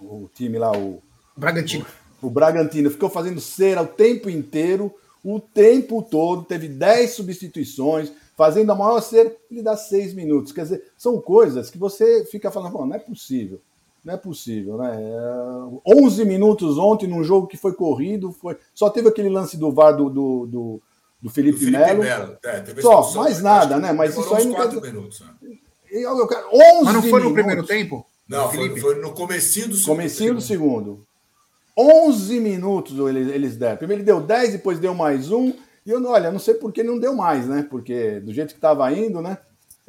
o 0.00 0.30
time 0.34 0.58
lá 0.58 0.72
o 0.72 1.02
Bragantino. 1.36 1.86
O, 2.20 2.26
o 2.26 2.30
Bragantino 2.30 2.90
ficou 2.90 3.10
fazendo 3.10 3.40
cera 3.40 3.82
o 3.82 3.86
tempo 3.86 4.30
inteiro, 4.30 4.94
o 5.22 5.38
tempo 5.38 6.02
todo, 6.02 6.44
teve 6.44 6.68
10 6.68 7.10
substituições, 7.10 8.10
fazendo 8.36 8.72
a 8.72 8.74
maior 8.74 9.00
cera, 9.02 9.34
ele 9.50 9.62
dá 9.62 9.76
6 9.76 10.14
minutos. 10.14 10.52
Quer 10.52 10.62
dizer, 10.62 10.92
são 10.96 11.20
coisas 11.20 11.70
que 11.70 11.76
você 11.76 12.24
fica 12.24 12.50
falando, 12.50 12.72
não 12.72 12.94
é 12.94 12.98
possível. 12.98 13.60
Não 14.04 14.14
é 14.14 14.16
possível, 14.16 14.78
né? 14.78 14.96
11 15.86 16.22
é, 16.22 16.24
minutos 16.24 16.78
ontem 16.78 17.06
num 17.06 17.22
jogo 17.22 17.46
que 17.46 17.56
foi 17.56 17.74
corrido, 17.74 18.32
foi 18.32 18.56
só 18.74 18.88
teve 18.88 19.08
aquele 19.08 19.28
lance 19.28 19.58
do 19.58 19.70
VAR 19.70 19.94
do, 19.94 20.08
do, 20.08 20.46
do, 20.46 20.82
do 21.20 21.30
Felipe, 21.30 21.58
Felipe 21.58 21.76
Melo. 21.76 22.02
Melo. 22.02 22.38
É, 22.42 22.80
só, 22.80 23.14
mais 23.14 23.42
nada, 23.42 23.78
né? 23.78 23.92
Mas 23.92 24.16
isso 24.16 24.34
aí 24.34 24.46
não 24.46 24.54
quatro 24.54 24.80
minutos, 24.80 25.20
né? 25.20 25.28
eu, 25.90 26.16
eu, 26.16 26.24
11 26.24 26.84
Mas 26.84 26.94
não 26.94 27.02
foi 27.02 27.22
no 27.22 27.32
primeiro 27.34 27.66
tempo? 27.66 28.06
Não, 28.28 28.50
foi, 28.50 28.80
foi, 28.80 28.94
no 29.00 29.12
comecinho 29.12 29.68
do 29.68 29.74
segundo. 29.74 29.96
Comecinho 29.96 30.34
do 30.34 30.40
segundo. 30.40 31.06
11 31.76 32.40
minutos 32.40 32.98
eles, 33.08 33.28
eles 33.28 33.56
deram. 33.56 33.76
Primeiro 33.76 34.00
ele 34.00 34.06
deu 34.06 34.20
10, 34.20 34.52
depois 34.52 34.78
deu 34.78 34.94
mais 34.94 35.30
um. 35.30 35.52
E 35.84 35.90
eu, 35.90 36.02
olha, 36.06 36.30
não 36.30 36.38
sei 36.38 36.54
por 36.54 36.72
que 36.72 36.82
não 36.82 36.98
deu 36.98 37.14
mais, 37.14 37.46
né? 37.46 37.66
Porque 37.68 38.20
do 38.20 38.32
jeito 38.32 38.50
que 38.50 38.58
estava 38.58 38.90
indo, 38.92 39.20
né? 39.20 39.38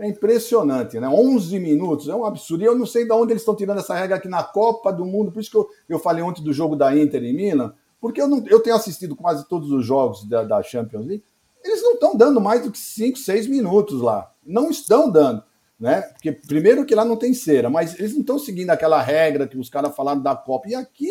É 0.01 0.07
impressionante, 0.07 0.99
né? 0.99 1.07
11 1.07 1.59
minutos, 1.59 2.09
é 2.09 2.15
um 2.15 2.25
absurdo. 2.25 2.63
E 2.63 2.65
eu 2.65 2.73
não 2.73 2.87
sei 2.87 3.05
de 3.05 3.11
onde 3.11 3.33
eles 3.33 3.43
estão 3.43 3.55
tirando 3.55 3.77
essa 3.77 3.93
regra 3.93 4.15
aqui 4.15 4.27
na 4.27 4.41
Copa 4.41 4.91
do 4.91 5.05
Mundo. 5.05 5.31
Por 5.31 5.39
isso 5.39 5.51
que 5.51 5.57
eu, 5.57 5.69
eu 5.87 5.99
falei 5.99 6.23
ontem 6.23 6.43
do 6.43 6.51
jogo 6.51 6.75
da 6.75 6.97
Inter 6.97 7.23
em 7.23 7.35
Milan, 7.35 7.71
porque 7.99 8.19
eu, 8.19 8.27
não, 8.27 8.43
eu 8.47 8.59
tenho 8.59 8.75
assistido 8.75 9.15
quase 9.15 9.47
todos 9.47 9.71
os 9.71 9.85
jogos 9.85 10.27
da, 10.27 10.43
da 10.43 10.63
Champions 10.63 11.05
League. 11.05 11.23
Eles 11.63 11.83
não 11.83 11.93
estão 11.93 12.17
dando 12.17 12.41
mais 12.41 12.63
do 12.63 12.71
que 12.71 12.79
5, 12.79 13.19
6 13.19 13.45
minutos 13.45 14.01
lá. 14.01 14.33
Não 14.43 14.71
estão 14.71 15.07
dando. 15.07 15.43
Né? 15.79 16.01
Porque, 16.01 16.31
primeiro, 16.31 16.83
que 16.83 16.95
lá 16.95 17.05
não 17.05 17.15
tem 17.15 17.31
cera, 17.35 17.69
mas 17.69 17.99
eles 17.99 18.13
não 18.13 18.21
estão 18.21 18.39
seguindo 18.39 18.71
aquela 18.71 18.99
regra 19.03 19.47
que 19.47 19.57
os 19.57 19.69
caras 19.69 19.95
falaram 19.95 20.21
da 20.21 20.35
Copa. 20.35 20.67
E 20.67 20.73
aqui 20.73 21.09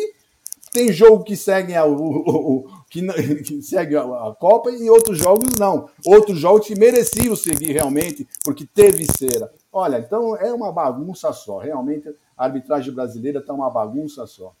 tem 0.71 0.91
jogo 0.91 1.23
que 1.23 1.35
segue 1.35 1.75
a, 1.75 1.85
o, 1.85 1.93
o, 1.93 2.67
que, 2.89 3.01
que, 3.43 3.61
segue 3.61 3.95
a, 3.95 4.01
a, 4.01 4.35
Copa 4.39 4.71
e 4.71 4.89
outros 4.89 5.17
jogos 5.17 5.55
não. 5.59 5.89
Outros 6.05 6.39
jogos 6.39 6.67
que 6.67 6.75
mereciam 6.75 7.35
seguir 7.35 7.73
realmente, 7.73 8.27
porque 8.43 8.65
teve 8.65 9.05
cera. 9.05 9.51
Olha, 9.71 9.97
então 9.97 10.35
é 10.37 10.51
uma 10.53 10.71
bagunça 10.71 11.31
só. 11.33 11.57
Realmente 11.59 12.09
a 12.37 12.45
arbitragem 12.45 12.93
brasileira 12.93 13.39
está 13.39 13.53
uma 13.53 13.69
bagunça 13.69 14.25
só. 14.25 14.53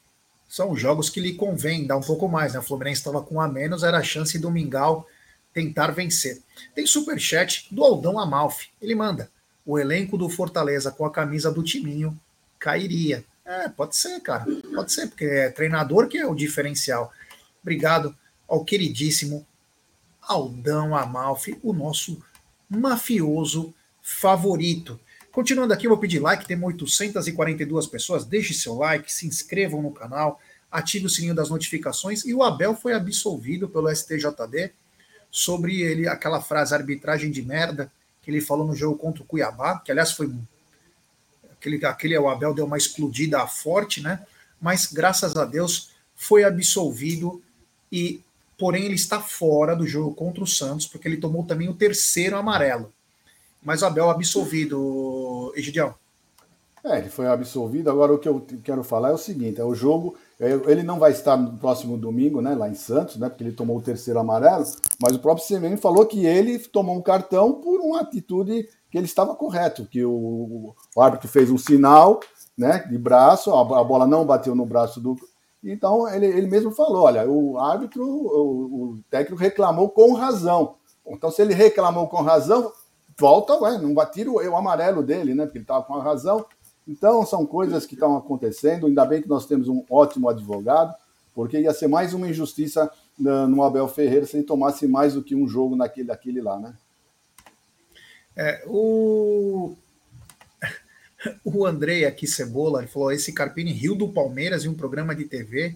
São 0.47 0.75
jogos 0.75 1.09
que 1.09 1.21
lhe 1.21 1.33
convém 1.33 1.87
dar 1.87 1.95
um 1.95 2.01
pouco 2.01 2.27
mais. 2.27 2.53
Né? 2.53 2.59
O 2.59 2.63
Fluminense 2.63 2.99
estava 2.99 3.21
com 3.21 3.39
a 3.39 3.47
menos, 3.47 3.83
era 3.83 3.97
a 3.97 4.03
chance 4.03 4.37
do 4.37 4.51
Mingau 4.51 5.07
tentar 5.53 5.91
vencer. 5.91 6.41
Tem 6.75 6.85
superchat 6.85 7.67
do 7.73 7.83
Aldão 7.83 8.19
Amalfi. 8.19 8.67
Ele 8.81 8.95
manda: 8.95 9.29
o 9.65 9.79
elenco 9.79 10.17
do 10.17 10.27
Fortaleza 10.27 10.91
com 10.91 11.05
a 11.05 11.11
camisa 11.11 11.49
do 11.49 11.63
Timinho 11.63 12.17
cairia. 12.59 13.23
É, 13.51 13.67
pode 13.67 13.97
ser, 13.97 14.17
cara. 14.21 14.45
Pode 14.73 14.93
ser, 14.93 15.07
porque 15.07 15.25
é 15.25 15.49
treinador 15.49 16.07
que 16.07 16.17
é 16.17 16.25
o 16.25 16.33
diferencial. 16.33 17.11
Obrigado 17.61 18.15
ao 18.47 18.63
queridíssimo 18.63 19.45
Aldão 20.21 20.95
Amalfi, 20.95 21.59
o 21.61 21.73
nosso 21.73 22.23
mafioso 22.69 23.73
favorito. 24.01 24.97
Continuando 25.33 25.73
aqui, 25.73 25.85
eu 25.85 25.89
vou 25.89 25.99
pedir 25.99 26.19
like, 26.19 26.47
temos 26.47 26.65
842 26.65 27.87
pessoas. 27.87 28.23
Deixe 28.23 28.53
seu 28.53 28.75
like, 28.75 29.11
se 29.11 29.27
inscrevam 29.27 29.81
no 29.81 29.91
canal, 29.91 30.39
ative 30.71 31.07
o 31.07 31.09
sininho 31.09 31.35
das 31.35 31.49
notificações. 31.49 32.23
E 32.23 32.33
o 32.33 32.43
Abel 32.43 32.73
foi 32.73 32.93
absolvido 32.93 33.67
pelo 33.67 33.93
STJD 33.93 34.71
sobre 35.29 35.81
ele 35.81 36.07
aquela 36.07 36.41
frase 36.41 36.73
arbitragem 36.73 37.31
de 37.31 37.41
merda 37.41 37.91
que 38.21 38.31
ele 38.31 38.39
falou 38.39 38.65
no 38.65 38.75
jogo 38.75 38.97
contra 38.97 39.23
o 39.23 39.25
Cuiabá, 39.25 39.79
que 39.79 39.91
aliás 39.91 40.13
foi 40.13 40.31
aquele, 41.61 41.85
aquele 41.85 42.17
o 42.17 42.27
Abel 42.27 42.53
deu 42.53 42.65
uma 42.65 42.77
explodida 42.77 43.45
forte, 43.45 44.01
né? 44.01 44.25
Mas 44.59 44.87
graças 44.87 45.35
a 45.35 45.45
Deus 45.45 45.91
foi 46.15 46.43
absolvido 46.43 47.41
e 47.91 48.21
porém 48.57 48.85
ele 48.85 48.95
está 48.95 49.19
fora 49.19 49.75
do 49.75 49.87
jogo 49.87 50.13
contra 50.13 50.43
o 50.43 50.47
Santos 50.47 50.87
porque 50.87 51.07
ele 51.07 51.17
tomou 51.17 51.45
também 51.45 51.69
o 51.69 51.73
terceiro 51.73 52.35
amarelo. 52.35 52.91
Mas 53.63 53.83
o 53.83 53.85
Abel 53.85 54.09
absolvido, 54.09 55.53
Egidião. 55.55 55.93
É, 56.83 56.97
ele 56.97 57.09
foi 57.09 57.27
absolvido. 57.27 57.91
Agora 57.91 58.11
o 58.11 58.17
que 58.17 58.27
eu 58.27 58.43
quero 58.63 58.83
falar 58.83 59.09
é 59.09 59.13
o 59.13 59.17
seguinte: 59.17 59.61
é 59.61 59.63
o 59.63 59.75
jogo. 59.75 60.15
É, 60.39 60.51
ele 60.71 60.81
não 60.81 60.97
vai 60.97 61.11
estar 61.11 61.37
no 61.37 61.55
próximo 61.57 61.95
domingo, 61.95 62.41
né, 62.41 62.55
lá 62.55 62.67
em 62.67 62.73
Santos, 62.73 63.17
né, 63.17 63.29
porque 63.29 63.43
ele 63.43 63.51
tomou 63.51 63.77
o 63.77 63.81
terceiro 63.81 64.19
amarelo. 64.19 64.65
Mas 64.99 65.15
o 65.15 65.19
próprio 65.19 65.45
Semen 65.45 65.77
falou 65.77 66.07
que 66.07 66.25
ele 66.25 66.57
tomou 66.57 66.97
um 66.97 67.01
cartão 67.01 67.53
por 67.53 67.79
uma 67.79 68.01
atitude 68.01 68.67
que 68.91 68.97
ele 68.97 69.05
estava 69.05 69.33
correto, 69.33 69.85
que 69.85 70.03
o, 70.03 70.75
o 70.95 71.01
árbitro 71.01 71.29
fez 71.29 71.49
um 71.49 71.57
sinal, 71.57 72.19
né, 72.57 72.79
de 72.89 72.97
braço, 72.97 73.51
a, 73.51 73.61
a 73.61 73.83
bola 73.83 74.05
não 74.05 74.25
bateu 74.25 74.53
no 74.53 74.65
braço 74.65 74.99
do. 74.99 75.15
Então 75.63 76.07
ele, 76.09 76.25
ele 76.25 76.47
mesmo 76.47 76.71
falou: 76.71 77.03
olha, 77.03 77.27
o 77.27 77.57
árbitro, 77.57 78.03
o, 78.03 78.91
o 78.91 78.99
técnico 79.09 79.41
reclamou 79.41 79.89
com 79.89 80.13
razão. 80.13 80.75
Então, 81.07 81.31
se 81.31 81.41
ele 81.41 81.53
reclamou 81.53 82.07
com 82.07 82.21
razão, 82.21 82.71
volta, 83.17 83.53
ué, 83.61 83.77
não 83.77 83.93
tira 84.11 84.29
o, 84.29 84.35
o 84.35 84.55
amarelo 84.55 85.01
dele, 85.01 85.33
né? 85.33 85.45
Porque 85.45 85.57
ele 85.57 85.63
estava 85.63 85.83
com 85.83 85.95
a 85.95 86.03
razão. 86.03 86.45
Então, 86.87 87.25
são 87.25 87.45
coisas 87.45 87.85
que 87.85 87.93
estão 87.93 88.17
acontecendo. 88.17 88.87
Ainda 88.87 89.05
bem 89.05 89.21
que 89.21 89.29
nós 89.29 89.45
temos 89.45 89.67
um 89.67 89.83
ótimo 89.89 90.29
advogado, 90.29 90.93
porque 91.33 91.59
ia 91.59 91.73
ser 91.73 91.87
mais 91.87 92.13
uma 92.13 92.27
injustiça 92.27 92.91
né, 93.17 93.45
no 93.45 93.63
Abel 93.63 93.87
Ferreira 93.87 94.25
se 94.25 94.37
ele 94.37 94.43
tomasse 94.43 94.87
mais 94.87 95.13
do 95.13 95.23
que 95.23 95.35
um 95.35 95.47
jogo 95.47 95.75
naquele, 95.75 96.07
daquele 96.07 96.41
lá, 96.41 96.59
né? 96.59 96.73
É, 98.35 98.63
o... 98.65 99.75
o 101.43 101.65
Andrei 101.65 102.05
aqui, 102.05 102.27
Cebola, 102.27 102.79
ele 102.79 102.87
falou: 102.87 103.11
esse 103.11 103.33
Carpini 103.33 103.71
riu 103.71 103.95
do 103.95 104.09
Palmeiras 104.09 104.65
em 104.65 104.69
um 104.69 104.73
programa 104.73 105.15
de 105.15 105.25
TV, 105.25 105.75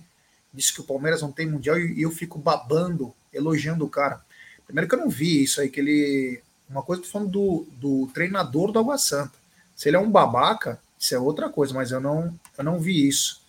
disse 0.53 0.74
que 0.74 0.82
o 0.82 0.86
Palmeiras 0.86 1.22
não 1.22 1.32
tem 1.32 1.45
mundial 1.45 1.78
e 1.78 2.01
eu 2.01 2.12
fico 2.12 2.39
babando, 2.39 3.14
elogiando 3.34 3.86
o 3.86 3.89
cara. 3.89 4.22
Primeiro 4.66 4.88
que 4.88 4.95
eu 4.95 4.99
não 4.99 5.10
vi 5.10 5.43
isso 5.43 5.62
aí, 5.62 5.70
que 5.70 5.80
ele. 5.80 6.41
Uma 6.68 6.82
coisa, 6.82 7.03
tô 7.03 7.08
falando 7.08 7.30
do, 7.30 7.68
do 7.74 8.08
treinador 8.12 8.72
do 8.72 8.80
Água 8.80 8.97
Santa. 8.97 9.38
Se 9.76 9.89
ele 9.89 9.97
é 9.97 9.99
um 9.99 10.10
babaca, 10.10 10.80
isso 10.97 11.14
é 11.14 11.20
outra 11.20 11.49
coisa, 11.49 11.74
mas 11.74 11.91
eu 11.91 11.99
não, 11.99 12.34
eu 12.58 12.64
não 12.64 12.80
vi 12.80 13.08
isso. 13.08 13.43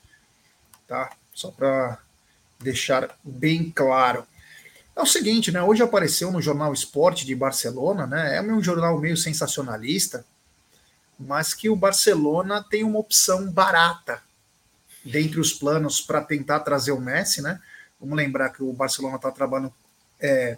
Tá? 0.87 1.11
Só 1.33 1.51
para 1.51 1.99
deixar 2.59 3.17
bem 3.25 3.71
claro. 3.71 4.27
É 4.97 5.03
o 5.03 5.07
seguinte, 5.07 5.53
né? 5.53 5.63
Hoje 5.63 5.83
apareceu 5.83 6.33
no 6.33 6.41
jornal 6.41 6.73
Esporte 6.73 7.27
de 7.27 7.35
Barcelona, 7.35 8.07
né? 8.07 8.37
É 8.37 8.43
um 8.43 8.63
jornal 8.63 8.99
meio 8.99 9.17
sensacionalista, 9.17 10.25
mas 11.19 11.53
que 11.53 11.69
o 11.69 11.77
Barcelona 11.77 12.65
tem 12.69 12.83
uma 12.83 12.99
opção 12.99 13.51
barata 13.51 14.23
dentre 15.05 15.39
os 15.39 15.53
planos 15.53 16.01
para 16.01 16.23
tentar 16.23 16.61
trazer 16.61 16.93
o 16.93 17.01
Messi, 17.01 17.43
né? 17.43 17.61
Vamos 18.01 18.17
lembrar 18.17 18.49
que 18.51 18.63
o 18.63 18.73
Barcelona 18.73 19.17
está 19.17 19.31
trabalhando 19.31 19.73
é, 20.19 20.57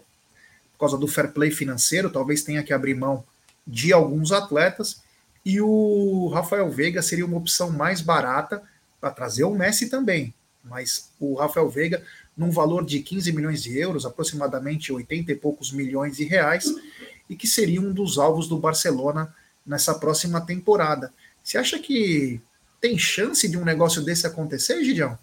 por 0.73 0.79
causa 0.81 0.97
do 0.97 1.09
fair 1.09 1.33
play 1.33 1.51
financeiro, 1.51 2.09
talvez 2.09 2.45
tenha 2.45 2.63
que 2.63 2.73
abrir 2.73 2.95
mão 2.95 3.25
de 3.67 3.93
alguns 3.93 4.31
atletas. 4.31 5.03
E 5.45 5.61
o 5.61 6.29
Rafael 6.29 6.71
Veiga 6.71 7.03
seria 7.03 7.27
uma 7.27 7.37
opção 7.37 7.71
mais 7.71 8.01
barata 8.01 8.63
para 9.01 9.11
trazer 9.11 9.43
o 9.43 9.55
Messi 9.55 9.89
também. 9.89 10.33
Mas 10.63 11.11
o 11.19 11.35
Rafael 11.35 11.69
Veiga, 11.69 12.05
num 12.39 12.51
valor 12.51 12.87
de 12.87 13.01
15 13.01 13.33
milhões 13.33 13.63
de 13.63 13.77
euros, 13.77 14.07
aproximadamente 14.07 14.93
80 14.93 15.33
e 15.33 15.35
poucos 15.35 15.73
milhões 15.73 16.17
de 16.17 16.25
reais, 16.25 16.73
e 17.29 17.35
que 17.35 17.49
seria 17.49 17.81
um 17.81 17.93
dos 17.93 18.17
alvos 18.17 18.47
do 18.47 18.57
Barcelona 18.57 19.35
nessa 19.67 19.93
próxima 19.93 20.41
temporada. 20.41 21.13
Você 21.43 21.59
acha 21.59 21.79
que 21.81 22.41
tem 22.81 22.97
chance 22.97 23.49
de 23.49 23.59
um 23.59 23.65
negócio 23.65 24.03
desse 24.03 24.27
acontecer, 24.27 24.85
Gideão? 24.85 25.19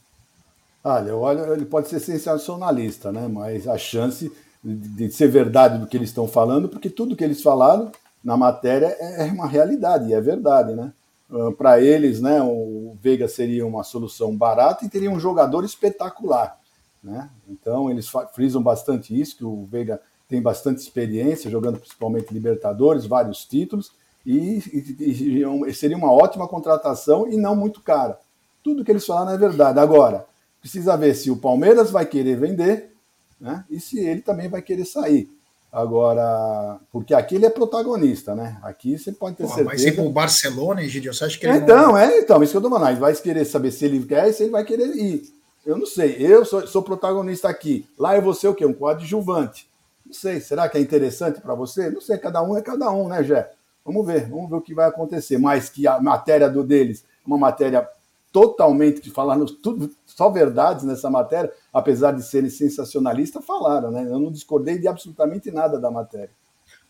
Olha, 0.84 1.16
olha, 1.16 1.54
ele 1.54 1.66
pode 1.66 1.88
ser 1.88 2.00
sensacionalista, 2.00 3.12
né? 3.12 3.28
Mas 3.28 3.68
a 3.68 3.78
chance 3.78 4.32
de, 4.62 5.10
ser 5.10 5.30
verdade 5.30 5.80
do 5.80 5.88
que 5.88 5.96
eles 5.96 6.10
estão 6.10 6.28
falando, 6.28 6.68
porque 6.68 6.90
tudo 6.90 7.16
que 7.16 7.24
eles 7.24 7.42
falaram 7.42 7.92
na 8.24 8.36
matéria 8.36 8.96
é, 9.00 9.28
é 9.28 9.32
uma 9.32 9.48
realidade, 9.48 10.10
e 10.10 10.14
é 10.14 10.20
verdade, 10.20 10.74
né? 10.74 10.92
Uh, 11.30 11.52
Para 11.54 11.82
eles, 11.82 12.22
né, 12.22 12.40
o 12.42 12.96
Veiga 13.02 13.28
seria 13.28 13.66
uma 13.66 13.84
solução 13.84 14.36
barata 14.36 14.86
e 14.86 14.90
teria 14.90 15.10
um 15.10 15.20
jogador 15.20 15.64
espetacular, 15.64 16.60
né? 17.06 17.30
Então 17.48 17.90
eles 17.90 18.10
frisam 18.34 18.62
bastante 18.62 19.18
isso, 19.18 19.38
que 19.38 19.46
o 19.46 19.64
Veiga 19.66 20.02
tem 20.28 20.42
bastante 20.42 20.82
experiência, 20.82 21.52
jogando 21.52 21.78
principalmente 21.78 22.34
Libertadores, 22.34 23.06
vários 23.06 23.46
títulos, 23.46 23.92
e, 24.26 24.58
e, 25.00 25.44
e, 25.68 25.74
seria 25.74 25.96
uma 25.96 26.12
ótima 26.12 26.48
contratação 26.48 27.32
e 27.32 27.38
não 27.38 27.56
muito 27.56 27.80
cara. 27.80 28.20
Tudo 28.64 28.84
que 28.84 28.92
eles 28.92 29.06
falaram 29.06 29.32
é 29.32 29.38
verdade. 29.38 29.80
Agora, 29.80 30.26
precisa 30.60 30.98
ver 30.98 31.14
se 31.14 31.30
o 31.30 31.38
Palmeiras 31.38 31.92
vai 31.92 32.08
querer 32.08 32.36
vender 32.36 32.92
né, 33.40 33.64
e 33.70 33.80
se 33.80 34.00
ele 34.00 34.22
também 34.22 34.50
vai 34.50 34.64
querer 34.64 34.86
sair. 34.86 35.30
Agora, 35.72 36.80
porque 36.92 37.14
aqui 37.14 37.36
ele 37.36 37.46
é 37.46 37.50
protagonista, 37.50 38.34
né? 38.34 38.58
Aqui 38.64 38.98
você 38.98 39.12
pode 39.12 39.36
ter 39.36 39.44
Pô, 39.44 39.50
certeza. 39.50 39.70
Mas 39.70 39.84
ir 39.84 40.00
o 40.00 40.10
Barcelona, 40.10 40.82
Egidio, 40.82 41.14
você 41.14 41.26
acha 41.26 41.38
que 41.38 41.46
ele 41.46 41.58
Então, 41.58 41.90
não... 41.90 41.98
é, 41.98 42.18
então, 42.20 42.42
isso 42.42 42.54
que 42.54 42.58
eu 42.58 42.62
tô 42.62 42.70
falando. 42.70 42.92
Ele 42.92 43.00
vai 43.02 43.14
querer 43.14 43.44
saber 43.44 43.72
se 43.72 43.84
ele 43.84 44.04
quer 44.06 44.30
e 44.30 44.34
se 44.34 44.44
ele 44.44 44.52
vai 44.52 44.64
querer 44.64 44.88
ir. 44.96 45.35
Eu 45.66 45.78
não 45.78 45.86
sei. 45.86 46.16
Eu 46.20 46.46
sou, 46.46 46.68
sou 46.68 46.84
protagonista 46.84 47.50
aqui. 47.50 47.88
Lá 47.98 48.16
eu 48.16 48.22
vou 48.22 48.34
ser 48.34 48.48
o 48.48 48.56
quê? 48.56 48.66
Um 48.66 48.74
coadjuvante. 48.74 49.68
Não 50.06 50.14
sei. 50.14 50.40
Será 50.40 50.70
que 50.70 50.78
é 50.78 50.82
interessante 50.82 51.42
para 51.42 51.56
você? 51.56 51.90
Não 51.90 52.02
sei. 52.02 52.18
Cada 52.18 52.42
um 52.44 52.56
é 52.58 52.62
cada 52.62 52.92
um, 52.92 53.08
né, 53.08 53.24
Jé? 53.24 53.52
Vamos 53.84 54.06
ver. 54.06 54.30
Vamos 54.30 54.50
ver 54.50 54.56
o 54.58 54.62
que 54.62 54.76
vai 54.76 54.88
acontecer. 54.88 55.38
Mas 55.38 55.70
que 55.70 55.88
a 55.88 56.00
matéria 56.00 56.50
do 56.50 56.64
deles 56.64 57.04
é 57.04 57.28
uma 57.28 57.38
matéria 57.38 57.90
totalmente 58.36 59.00
que 59.00 59.10
falaram 59.10 59.46
tudo, 59.46 59.90
só 60.06 60.30
verdades 60.30 60.84
nessa 60.84 61.10
matéria, 61.10 61.54
apesar 61.74 62.12
de 62.12 62.22
serem 62.22 62.50
sensacionalistas, 62.50 63.46
falaram, 63.46 63.90
né? 63.92 64.04
Eu 64.04 64.20
não 64.20 64.30
discordei 64.30 64.78
de 64.78 64.90
absolutamente 64.90 65.50
nada 65.52 65.80
da 65.80 65.90
matéria. 65.90 66.32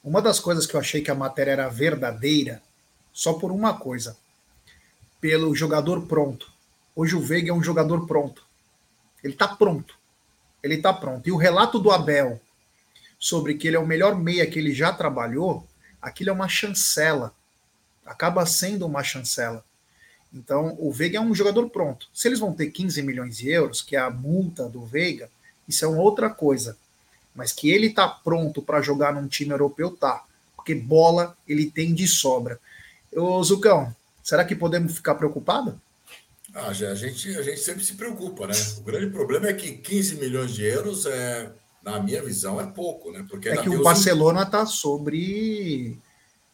Uma 0.04 0.24
das 0.24 0.40
coisas 0.40 0.66
que 0.66 0.76
eu 0.76 0.80
achei 0.80 1.02
que 1.02 1.12
a 1.12 1.16
matéria 1.16 1.52
era 1.52 1.70
verdadeira, 1.70 2.64
só 3.14 3.34
por 3.34 3.52
uma 3.52 3.78
coisa, 3.78 4.18
pelo 5.22 5.54
jogador 5.54 6.08
pronto. 6.08 6.52
Hoje 6.96 7.16
o 7.16 7.22
Veiga 7.22 7.52
é 7.52 7.54
um 7.54 7.62
jogador 7.62 8.08
pronto. 8.08 8.45
Ele 9.26 9.34
está 9.34 9.48
pronto. 9.48 9.98
Ele 10.62 10.76
está 10.76 10.94
pronto. 10.94 11.28
E 11.28 11.32
o 11.32 11.36
relato 11.36 11.80
do 11.80 11.90
Abel 11.90 12.40
sobre 13.18 13.56
que 13.56 13.68
ele 13.68 13.76
é 13.76 13.80
o 13.80 13.88
melhor 13.88 14.16
meia 14.16 14.46
que 14.46 14.60
ele 14.60 14.72
já 14.72 14.94
trabalhou, 14.94 15.68
aquilo 16.00 16.30
é 16.30 16.34
uma 16.34 16.48
chancela. 16.48 17.34
Acaba 18.06 18.46
sendo 18.46 18.86
uma 18.86 19.04
chancela. 19.04 19.66
Então, 20.32 20.76
o 20.80 20.92
Veiga 20.92 21.18
é 21.18 21.22
um 21.22 21.34
jogador 21.34 21.68
pronto. 21.72 22.08
Se 22.14 22.28
eles 22.28 22.38
vão 22.40 22.54
ter 22.54 22.70
15 22.70 23.02
milhões 23.02 23.38
de 23.38 23.50
euros, 23.50 23.82
que 23.82 23.96
é 23.96 24.00
a 24.00 24.12
multa 24.12 24.70
do 24.70 24.86
Veiga, 24.86 25.28
isso 25.68 25.84
é 25.84 25.88
uma 25.88 26.04
outra 26.04 26.30
coisa. 26.30 26.78
Mas 27.34 27.52
que 27.52 27.72
ele 27.72 27.90
tá 27.90 28.08
pronto 28.08 28.62
para 28.62 28.80
jogar 28.80 29.12
num 29.12 29.28
time 29.28 29.52
europeu, 29.52 29.90
tá. 29.90 30.24
Porque 30.56 30.76
bola 30.76 31.36
ele 31.48 31.72
tem 31.72 31.96
de 31.96 32.08
sobra. 32.08 32.60
Ô, 33.12 33.44
Zucão, 33.44 33.96
será 34.22 34.46
que 34.46 34.56
podemos 34.56 34.96
ficar 34.96 35.16
preocupados? 35.16 35.74
Ah, 36.56 36.70
a, 36.70 36.74
gente, 36.74 37.38
a 37.38 37.42
gente 37.42 37.60
sempre 37.60 37.84
se 37.84 37.96
preocupa, 37.96 38.48
né? 38.48 38.54
O 38.78 38.84
grande 38.84 39.12
problema 39.12 39.50
é 39.50 39.54
que 39.54 39.74
15 39.74 40.16
milhões 40.16 40.54
de 40.54 40.64
euros, 40.64 41.06
é, 41.06 41.52
na 41.84 42.00
minha 42.00 42.24
visão, 42.24 42.62
é 42.62 42.66
pouco, 42.66 43.12
né? 43.12 43.26
Porque 43.30 43.50
é 43.50 43.62
que 43.62 43.68
o 43.68 43.84
Barcelona 43.84 44.44
está 44.44 44.66
sobre 44.66 46.00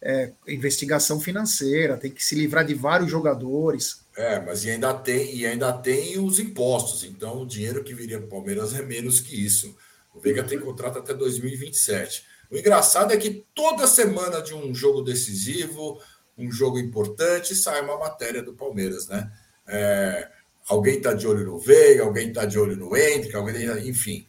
é, 0.01 0.31
investigação 0.47 1.19
financeira, 1.19 1.97
tem 1.97 2.09
que 2.09 2.25
se 2.25 2.33
livrar 2.33 2.65
de 2.65 2.73
vários 2.73 3.11
jogadores. 3.11 4.03
É, 4.17 4.39
mas 4.39 4.65
e 4.65 4.71
ainda 4.71 4.91
tem 4.91 5.35
e 5.35 5.45
ainda 5.45 5.71
tem 5.71 6.17
os 6.17 6.39
impostos. 6.39 7.03
Então 7.03 7.43
o 7.43 7.45
dinheiro 7.45 7.83
que 7.83 7.93
viria 7.93 8.17
para 8.17 8.25
o 8.25 8.29
Palmeiras 8.29 8.73
é 8.73 8.81
menos 8.81 9.19
que 9.19 9.35
isso. 9.35 9.77
O 10.15 10.19
Veiga 10.19 10.43
tem 10.43 10.59
contrato 10.59 10.97
até 10.97 11.13
2027. 11.13 12.25
O 12.49 12.57
engraçado 12.57 13.13
é 13.13 13.17
que 13.17 13.45
toda 13.53 13.85
semana 13.85 14.41
de 14.41 14.55
um 14.55 14.73
jogo 14.73 15.03
decisivo, 15.03 16.01
um 16.35 16.51
jogo 16.51 16.79
importante, 16.79 17.53
sai 17.53 17.81
uma 17.81 17.99
matéria 17.99 18.41
do 18.41 18.53
Palmeiras, 18.53 19.07
né? 19.07 19.31
É, 19.71 20.29
alguém 20.67 20.97
está 20.97 21.13
de 21.13 21.25
olho 21.27 21.45
no 21.45 21.57
Veiga, 21.57 22.03
alguém 22.03 22.27
está 22.27 22.45
de 22.45 22.59
olho 22.59 22.75
no 22.75 22.95
Hendrick, 22.95 23.35
alguém, 23.35 23.65
tá, 23.65 23.79
enfim. 23.79 24.27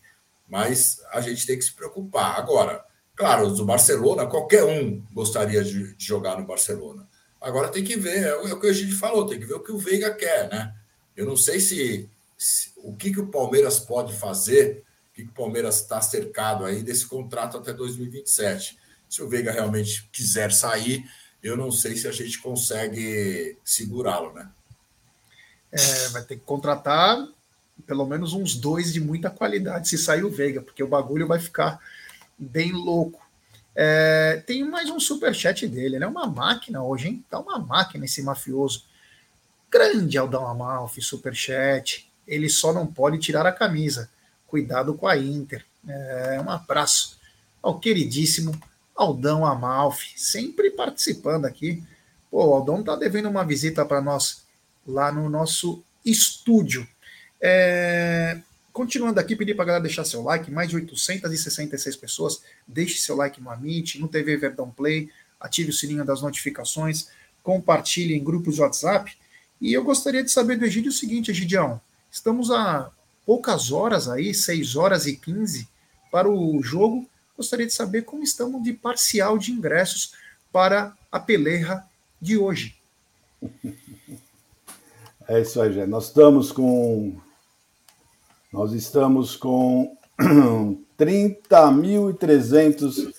Mas 0.49 1.03
a 1.13 1.21
gente 1.21 1.47
tem 1.47 1.59
que 1.59 1.65
se 1.65 1.73
preocupar. 1.73 2.39
Agora, 2.39 2.85
Claro, 3.15 3.51
do 3.51 3.65
Barcelona, 3.65 4.27
qualquer 4.27 4.65
um 4.65 5.01
gostaria 5.13 5.63
de, 5.63 5.95
de 5.95 6.05
jogar 6.05 6.39
no 6.39 6.47
Barcelona. 6.47 7.07
Agora 7.41 7.69
tem 7.69 7.85
que 7.85 7.97
ver, 7.97 8.25
é 8.25 8.35
o 8.35 8.59
que 8.59 8.67
a 8.69 8.73
gente 8.73 8.95
falou, 8.95 9.27
tem 9.27 9.39
que 9.39 9.47
ver 9.47 9.55
o 9.55 9.63
que 9.63 9.73
o 9.73 9.79
Veiga 9.79 10.15
quer, 10.15 10.49
né? 10.49 10.75
Eu 11.17 11.27
não 11.27 11.37
sei 11.37 11.61
se, 11.61 12.09
se 12.39 12.73
o 12.77 12.95
que, 12.95 13.13
que 13.13 13.21
o 13.21 13.29
Palmeiras 13.29 13.79
pode 13.79 14.17
fazer, 14.17 14.83
o 15.11 15.15
que, 15.15 15.23
que 15.25 15.29
o 15.29 15.35
Palmeiras 15.35 15.81
está 15.81 16.01
cercado 16.01 16.65
aí 16.65 16.83
desse 16.83 17.07
contrato 17.07 17.59
até 17.59 17.73
2027. 17.73 18.79
Se 19.09 19.23
o 19.23 19.29
Veiga 19.29 19.53
realmente 19.53 20.09
quiser 20.11 20.51
sair, 20.51 21.05
eu 21.43 21.57
não 21.57 21.71
sei 21.71 21.97
se 21.97 22.09
a 22.09 22.13
gente 22.13 22.41
consegue 22.41 23.59
segurá-lo, 23.65 24.33
né? 24.33 24.51
É, 25.73 26.09
vai 26.09 26.23
ter 26.23 26.37
que 26.37 26.43
contratar 26.43 27.27
pelo 27.87 28.07
menos 28.07 28.33
uns 28.33 28.55
dois 28.55 28.93
de 28.93 29.01
muita 29.01 29.31
qualidade 29.31 29.89
se 29.89 29.99
sair 29.99 30.23
o 30.23 30.31
Veiga, 30.31 30.61
porque 30.61 30.83
o 30.83 30.89
bagulho 30.89 31.27
vai 31.27 31.41
ficar 31.41 31.81
bem 32.39 32.71
louco. 32.71 33.21
É, 33.75 34.43
tem 34.47 34.63
mais 34.63 34.91
um 34.91 35.01
super 35.01 35.35
chat 35.35 35.67
dele, 35.67 35.97
ele 35.97 36.05
é 36.05 36.07
uma 36.07 36.27
máquina 36.27 36.83
hoje, 36.83 37.09
hein? 37.09 37.25
Tá 37.29 37.41
uma 37.41 37.59
máquina 37.59 38.05
esse 38.05 38.23
mafioso. 38.23 38.85
Grande 39.71 40.19
Aldão 40.19 40.47
Amalfi, 40.47 41.01
super 41.01 41.35
chat. 41.35 42.09
Ele 42.29 42.49
só 42.49 42.73
não 42.73 42.87
pode 42.87 43.19
tirar 43.19 43.47
a 43.47 43.53
camisa. 43.53 44.11
Cuidado 44.47 44.95
com 44.95 45.09
a 45.09 45.17
Inter. 45.17 45.65
É, 45.89 46.41
um 46.45 46.51
abraço 46.51 47.19
ao 47.63 47.81
queridíssimo 47.81 48.53
Aldão 48.95 49.47
Amalfi, 49.47 50.13
sempre 50.17 50.71
participando 50.71 51.47
aqui 51.47 51.83
Pô, 52.33 52.47
o 52.47 52.55
Aldão 52.55 52.83
tá 52.83 52.97
devendo 52.97 53.29
uma 53.29 53.45
visita 53.45 53.85
para 53.85 54.01
nós 54.01 54.43
lá 54.87 55.13
no 55.13 55.29
nosso 55.29 55.83
estúdio. 56.05 56.87
É... 57.41 58.41
Continuando 58.73 59.21
aqui, 59.21 59.37
pedir 59.37 59.55
para 59.55 59.65
a 59.65 59.67
galera 59.67 59.83
deixar 59.83 60.05
seu 60.05 60.23
like, 60.23 60.51
mais 60.51 60.71
de 60.71 60.77
866 60.77 61.97
pessoas. 61.97 62.43
Deixe 62.67 62.99
seu 62.99 63.15
like 63.15 63.41
no 63.41 63.51
Amit, 63.51 64.01
no 64.01 64.09
TV 64.09 64.37
Verdão 64.37 64.71
Play, 64.71 65.11
ative 65.39 65.71
o 65.71 65.73
sininho 65.75 66.05
das 66.07 66.23
notificações, 66.23 67.09
compartilhe 67.43 68.15
em 68.15 68.25
grupos 68.25 68.55
de 68.55 68.63
WhatsApp. 68.63 69.15
E 69.61 69.73
eu 69.75 69.85
gostaria 69.85 70.25
de 70.25 70.31
saber 70.31 70.57
do 70.57 70.65
Egídio 70.65 70.91
o 70.91 70.95
seguinte, 70.95 71.31
Egidião. 71.31 71.81
Estamos 72.11 72.51
a 72.51 72.91
poucas 73.27 73.71
horas 73.71 74.09
aí, 74.09 74.33
6 74.33 74.75
horas 74.77 75.07
e 75.07 75.17
15 75.17 75.69
para 76.11 76.31
o 76.31 76.63
jogo. 76.63 77.07
Gostaria 77.37 77.67
de 77.67 77.73
saber 77.75 78.03
como 78.03 78.23
estamos 78.23 78.63
de 78.63 78.73
parcial 78.73 79.37
de 79.37 79.53
ingressos 79.53 80.15
para 80.51 80.97
a 81.11 81.21
peleja 81.21 81.85
de 82.21 82.39
hoje. 82.39 82.77
É 85.29 85.41
isso 85.41 85.61
aí, 85.61 85.73
Jé. 85.73 85.87
Nós 85.87 86.07
estamos 86.07 86.51
com. 86.51 87.15
Nós 88.53 88.73
estamos 88.73 89.37
com 89.37 89.97
30.300 90.99 93.13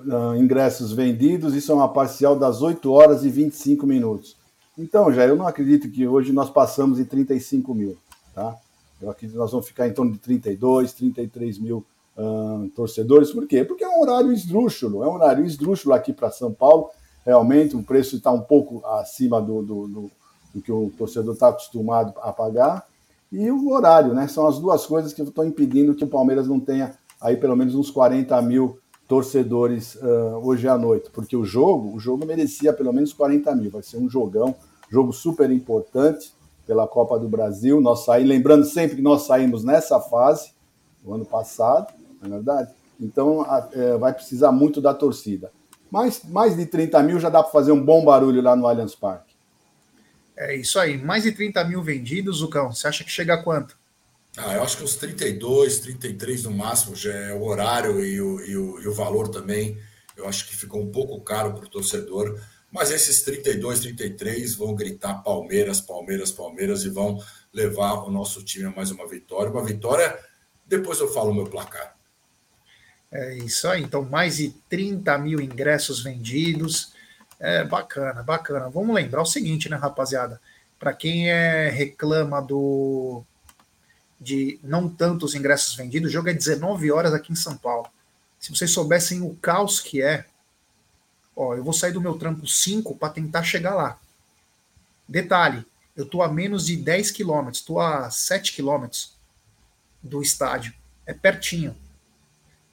uh, 0.00 0.34
ingressos 0.36 0.92
vendidos, 0.92 1.54
isso 1.54 1.70
é 1.70 1.74
uma 1.74 1.92
parcial 1.92 2.38
das 2.38 2.62
8 2.62 2.90
horas 2.90 3.24
e 3.24 3.30
25 3.30 3.86
minutos. 3.86 4.36
Então, 4.76 5.12
já 5.12 5.26
eu 5.26 5.36
não 5.36 5.46
acredito 5.46 5.90
que 5.90 6.06
hoje 6.06 6.32
nós 6.32 6.50
passamos 6.50 6.98
em 6.98 7.04
35 7.04 7.74
mil, 7.74 7.96
tá? 8.34 8.56
Eu 9.00 9.10
acredito 9.10 9.34
que 9.34 9.38
nós 9.38 9.50
vamos 9.50 9.68
ficar 9.68 9.86
em 9.86 9.92
torno 9.92 10.12
de 10.12 10.18
32, 10.18 10.92
33 10.92 11.58
mil 11.58 11.84
uh, 12.16 12.68
torcedores. 12.74 13.30
Por 13.30 13.46
quê? 13.46 13.64
Porque 13.64 13.84
é 13.84 13.88
um 13.88 14.00
horário 14.00 14.32
esdrúxulo, 14.32 15.04
é 15.04 15.08
um 15.08 15.14
horário 15.14 15.44
esdrúxulo 15.44 15.94
aqui 15.94 16.12
para 16.12 16.30
São 16.30 16.52
Paulo. 16.52 16.90
Realmente 17.24 17.76
o 17.76 17.82
preço 17.82 18.16
está 18.16 18.30
um 18.30 18.40
pouco 18.40 18.84
acima 18.86 19.40
do, 19.40 19.62
do, 19.62 19.86
do, 19.86 20.10
do 20.54 20.60
que 20.60 20.72
o 20.72 20.90
torcedor 20.96 21.34
está 21.34 21.48
acostumado 21.48 22.12
a 22.22 22.32
pagar. 22.32 22.86
E 23.30 23.50
o 23.50 23.70
horário, 23.70 24.12
né? 24.12 24.26
São 24.26 24.46
as 24.46 24.58
duas 24.58 24.86
coisas 24.86 25.12
que 25.12 25.22
estão 25.22 25.44
impedindo 25.44 25.94
que 25.94 26.04
o 26.04 26.08
Palmeiras 26.08 26.48
não 26.48 26.58
tenha 26.58 26.94
aí 27.20 27.36
pelo 27.36 27.56
menos 27.56 27.74
uns 27.74 27.90
40 27.90 28.40
mil 28.42 28.78
torcedores 29.06 29.96
uh, 29.96 30.40
hoje 30.42 30.68
à 30.68 30.78
noite, 30.78 31.10
porque 31.10 31.36
o 31.36 31.44
jogo, 31.44 31.94
o 31.96 31.98
jogo 31.98 32.24
merecia 32.24 32.72
pelo 32.72 32.92
menos 32.92 33.12
40 33.12 33.54
mil, 33.56 33.70
vai 33.70 33.82
ser 33.82 33.96
um 33.96 34.08
jogão, 34.08 34.54
jogo 34.88 35.12
super 35.12 35.50
importante 35.50 36.32
pela 36.64 36.86
Copa 36.86 37.18
do 37.18 37.28
Brasil. 37.28 37.80
Nós 37.80 38.04
saímos, 38.04 38.30
lembrando 38.30 38.64
sempre 38.64 38.96
que 38.96 39.02
nós 39.02 39.22
saímos 39.22 39.64
nessa 39.64 39.98
fase, 40.00 40.52
o 41.04 41.12
ano 41.12 41.24
passado, 41.24 41.92
não 42.22 42.28
é 42.28 42.30
verdade? 42.30 42.72
Então 43.00 43.42
a, 43.42 43.68
é, 43.72 43.96
vai 43.96 44.12
precisar 44.12 44.52
muito 44.52 44.80
da 44.80 44.94
torcida. 44.94 45.50
Mas 45.90 46.22
mais 46.28 46.56
de 46.56 46.66
30 46.66 47.02
mil 47.02 47.18
já 47.18 47.28
dá 47.28 47.42
para 47.42 47.50
fazer 47.50 47.72
um 47.72 47.84
bom 47.84 48.04
barulho 48.04 48.40
lá 48.40 48.54
no 48.54 48.68
Allianz 48.68 48.94
Parque. 48.94 49.29
É 50.40 50.56
isso 50.56 50.78
aí, 50.78 50.96
mais 50.96 51.24
de 51.24 51.32
30 51.32 51.62
mil 51.64 51.82
vendidos, 51.82 52.38
Zucão. 52.38 52.72
Você 52.72 52.88
acha 52.88 53.04
que 53.04 53.10
chega 53.10 53.34
a 53.34 53.42
quanto? 53.42 53.78
Ah, 54.38 54.54
eu 54.54 54.62
acho 54.62 54.78
que 54.78 54.84
uns 54.84 54.96
32, 54.96 55.80
33 55.80 56.44
no 56.44 56.50
máximo, 56.52 56.96
já 56.96 57.12
é 57.12 57.34
o 57.34 57.44
horário 57.44 58.02
e 58.02 58.18
o, 58.22 58.40
e 58.40 58.56
o, 58.56 58.80
e 58.80 58.88
o 58.88 58.94
valor 58.94 59.28
também. 59.28 59.78
Eu 60.16 60.26
acho 60.26 60.48
que 60.48 60.56
ficou 60.56 60.80
um 60.80 60.90
pouco 60.90 61.20
caro 61.20 61.52
para 61.52 61.66
o 61.66 61.68
torcedor. 61.68 62.40
Mas 62.72 62.90
esses 62.90 63.20
32, 63.20 63.80
33 63.80 64.54
vão 64.54 64.74
gritar 64.74 65.22
Palmeiras, 65.22 65.78
Palmeiras, 65.82 66.32
Palmeiras 66.32 66.84
e 66.84 66.88
vão 66.88 67.22
levar 67.52 68.04
o 68.04 68.10
nosso 68.10 68.42
time 68.42 68.64
a 68.64 68.70
mais 68.70 68.90
uma 68.90 69.06
vitória. 69.06 69.52
Uma 69.52 69.62
vitória, 69.62 70.18
depois 70.66 71.00
eu 71.00 71.12
falo 71.12 71.32
o 71.32 71.34
meu 71.34 71.44
placar. 71.44 71.98
É 73.12 73.34
isso 73.34 73.68
aí. 73.68 73.82
Então, 73.82 74.02
mais 74.08 74.38
de 74.38 74.54
30 74.70 75.18
mil 75.18 75.38
ingressos 75.38 76.02
vendidos. 76.02 76.98
É 77.40 77.64
bacana, 77.64 78.22
bacana. 78.22 78.68
Vamos 78.68 78.94
lembrar 78.94 79.22
o 79.22 79.26
seguinte, 79.26 79.68
né, 79.70 79.76
rapaziada? 79.76 80.38
Para 80.78 80.92
quem 80.92 81.30
é, 81.30 81.70
reclama 81.70 82.40
do 82.40 83.24
de 84.20 84.60
não 84.62 84.86
tantos 84.86 85.34
ingressos 85.34 85.74
vendidos, 85.74 86.10
o 86.10 86.12
jogo 86.12 86.28
é 86.28 86.34
19 86.34 86.92
horas 86.92 87.14
aqui 87.14 87.32
em 87.32 87.36
São 87.36 87.56
Paulo. 87.56 87.88
Se 88.38 88.54
vocês 88.54 88.70
soubessem 88.70 89.22
o 89.22 89.34
caos 89.36 89.80
que 89.80 90.02
é, 90.02 90.26
ó, 91.34 91.54
eu 91.54 91.64
vou 91.64 91.72
sair 91.72 91.92
do 91.92 92.02
meu 92.02 92.18
trampo 92.18 92.46
5 92.46 92.94
para 92.96 93.14
tentar 93.14 93.42
chegar 93.42 93.74
lá. 93.74 93.98
Detalhe, 95.08 95.64
eu 95.96 96.04
tô 96.04 96.22
a 96.22 96.28
menos 96.28 96.66
de 96.66 96.76
10 96.76 97.10
quilômetros, 97.10 97.62
tô 97.62 97.80
a 97.80 98.10
7 98.10 98.52
quilômetros 98.52 99.14
do 100.02 100.22
estádio. 100.22 100.74
É 101.06 101.14
pertinho. 101.14 101.74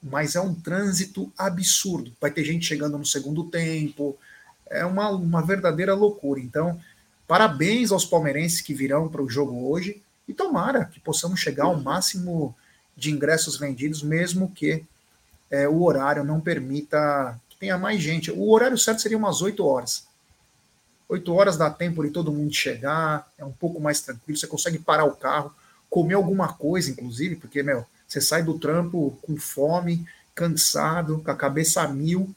Mas 0.03 0.36
é 0.36 0.41
um 0.41 0.53
trânsito 0.53 1.32
absurdo. 1.38 2.15
Vai 2.22 2.30
ter 2.30 2.43
gente 2.43 2.65
chegando 2.65 2.97
no 2.97 3.05
segundo 3.05 3.45
tempo. 3.49 4.18
É 4.70 4.86
uma, 4.86 5.09
uma 5.09 5.41
verdadeira 5.41 5.93
loucura. 5.93 6.39
Então, 6.39 6.80
parabéns 7.28 7.91
aos 7.91 8.05
palmeirenses 8.05 8.61
que 8.61 8.74
virão 8.74 9.07
para 9.07 9.22
o 9.22 9.30
jogo 9.30 9.70
hoje. 9.70 10.01
E 10.28 10.34
tomara 10.34 10.86
que 10.86 10.99
possamos 10.99 11.39
chegar 11.39 11.65
ao 11.65 11.80
máximo 11.80 12.55
de 12.95 13.11
ingressos 13.11 13.57
vendidos, 13.57 14.03
mesmo 14.03 14.51
que 14.51 14.84
é, 15.49 15.68
o 15.68 15.84
horário 15.84 16.24
não 16.24 16.41
permita 16.41 17.39
que 17.49 17.57
tenha 17.57 17.78
mais 17.78 18.01
gente. 18.01 18.32
O 18.32 18.49
horário 18.49 18.78
certo 18.78 19.01
seria 19.01 19.18
umas 19.18 19.41
8 19.41 19.65
horas. 19.65 20.05
8 21.07 21.34
horas 21.34 21.57
dá 21.57 21.70
tempo 21.70 22.03
de 22.03 22.09
todo 22.09 22.34
mundo 22.34 22.53
chegar, 22.53 23.32
é 23.38 23.45
um 23.45 23.51
pouco 23.51 23.80
mais 23.80 24.01
tranquilo, 24.01 24.38
você 24.38 24.47
consegue 24.47 24.78
parar 24.78 25.05
o 25.05 25.15
carro, 25.15 25.53
comer 25.89 26.15
alguma 26.15 26.51
coisa, 26.51 26.91
inclusive, 26.91 27.38
porque, 27.38 27.63
meu, 27.63 27.86
você 28.05 28.20
sai 28.20 28.43
do 28.43 28.59
trampo 28.59 29.18
com 29.22 29.38
fome, 29.38 30.05
cansado, 30.36 31.22
com 31.24 31.32
a 31.32 31.36
cabeça 31.36 31.82
a 31.82 31.88
mil, 31.88 32.36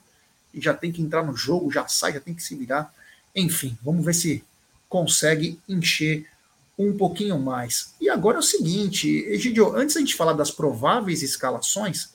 e 0.53 0.61
já 0.61 0.75
tem 0.75 0.91
que 0.91 1.03
entrar 1.03 1.25
no 1.25 1.37
jogo, 1.37 1.71
já 1.71 1.87
sai, 1.87 2.13
já 2.13 2.21
tem 2.21 2.35
que 2.35 2.43
se 2.43 2.55
virar. 2.55 2.93
Enfim, 3.35 3.79
vamos 3.83 4.05
ver 4.05 4.15
se 4.15 4.45
consegue 4.89 5.61
encher 5.69 6.29
um 6.77 6.97
pouquinho 6.97 7.39
mais. 7.39 7.95
E 8.01 8.09
agora 8.09 8.39
é 8.39 8.41
o 8.41 8.43
seguinte, 8.43 9.09
Egidio, 9.27 9.77
antes 9.77 9.95
da 9.95 10.01
gente 10.01 10.17
falar 10.17 10.33
das 10.33 10.51
prováveis 10.51 11.23
escalações, 11.23 12.11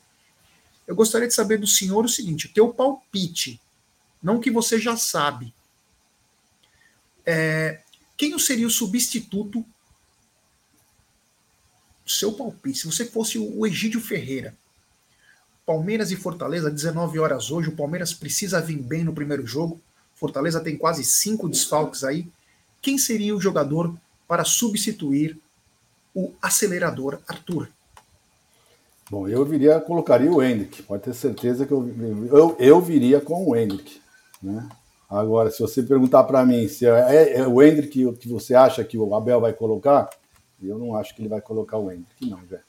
eu 0.88 0.96
gostaria 0.96 1.28
de 1.28 1.34
saber 1.34 1.58
do 1.58 1.68
senhor 1.68 2.06
o 2.06 2.10
seguinte: 2.10 2.48
o 2.48 2.54
teu 2.54 2.74
palpite, 2.74 3.60
não 4.22 4.40
que 4.40 4.52
você 4.52 4.80
já 4.80 4.98
sabe. 4.98 5.54
É, 7.26 7.82
quem 8.18 8.38
seria 8.38 8.68
o 8.68 8.72
substituto? 8.72 9.66
Seu 12.06 12.34
palpite, 12.34 12.80
se 12.80 12.86
você 12.86 13.06
fosse 13.06 13.38
o 13.40 13.66
Egídio 13.66 14.00
Ferreira. 14.00 14.56
Palmeiras 15.66 16.12
e 16.12 16.16
Fortaleza, 16.16 16.70
19 16.70 17.18
horas 17.20 17.50
hoje. 17.50 17.70
O 17.70 17.76
Palmeiras 17.76 18.14
precisa 18.14 18.62
vir 18.62 18.78
bem 18.78 19.04
no 19.04 19.14
primeiro 19.14 19.46
jogo. 19.46 19.82
Fortaleza 20.14 20.62
tem 20.62 20.78
quase 20.78 21.04
cinco 21.04 21.50
desfalques 21.50 22.04
aí. 22.04 22.28
Quem 22.82 22.98
seria 22.98 23.36
o 23.36 23.42
jogador 23.42 23.94
para 24.28 24.44
substituir 24.44 25.40
o 26.14 26.32
acelerador 26.42 27.20
Arthur? 27.28 27.70
Bom, 29.10 29.28
eu 29.28 29.44
viria, 29.46 29.80
colocaria 29.80 30.32
o 30.32 30.42
Hendrick. 30.42 30.84
Pode 30.84 31.04
ter 31.04 31.14
certeza 31.14 31.66
que 31.66 31.72
eu, 31.72 31.88
eu, 32.32 32.56
eu 32.60 32.82
viria 32.82 33.20
com 33.20 33.48
o 33.48 33.56
Hendrick. 33.56 34.02
Né? 34.42 34.68
Agora, 35.10 35.52
se 35.52 35.60
você 35.60 35.84
perguntar 35.84 36.24
para 36.24 36.46
mim 36.46 36.68
se 36.68 36.86
é, 36.86 37.38
é, 37.38 37.48
o 37.48 37.62
Hendrick 37.62 38.14
que 38.18 38.28
você 38.28 38.56
acha 38.56 38.84
que 38.84 38.98
o 38.98 39.16
Abel 39.16 39.42
vai 39.42 39.54
colocar, 39.54 40.10
eu 40.62 40.78
não 40.78 40.96
acho 40.96 41.16
que 41.16 41.22
ele 41.22 41.30
vai 41.30 41.42
colocar 41.42 41.78
o 41.78 41.92
Hendrick, 41.92 42.30
não, 42.30 42.38
velho. 42.38 42.64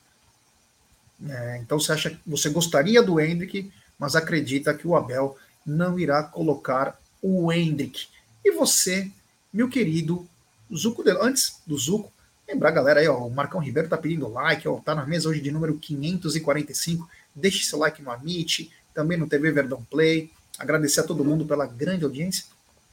É, 1.28 1.58
então 1.62 1.78
você 1.78 1.92
acha 1.92 2.20
você 2.26 2.48
gostaria 2.50 3.02
do 3.02 3.18
Hendrick, 3.20 3.70
mas 3.98 4.14
acredita 4.14 4.74
que 4.74 4.86
o 4.86 4.94
Abel 4.94 5.36
não 5.64 5.98
irá 5.98 6.22
colocar 6.22 7.00
o 7.22 7.50
Hendrick. 7.52 8.08
E 8.44 8.52
você, 8.52 9.10
meu 9.52 9.68
querido 9.68 10.28
Zuco, 10.74 11.02
antes 11.20 11.58
do 11.66 11.76
Zuco, 11.76 12.12
lembrar, 12.48 12.70
galera, 12.70 13.00
aí, 13.00 13.08
ó, 13.08 13.18
o 13.18 13.30
Marcão 13.30 13.60
Ribeiro 13.60 13.88
tá 13.88 13.96
pedindo 13.96 14.28
like, 14.28 14.66
ó, 14.68 14.76
tá 14.76 14.94
na 14.94 15.06
mesa 15.06 15.28
hoje 15.28 15.40
de 15.40 15.50
número 15.50 15.76
545. 15.78 17.08
Deixe 17.34 17.64
seu 17.64 17.78
like 17.78 18.02
no 18.02 18.10
Amit, 18.10 18.70
também 18.94 19.18
no 19.18 19.28
TV 19.28 19.50
Verdão 19.50 19.84
Play. 19.90 20.30
Agradecer 20.58 21.00
a 21.00 21.04
todo 21.04 21.24
mundo 21.24 21.44
pela 21.44 21.66
grande 21.66 22.04
audiência. 22.04 22.44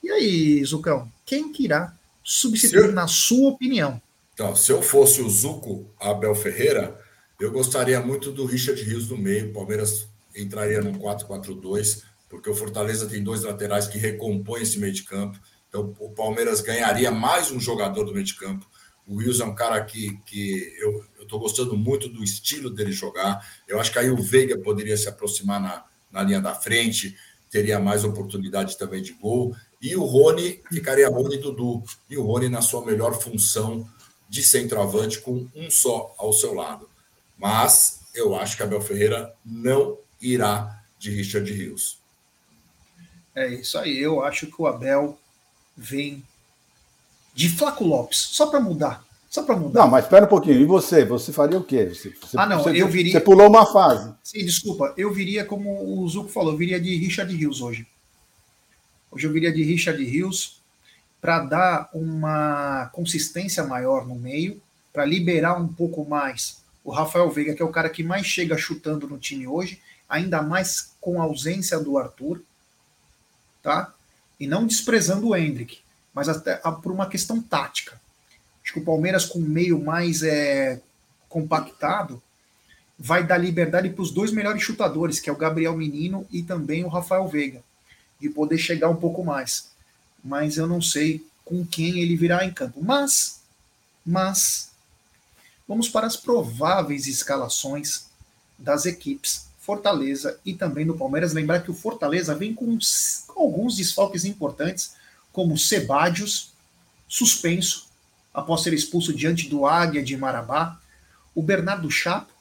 E 0.03 0.11
aí, 0.11 0.63
Zucão, 0.65 1.09
quem 1.25 1.51
que 1.51 1.63
irá 1.63 1.93
substituir, 2.23 2.85
eu... 2.85 2.91
na 2.91 3.07
sua 3.07 3.51
opinião? 3.51 4.01
Então, 4.33 4.55
se 4.55 4.71
eu 4.71 4.81
fosse 4.81 5.21
o 5.21 5.29
Zuco 5.29 5.85
Abel 5.99 6.33
Ferreira, 6.33 6.99
eu 7.43 7.51
gostaria 7.51 7.99
muito 7.99 8.31
do 8.31 8.45
Richard 8.45 8.81
Rios 8.81 9.09
no 9.09 9.17
meio. 9.17 9.49
O 9.49 9.53
Palmeiras 9.53 10.07
entraria 10.33 10.81
no 10.81 10.97
4-4-2, 10.97 12.01
porque 12.29 12.49
o 12.49 12.55
Fortaleza 12.55 13.05
tem 13.05 13.21
dois 13.21 13.43
laterais 13.43 13.85
que 13.85 13.97
recompõem 13.97 14.63
esse 14.63 14.79
meio 14.79 14.93
de 14.93 15.03
campo. 15.03 15.37
Então, 15.67 15.93
o 15.99 16.09
Palmeiras 16.09 16.61
ganharia 16.61 17.11
mais 17.11 17.51
um 17.51 17.59
jogador 17.59 18.05
do 18.05 18.13
meio 18.13 18.23
de 18.23 18.35
campo. 18.35 18.65
O 19.05 19.15
Wilson 19.15 19.43
é 19.43 19.47
um 19.47 19.55
cara 19.55 19.83
que, 19.83 20.17
que 20.25 20.73
eu 20.79 21.03
estou 21.19 21.37
gostando 21.37 21.75
muito 21.75 22.07
do 22.07 22.23
estilo 22.23 22.69
dele 22.69 22.93
jogar. 22.93 23.45
Eu 23.67 23.77
acho 23.77 23.91
que 23.91 23.99
aí 23.99 24.09
o 24.09 24.23
Veiga 24.23 24.57
poderia 24.57 24.95
se 24.95 25.09
aproximar 25.09 25.61
na, 25.61 25.83
na 26.09 26.23
linha 26.23 26.39
da 26.39 26.55
frente, 26.55 27.17
teria 27.51 27.77
mais 27.77 28.05
oportunidade 28.05 28.77
também 28.77 29.01
de 29.01 29.11
gol. 29.11 29.53
E 29.81 29.97
o 29.97 30.05
Rony 30.05 30.61
ficaria 30.71 31.09
Rony 31.09 31.35
e 31.35 31.39
Dudu. 31.39 31.83
E 32.09 32.17
o 32.17 32.23
Rony 32.23 32.47
na 32.47 32.61
sua 32.61 32.85
melhor 32.85 33.19
função 33.21 33.85
de 34.29 34.41
centroavante, 34.41 35.19
com 35.19 35.45
um 35.53 35.69
só 35.69 36.15
ao 36.17 36.31
seu 36.31 36.53
lado. 36.53 36.92
Mas 37.43 37.99
eu 38.15 38.33
acho 38.37 38.55
que 38.55 38.63
Abel 38.63 38.79
Ferreira 38.79 39.33
não 39.45 39.97
irá 40.21 40.81
de 40.97 41.11
Richard 41.11 41.51
Rios. 41.51 41.99
É 43.35 43.49
isso 43.49 43.77
aí. 43.77 43.99
Eu 43.99 44.23
acho 44.23 44.47
que 44.47 44.61
o 44.61 44.65
Abel 44.65 45.19
vem 45.75 46.23
de 47.33 47.49
Flaco 47.49 47.83
Lopes, 47.83 48.17
só 48.17 48.47
para 48.47 48.61
mudar. 48.61 49.05
Só 49.29 49.43
para 49.43 49.57
mudar. 49.57 49.81
Não, 49.81 49.89
mas 49.89 50.05
espera 50.05 50.23
um 50.23 50.29
pouquinho. 50.29 50.61
E 50.61 50.63
você? 50.63 51.03
Você 51.03 51.33
faria 51.33 51.57
o 51.57 51.63
quê? 51.65 51.87
Você, 51.87 52.13
ah, 52.37 52.45
não, 52.45 52.63
você, 52.63 52.81
eu 52.81 52.87
viria. 52.87 53.11
Você 53.11 53.19
pulou 53.19 53.49
uma 53.49 53.65
fase. 53.65 54.13
Sim, 54.23 54.45
desculpa. 54.45 54.93
Eu 54.95 55.11
viria, 55.11 55.43
como 55.43 55.99
o 55.99 56.07
Zuco 56.07 56.29
falou, 56.29 56.53
eu 56.53 56.57
viria 56.57 56.79
de 56.79 56.95
Richard 56.95 57.35
Rios 57.35 57.59
hoje. 57.59 57.85
Hoje 59.11 59.27
eu 59.27 59.33
viria 59.33 59.51
de 59.51 59.63
Richard 59.63 60.01
Rios 60.01 60.61
para 61.19 61.39
dar 61.39 61.89
uma 61.93 62.89
consistência 62.93 63.65
maior 63.65 64.07
no 64.07 64.15
meio, 64.15 64.61
para 64.93 65.03
liberar 65.03 65.59
um 65.59 65.67
pouco 65.67 66.05
mais 66.05 66.62
o 66.83 66.91
Rafael 66.91 67.29
Veiga, 67.31 67.53
que 67.53 67.61
é 67.61 67.65
o 67.65 67.71
cara 67.71 67.89
que 67.89 68.03
mais 68.03 68.25
chega 68.25 68.57
chutando 68.57 69.07
no 69.07 69.17
time 69.17 69.47
hoje, 69.47 69.81
ainda 70.07 70.41
mais 70.41 70.93
com 70.99 71.21
a 71.21 71.25
ausência 71.25 71.79
do 71.79 71.97
Arthur, 71.97 72.41
tá? 73.61 73.93
E 74.39 74.45
não 74.45 74.67
desprezando 74.67 75.29
o 75.29 75.35
Hendrick, 75.35 75.79
mas 76.13 76.27
até 76.27 76.55
por 76.55 76.91
uma 76.91 77.07
questão 77.07 77.41
tática. 77.41 77.99
Acho 78.63 78.73
que 78.73 78.79
o 78.79 78.85
Palmeiras, 78.85 79.25
com 79.25 79.39
o 79.39 79.41
meio 79.41 79.81
mais 79.81 80.23
é, 80.23 80.81
compactado, 81.29 82.21
vai 82.97 83.25
dar 83.25 83.37
liberdade 83.37 83.89
para 83.89 84.01
os 84.01 84.11
dois 84.11 84.31
melhores 84.31 84.61
chutadores, 84.61 85.19
que 85.19 85.29
é 85.29 85.33
o 85.33 85.37
Gabriel 85.37 85.75
Menino 85.75 86.25
e 86.31 86.43
também 86.43 86.83
o 86.83 86.89
Rafael 86.89 87.27
Veiga, 87.27 87.63
de 88.19 88.29
poder 88.29 88.57
chegar 88.57 88.89
um 88.89 88.95
pouco 88.95 89.23
mais. 89.23 89.71
Mas 90.23 90.57
eu 90.57 90.67
não 90.67 90.81
sei 90.81 91.25
com 91.43 91.65
quem 91.65 91.99
ele 91.99 92.15
virá 92.15 92.45
em 92.45 92.53
campo. 92.53 92.81
Mas, 92.81 93.41
mas, 94.05 94.71
vamos 95.67 95.89
para 95.89 96.07
as 96.07 96.15
prováveis 96.15 97.07
escalações 97.07 98.07
das 98.57 98.85
equipes 98.85 99.47
Fortaleza 99.63 100.37
e 100.45 100.53
também 100.53 100.85
do 100.85 100.93
Palmeiras. 100.93 101.31
Lembrar 101.31 101.61
que 101.61 101.71
o 101.71 101.73
Fortaleza 101.73 102.35
vem 102.35 102.53
com, 102.53 102.77
alguns 103.29 103.77
desfalques 103.77 104.25
importantes, 104.25 104.95
como 105.31 105.57
Sebadios, 105.57 106.51
suspenso, 107.07 107.87
após 108.33 108.61
ser 108.61 108.73
expulso 108.73 109.13
diante 109.13 109.47
do 109.47 109.65
Águia 109.65 110.03
de 110.03 110.17
Marabá, 110.17 110.77
o 111.33 111.41
Bernardo 111.41 111.89
Chapo 111.89 112.33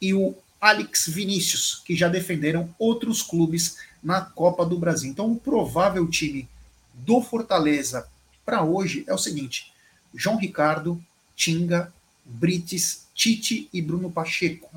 e 0.00 0.12
o 0.12 0.34
Alex 0.60 1.08
Vinícius, 1.08 1.82
que 1.84 1.96
já 1.96 2.08
defenderam 2.08 2.68
outros 2.78 3.22
clubes 3.22 3.78
na 4.02 4.20
Copa 4.20 4.66
do 4.66 4.78
Brasil. 4.78 5.10
Então, 5.10 5.32
o 5.32 5.36
provável 5.36 6.06
time 6.08 6.46
do 6.92 7.22
Fortaleza 7.22 8.06
para 8.44 8.62
hoje 8.62 9.02
é 9.06 9.14
o 9.14 9.18
seguinte: 9.18 9.72
João 10.14 10.36
Ricardo, 10.36 11.02
Tinga, 11.34 11.92
Brites, 12.26 13.06
Tite 13.14 13.68
e 13.72 13.80
Bruno 13.80 14.10
Pacheco. 14.10 14.68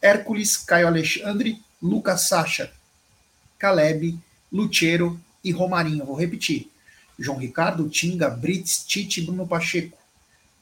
Hércules, 0.00 0.56
Caio 0.56 0.86
Alexandre, 0.86 1.62
Lucas 1.82 2.22
Sacha, 2.22 2.72
Caleb, 3.58 4.18
Luchero 4.52 5.20
e 5.44 5.52
Romarinho. 5.52 6.04
Vou 6.04 6.16
repetir. 6.16 6.70
João 7.18 7.38
Ricardo, 7.38 7.88
Tinga, 7.88 8.28
Brits, 8.28 8.84
Tite, 8.84 9.20
Bruno 9.20 9.46
Pacheco, 9.46 9.96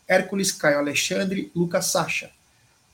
Hércules, 0.07 0.53
Caio 0.53 0.79
Alexandre, 0.79 1.51
Lucas 1.55 1.87
Sacha, 1.87 2.31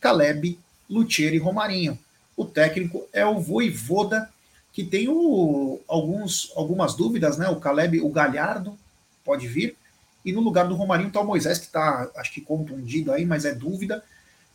Caleb, 0.00 0.58
Lutier 0.88 1.34
e 1.34 1.38
Romarinho. 1.38 1.98
O 2.36 2.44
técnico 2.44 3.06
é 3.12 3.24
o 3.24 3.38
Voivoda, 3.38 4.30
que 4.72 4.84
tem 4.84 5.08
o, 5.08 5.80
alguns, 5.86 6.52
algumas 6.56 6.94
dúvidas, 6.94 7.36
né? 7.36 7.48
O 7.48 7.60
Caleb, 7.60 8.00
o 8.00 8.08
Galhardo, 8.08 8.78
pode 9.24 9.46
vir. 9.46 9.76
E 10.24 10.32
no 10.32 10.40
lugar 10.40 10.68
do 10.68 10.74
Romarinho 10.74 11.08
está 11.08 11.20
o 11.20 11.26
Moisés, 11.26 11.58
que 11.58 11.66
está, 11.66 12.10
acho 12.16 12.32
que 12.32 12.40
contundido 12.40 13.12
aí, 13.12 13.24
mas 13.24 13.44
é 13.44 13.54
dúvida. 13.54 14.02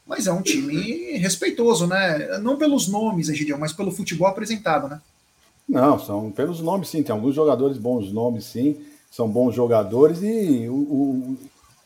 Mas 0.06 0.28
é 0.28 0.32
um 0.32 0.42
time 0.42 1.18
respeitoso, 1.18 1.88
né? 1.88 2.38
Não 2.40 2.58
pelos 2.58 2.88
nomes, 2.88 3.30
Egidião, 3.30 3.58
mas 3.58 3.74
pelo 3.74 3.92
futebol 3.92 4.28
apresentado, 4.28 4.88
né? 4.88 5.02
Não, 5.68 5.98
são 5.98 6.32
pelos 6.32 6.62
nomes, 6.62 6.90
sim. 6.90 7.02
Tem 7.02 7.14
alguns 7.14 7.34
jogadores 7.34 7.78
bons 7.78 8.12
nomes, 8.12 8.46
sim 8.46 8.78
são 9.16 9.30
bons 9.30 9.56
jogadores 9.56 10.22
e 10.22 10.68
o, 10.68 10.74
o, 10.74 11.38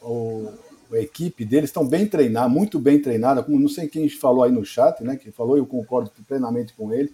o 0.01 0.53
a 0.91 0.97
equipe 0.97 1.45
deles 1.45 1.69
estão 1.69 1.85
bem 1.85 2.07
treinada, 2.07 2.49
muito 2.49 2.79
bem 2.79 2.99
treinada, 2.99 3.43
como 3.43 3.59
não 3.59 3.69
sei 3.69 3.87
quem 3.87 4.09
falou 4.09 4.41
aí 4.41 4.51
no 4.51 4.65
chat, 4.65 5.03
né? 5.03 5.15
Que 5.15 5.29
falou, 5.29 5.55
eu 5.55 5.67
concordo 5.67 6.09
plenamente 6.27 6.73
com 6.73 6.91
ele. 6.91 7.13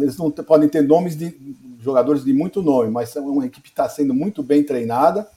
Eles 0.00 0.16
não 0.16 0.28
podem 0.28 0.68
ter 0.68 0.82
nomes 0.82 1.16
de 1.16 1.32
jogadores 1.80 2.24
de 2.24 2.32
muito 2.32 2.60
nome, 2.60 2.90
mas 2.90 3.10
são 3.10 3.24
uma 3.28 3.46
equipe 3.46 3.62
que 3.62 3.68
está 3.68 3.88
sendo 3.88 4.12
muito 4.12 4.42
bem 4.42 4.64
treinada. 4.64 5.28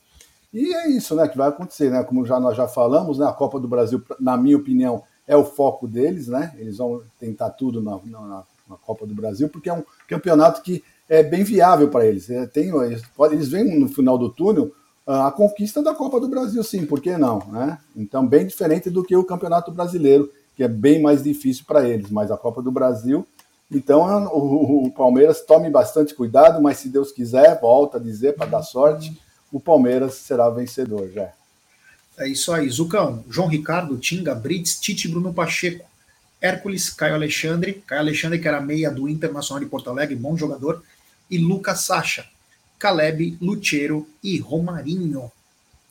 E 0.53 0.73
é 0.73 0.89
isso, 0.89 1.15
né? 1.15 1.27
Que 1.27 1.37
vai 1.37 1.49
acontecer, 1.49 1.91
né? 1.91 2.03
Como 2.03 2.25
já 2.25 2.39
nós 2.39 2.57
já 2.57 2.67
falamos, 2.67 3.19
né? 3.19 3.25
A 3.27 3.33
Copa 3.33 3.59
do 3.59 3.67
Brasil, 3.67 4.01
na 4.19 4.35
minha 4.35 4.57
opinião, 4.57 5.03
é 5.27 5.35
o 5.35 5.45
foco 5.45 5.87
deles, 5.87 6.27
né? 6.27 6.53
Eles 6.57 6.77
vão 6.77 7.01
tentar 7.19 7.51
tudo 7.51 7.81
na, 7.81 7.99
na, 8.05 8.43
na 8.67 8.75
Copa 8.77 9.05
do 9.05 9.13
Brasil, 9.13 9.47
porque 9.49 9.69
é 9.69 9.73
um 9.73 9.83
campeonato 10.07 10.61
que 10.61 10.83
é 11.07 11.23
bem 11.23 11.43
viável 11.43 11.89
para 11.89 12.05
eles. 12.05 12.29
É, 12.29 12.45
tem, 12.47 12.69
eles, 12.69 13.01
eles 13.31 13.49
veem 13.49 13.79
no 13.79 13.87
final 13.87 14.17
do 14.17 14.29
túnel 14.29 14.71
ah, 15.11 15.27
a 15.27 15.31
conquista 15.31 15.81
da 15.81 15.91
Copa 15.91 16.19
do 16.19 16.27
Brasil, 16.27 16.63
sim, 16.63 16.85
por 16.85 17.01
que 17.01 17.17
não? 17.17 17.39
Né? 17.47 17.79
Então, 17.95 18.27
bem 18.27 18.45
diferente 18.45 18.91
do 18.91 19.03
que 19.03 19.15
o 19.15 19.23
Campeonato 19.23 19.71
Brasileiro, 19.71 20.31
que 20.55 20.63
é 20.63 20.67
bem 20.67 21.01
mais 21.01 21.23
difícil 21.23 21.65
para 21.65 21.89
eles, 21.89 22.11
mas 22.11 22.29
a 22.29 22.37
Copa 22.37 22.61
do 22.61 22.71
Brasil. 22.71 23.25
Então, 23.71 24.27
o, 24.27 24.85
o, 24.85 24.91
Palmeiras 24.91 25.41
tome 25.41 25.67
bastante 25.67 26.13
cuidado, 26.13 26.61
mas 26.61 26.77
se 26.77 26.89
Deus 26.89 27.11
quiser, 27.11 27.59
volta 27.59 27.97
a 27.97 27.99
dizer 27.99 28.35
para 28.35 28.45
dar 28.45 28.61
sorte, 28.61 29.19
o 29.51 29.59
Palmeiras 29.59 30.15
será 30.15 30.49
vencedor 30.49 31.11
já. 31.13 31.31
É 32.17 32.27
isso 32.27 32.51
aí, 32.51 32.69
Zucão. 32.69 33.23
João 33.29 33.47
Ricardo, 33.47 33.97
Tinga, 33.97 34.35
Brits, 34.35 34.79
Tite 34.79 35.07
Bruno 35.07 35.33
Pacheco, 35.33 35.89
Hércules, 36.41 36.89
Caio 36.89 37.15
Alexandre, 37.15 37.81
Caio 37.87 38.01
Alexandre, 38.01 38.39
que 38.39 38.47
era 38.47 38.61
meia 38.61 38.91
do 38.91 39.07
Internacional 39.07 39.63
de 39.63 39.69
Porto 39.69 39.89
Alegre, 39.89 40.15
bom 40.15 40.37
jogador, 40.37 40.83
e 41.29 41.37
Lucas 41.37 41.81
Sacha, 41.81 42.25
Caleb, 42.77 43.37
Luchero 43.41 44.07
e 44.23 44.37
Romarinho. 44.37 45.31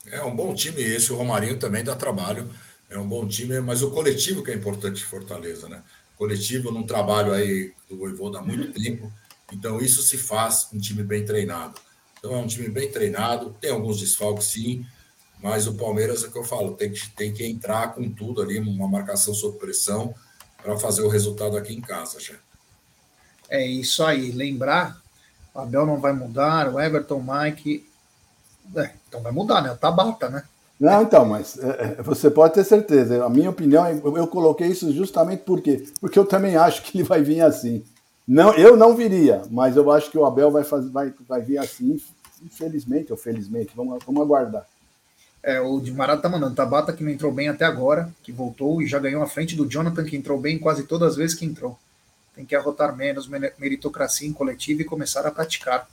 É 0.05 0.21
um 0.23 0.35
bom 0.35 0.53
time 0.53 0.81
esse, 0.81 1.11
o 1.11 1.15
Romarinho 1.15 1.57
também 1.57 1.83
dá 1.83 1.95
trabalho. 1.95 2.49
É 2.89 2.97
um 2.97 3.07
bom 3.07 3.27
time, 3.27 3.59
mas 3.59 3.83
o 3.83 3.91
coletivo 3.91 4.43
que 4.43 4.51
é 4.51 4.55
importante 4.55 5.03
em 5.03 5.05
Fortaleza, 5.05 5.69
né? 5.69 5.83
Coletivo 6.17 6.71
num 6.71 6.83
trabalho 6.83 7.31
aí 7.31 7.71
do 7.87 7.97
Voivoda 7.97 8.39
há 8.39 8.41
muito 8.41 8.71
tempo. 8.73 9.11
Então 9.53 9.79
isso 9.79 10.01
se 10.01 10.17
faz 10.17 10.67
um 10.73 10.79
time 10.79 11.03
bem 11.03 11.23
treinado. 11.23 11.75
Então 12.19 12.35
é 12.35 12.37
um 12.37 12.47
time 12.47 12.69
bem 12.69 12.91
treinado, 12.91 13.55
tem 13.59 13.71
alguns 13.71 13.99
desfalques 13.99 14.47
sim, 14.47 14.85
mas 15.41 15.67
o 15.67 15.75
Palmeiras 15.75 16.23
é 16.23 16.27
o 16.27 16.31
que 16.31 16.37
eu 16.37 16.43
falo, 16.43 16.73
tem 16.73 16.91
que, 16.91 17.09
tem 17.11 17.33
que 17.33 17.45
entrar 17.45 17.93
com 17.95 18.09
tudo 18.11 18.41
ali, 18.41 18.59
uma 18.59 18.87
marcação 18.87 19.33
sob 19.33 19.57
pressão, 19.57 20.13
para 20.61 20.77
fazer 20.77 21.01
o 21.01 21.07
resultado 21.07 21.55
aqui 21.55 21.73
em 21.73 21.81
casa, 21.81 22.19
já. 22.19 22.35
É 23.49 23.65
isso 23.65 24.03
aí. 24.03 24.31
Lembrar 24.31 25.01
o 25.53 25.59
Abel 25.59 25.85
não 25.85 25.99
vai 25.99 26.13
mudar, 26.13 26.73
o 26.73 26.79
Everton, 26.79 27.23
Mike. 27.25 27.85
É, 28.75 28.91
então 29.07 29.21
vai 29.21 29.31
mudar, 29.31 29.61
né? 29.61 29.71
O 29.71 29.77
Tabata, 29.77 30.29
né? 30.29 30.43
Não, 30.79 31.01
então, 31.01 31.25
mas 31.25 31.57
é, 31.57 31.97
é 31.99 32.03
você 32.03 32.29
pode 32.29 32.53
ter 32.53 32.63
certeza. 32.63 33.25
A 33.25 33.29
minha 33.29 33.49
opinião, 33.49 33.87
eu, 33.89 34.17
eu 34.17 34.27
coloquei 34.27 34.67
isso 34.67 34.93
justamente 34.93 35.43
porque 35.43 35.85
porque 35.99 36.17
eu 36.17 36.25
também 36.25 36.55
acho 36.55 36.83
que 36.83 36.97
ele 36.97 37.03
vai 37.03 37.21
vir 37.21 37.41
assim. 37.41 37.83
Não, 38.29 38.53
eu 38.53 38.77
não 38.77 38.95
viria, 38.95 39.41
mas 39.49 39.75
eu 39.75 39.91
acho 39.91 40.11
que 40.11 40.17
o 40.17 40.25
Abel 40.25 40.51
vai, 40.51 40.63
fazer, 40.63 40.89
vai, 40.89 41.11
vai 41.27 41.41
vir 41.41 41.57
assim, 41.57 41.99
infelizmente 42.43 43.11
ou 43.11 43.17
felizmente. 43.17 43.71
Vamos, 43.75 44.03
vamos 44.05 44.21
aguardar. 44.21 44.67
É, 45.41 45.59
o 45.59 45.79
de 45.79 45.91
Marado 45.91 46.21
tá 46.21 46.29
mandando. 46.29 46.53
Tabata 46.53 46.93
que 46.93 47.03
não 47.03 47.11
entrou 47.11 47.31
bem 47.31 47.49
até 47.49 47.65
agora, 47.65 48.13
que 48.21 48.31
voltou 48.31 48.81
e 48.81 48.87
já 48.87 48.99
ganhou 48.99 49.23
a 49.23 49.27
frente 49.27 49.55
do 49.55 49.65
Jonathan, 49.65 50.03
que 50.05 50.15
entrou 50.15 50.39
bem 50.39 50.59
quase 50.59 50.83
todas 50.83 51.13
as 51.13 51.15
vezes 51.15 51.35
que 51.35 51.45
entrou 51.45 51.77
tem 52.39 52.45
que 52.45 52.55
arrotar 52.55 52.95
menos 52.95 53.27
meritocracia 53.57 54.25
em 54.25 54.31
coletivo 54.31 54.81
e 54.81 54.85
começar 54.85 55.27
a 55.27 55.31
praticar. 55.31 55.85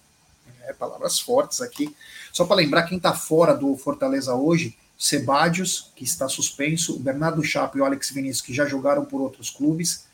É, 0.62 0.72
palavras 0.72 1.18
fortes 1.18 1.60
aqui. 1.60 1.92
Só 2.32 2.44
para 2.44 2.56
lembrar 2.56 2.84
quem 2.84 2.98
está 2.98 3.12
fora 3.12 3.52
do 3.52 3.76
Fortaleza 3.76 4.32
hoje, 4.32 4.78
Sebadios, 4.96 5.90
que 5.96 6.04
está 6.04 6.28
suspenso, 6.28 6.94
o 6.94 7.00
Bernardo 7.00 7.42
Chapo 7.42 7.76
e 7.76 7.80
o 7.80 7.84
Alex 7.84 8.10
Vinícius, 8.10 8.46
que 8.46 8.54
já 8.54 8.64
jogaram 8.64 9.04
por 9.04 9.20
outros 9.20 9.50
clubes, 9.50 10.06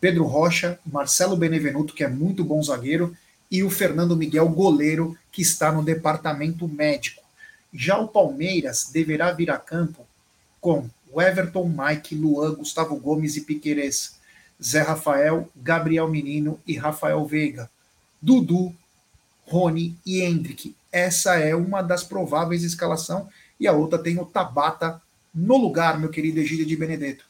Pedro 0.00 0.24
Rocha, 0.24 0.78
Marcelo 0.84 1.36
Benevenuto, 1.36 1.94
que 1.94 2.04
é 2.04 2.08
muito 2.08 2.44
bom 2.44 2.62
zagueiro, 2.62 3.16
e 3.50 3.62
o 3.62 3.70
Fernando 3.70 4.16
Miguel, 4.16 4.48
goleiro, 4.48 5.16
que 5.30 5.42
está 5.42 5.70
no 5.70 5.82
departamento 5.82 6.66
médico. 6.68 7.22
Já 7.72 7.98
o 7.98 8.08
Palmeiras 8.08 8.90
deverá 8.92 9.32
vir 9.32 9.50
a 9.50 9.58
campo 9.58 10.06
com 10.60 10.88
o 11.12 11.22
Everton, 11.22 11.68
Mike, 11.68 12.14
Luan, 12.14 12.54
Gustavo 12.54 12.96
Gomes 12.96 13.36
e 13.36 13.42
Piqueires, 13.42 14.16
Zé 14.62 14.82
Rafael, 14.82 15.48
Gabriel 15.54 16.08
Menino 16.08 16.58
e 16.66 16.76
Rafael 16.76 17.24
Veiga. 17.24 17.70
Dudu, 18.20 18.74
Rony 19.44 19.96
e 20.04 20.20
Hendrick. 20.22 20.74
Essa 20.90 21.36
é 21.36 21.54
uma 21.54 21.82
das 21.82 22.02
prováveis 22.02 22.64
escalação 22.64 23.28
e 23.60 23.66
a 23.66 23.72
outra 23.72 23.98
tem 23.98 24.18
o 24.18 24.24
Tabata 24.24 25.00
no 25.34 25.56
lugar, 25.56 25.98
meu 25.98 26.08
querido 26.08 26.40
Egílio 26.40 26.66
de 26.66 26.76
Benedetto. 26.76 27.24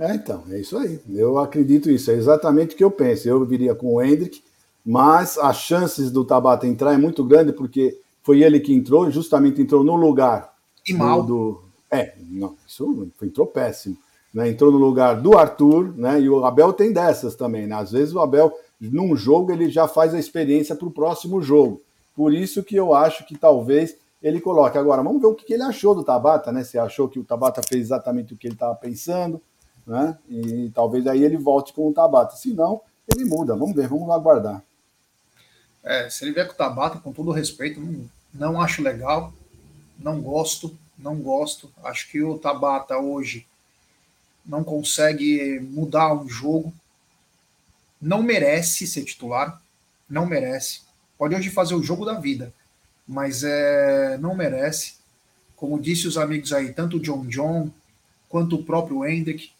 É, 0.00 0.14
então, 0.14 0.42
é 0.50 0.58
isso 0.58 0.76
aí. 0.78 0.98
Eu 1.08 1.38
acredito 1.38 1.90
isso, 1.90 2.10
é 2.10 2.14
exatamente 2.14 2.74
o 2.74 2.78
que 2.78 2.84
eu 2.84 2.90
penso. 2.90 3.28
Eu 3.28 3.44
viria 3.44 3.74
com 3.74 3.94
o 3.94 4.02
Hendrick, 4.02 4.42
mas 4.84 5.38
as 5.38 5.58
chances 5.58 6.10
do 6.10 6.24
Tabata 6.24 6.66
entrar 6.66 6.94
é 6.94 6.98
muito 6.98 7.22
grande 7.22 7.52
porque 7.52 7.98
foi 8.22 8.42
ele 8.42 8.58
que 8.58 8.74
entrou, 8.74 9.10
justamente 9.10 9.60
entrou 9.60 9.84
no 9.84 9.94
lugar. 9.94 10.52
E 10.88 10.94
mal. 10.94 11.22
Do, 11.22 11.62
é, 11.90 12.14
não, 12.30 12.56
isso 12.66 13.08
entrou 13.22 13.46
péssimo 13.46 13.96
né, 14.32 14.48
entrou 14.48 14.70
no 14.70 14.78
lugar 14.78 15.20
do 15.20 15.36
Arthur, 15.36 15.92
né, 15.96 16.20
e 16.20 16.28
o 16.28 16.44
Abel 16.44 16.72
tem 16.72 16.92
dessas 16.92 17.34
também. 17.34 17.66
Né? 17.66 17.74
Às 17.74 17.92
vezes 17.92 18.14
o 18.14 18.20
Abel, 18.20 18.52
num 18.80 19.16
jogo, 19.16 19.52
ele 19.52 19.68
já 19.68 19.86
faz 19.86 20.14
a 20.14 20.18
experiência 20.18 20.74
para 20.74 20.86
o 20.86 20.92
próximo 20.92 21.42
jogo. 21.42 21.82
Por 22.14 22.32
isso 22.32 22.62
que 22.62 22.76
eu 22.76 22.94
acho 22.94 23.26
que 23.26 23.36
talvez 23.36 23.96
ele 24.22 24.40
coloque. 24.40 24.78
Agora, 24.78 25.02
vamos 25.02 25.20
ver 25.20 25.28
o 25.28 25.34
que 25.34 25.52
ele 25.52 25.62
achou 25.62 25.94
do 25.94 26.04
Tabata, 26.04 26.52
né? 26.52 26.62
Se 26.62 26.78
achou 26.78 27.08
que 27.08 27.18
o 27.18 27.24
Tabata 27.24 27.62
fez 27.66 27.82
exatamente 27.82 28.34
o 28.34 28.36
que 28.36 28.46
ele 28.46 28.54
estava 28.54 28.74
pensando, 28.74 29.40
né? 29.86 30.16
E 30.28 30.70
talvez 30.74 31.06
aí 31.06 31.22
ele 31.22 31.36
volte 31.36 31.72
com 31.72 31.88
o 31.88 31.92
Tabata. 31.92 32.36
Se 32.36 32.52
não, 32.52 32.80
ele 33.08 33.24
muda. 33.24 33.56
Vamos 33.56 33.74
ver, 33.74 33.88
vamos 33.88 34.10
aguardar. 34.10 34.62
É, 35.82 36.08
se 36.10 36.24
ele 36.24 36.32
vier 36.32 36.46
com 36.46 36.52
o 36.52 36.56
Tabata, 36.56 36.98
com 36.98 37.12
todo 37.12 37.30
respeito, 37.30 37.80
não, 37.80 38.10
não 38.32 38.60
acho 38.60 38.82
legal, 38.82 39.32
não 39.98 40.20
gosto, 40.20 40.76
não 40.98 41.16
gosto. 41.16 41.72
Acho 41.82 42.08
que 42.10 42.22
o 42.22 42.38
Tabata 42.38 42.98
hoje 42.98 43.46
não 44.44 44.62
consegue 44.62 45.60
mudar 45.60 46.12
um 46.12 46.28
jogo, 46.28 46.72
não 48.00 48.22
merece 48.22 48.86
ser 48.86 49.04
titular, 49.04 49.60
não 50.08 50.26
merece. 50.26 50.82
Pode 51.18 51.34
hoje 51.34 51.50
fazer 51.50 51.74
o 51.74 51.82
jogo 51.82 52.04
da 52.04 52.14
vida, 52.14 52.52
mas 53.06 53.42
é, 53.44 54.18
não 54.18 54.34
merece. 54.34 54.94
Como 55.56 55.80
disse 55.80 56.06
os 56.06 56.16
amigos 56.16 56.52
aí, 56.52 56.72
tanto 56.72 56.96
o 56.96 57.00
John 57.00 57.26
John 57.26 57.70
quanto 58.28 58.56
o 58.56 58.64
próprio 58.64 59.04
Hendrick 59.04 59.50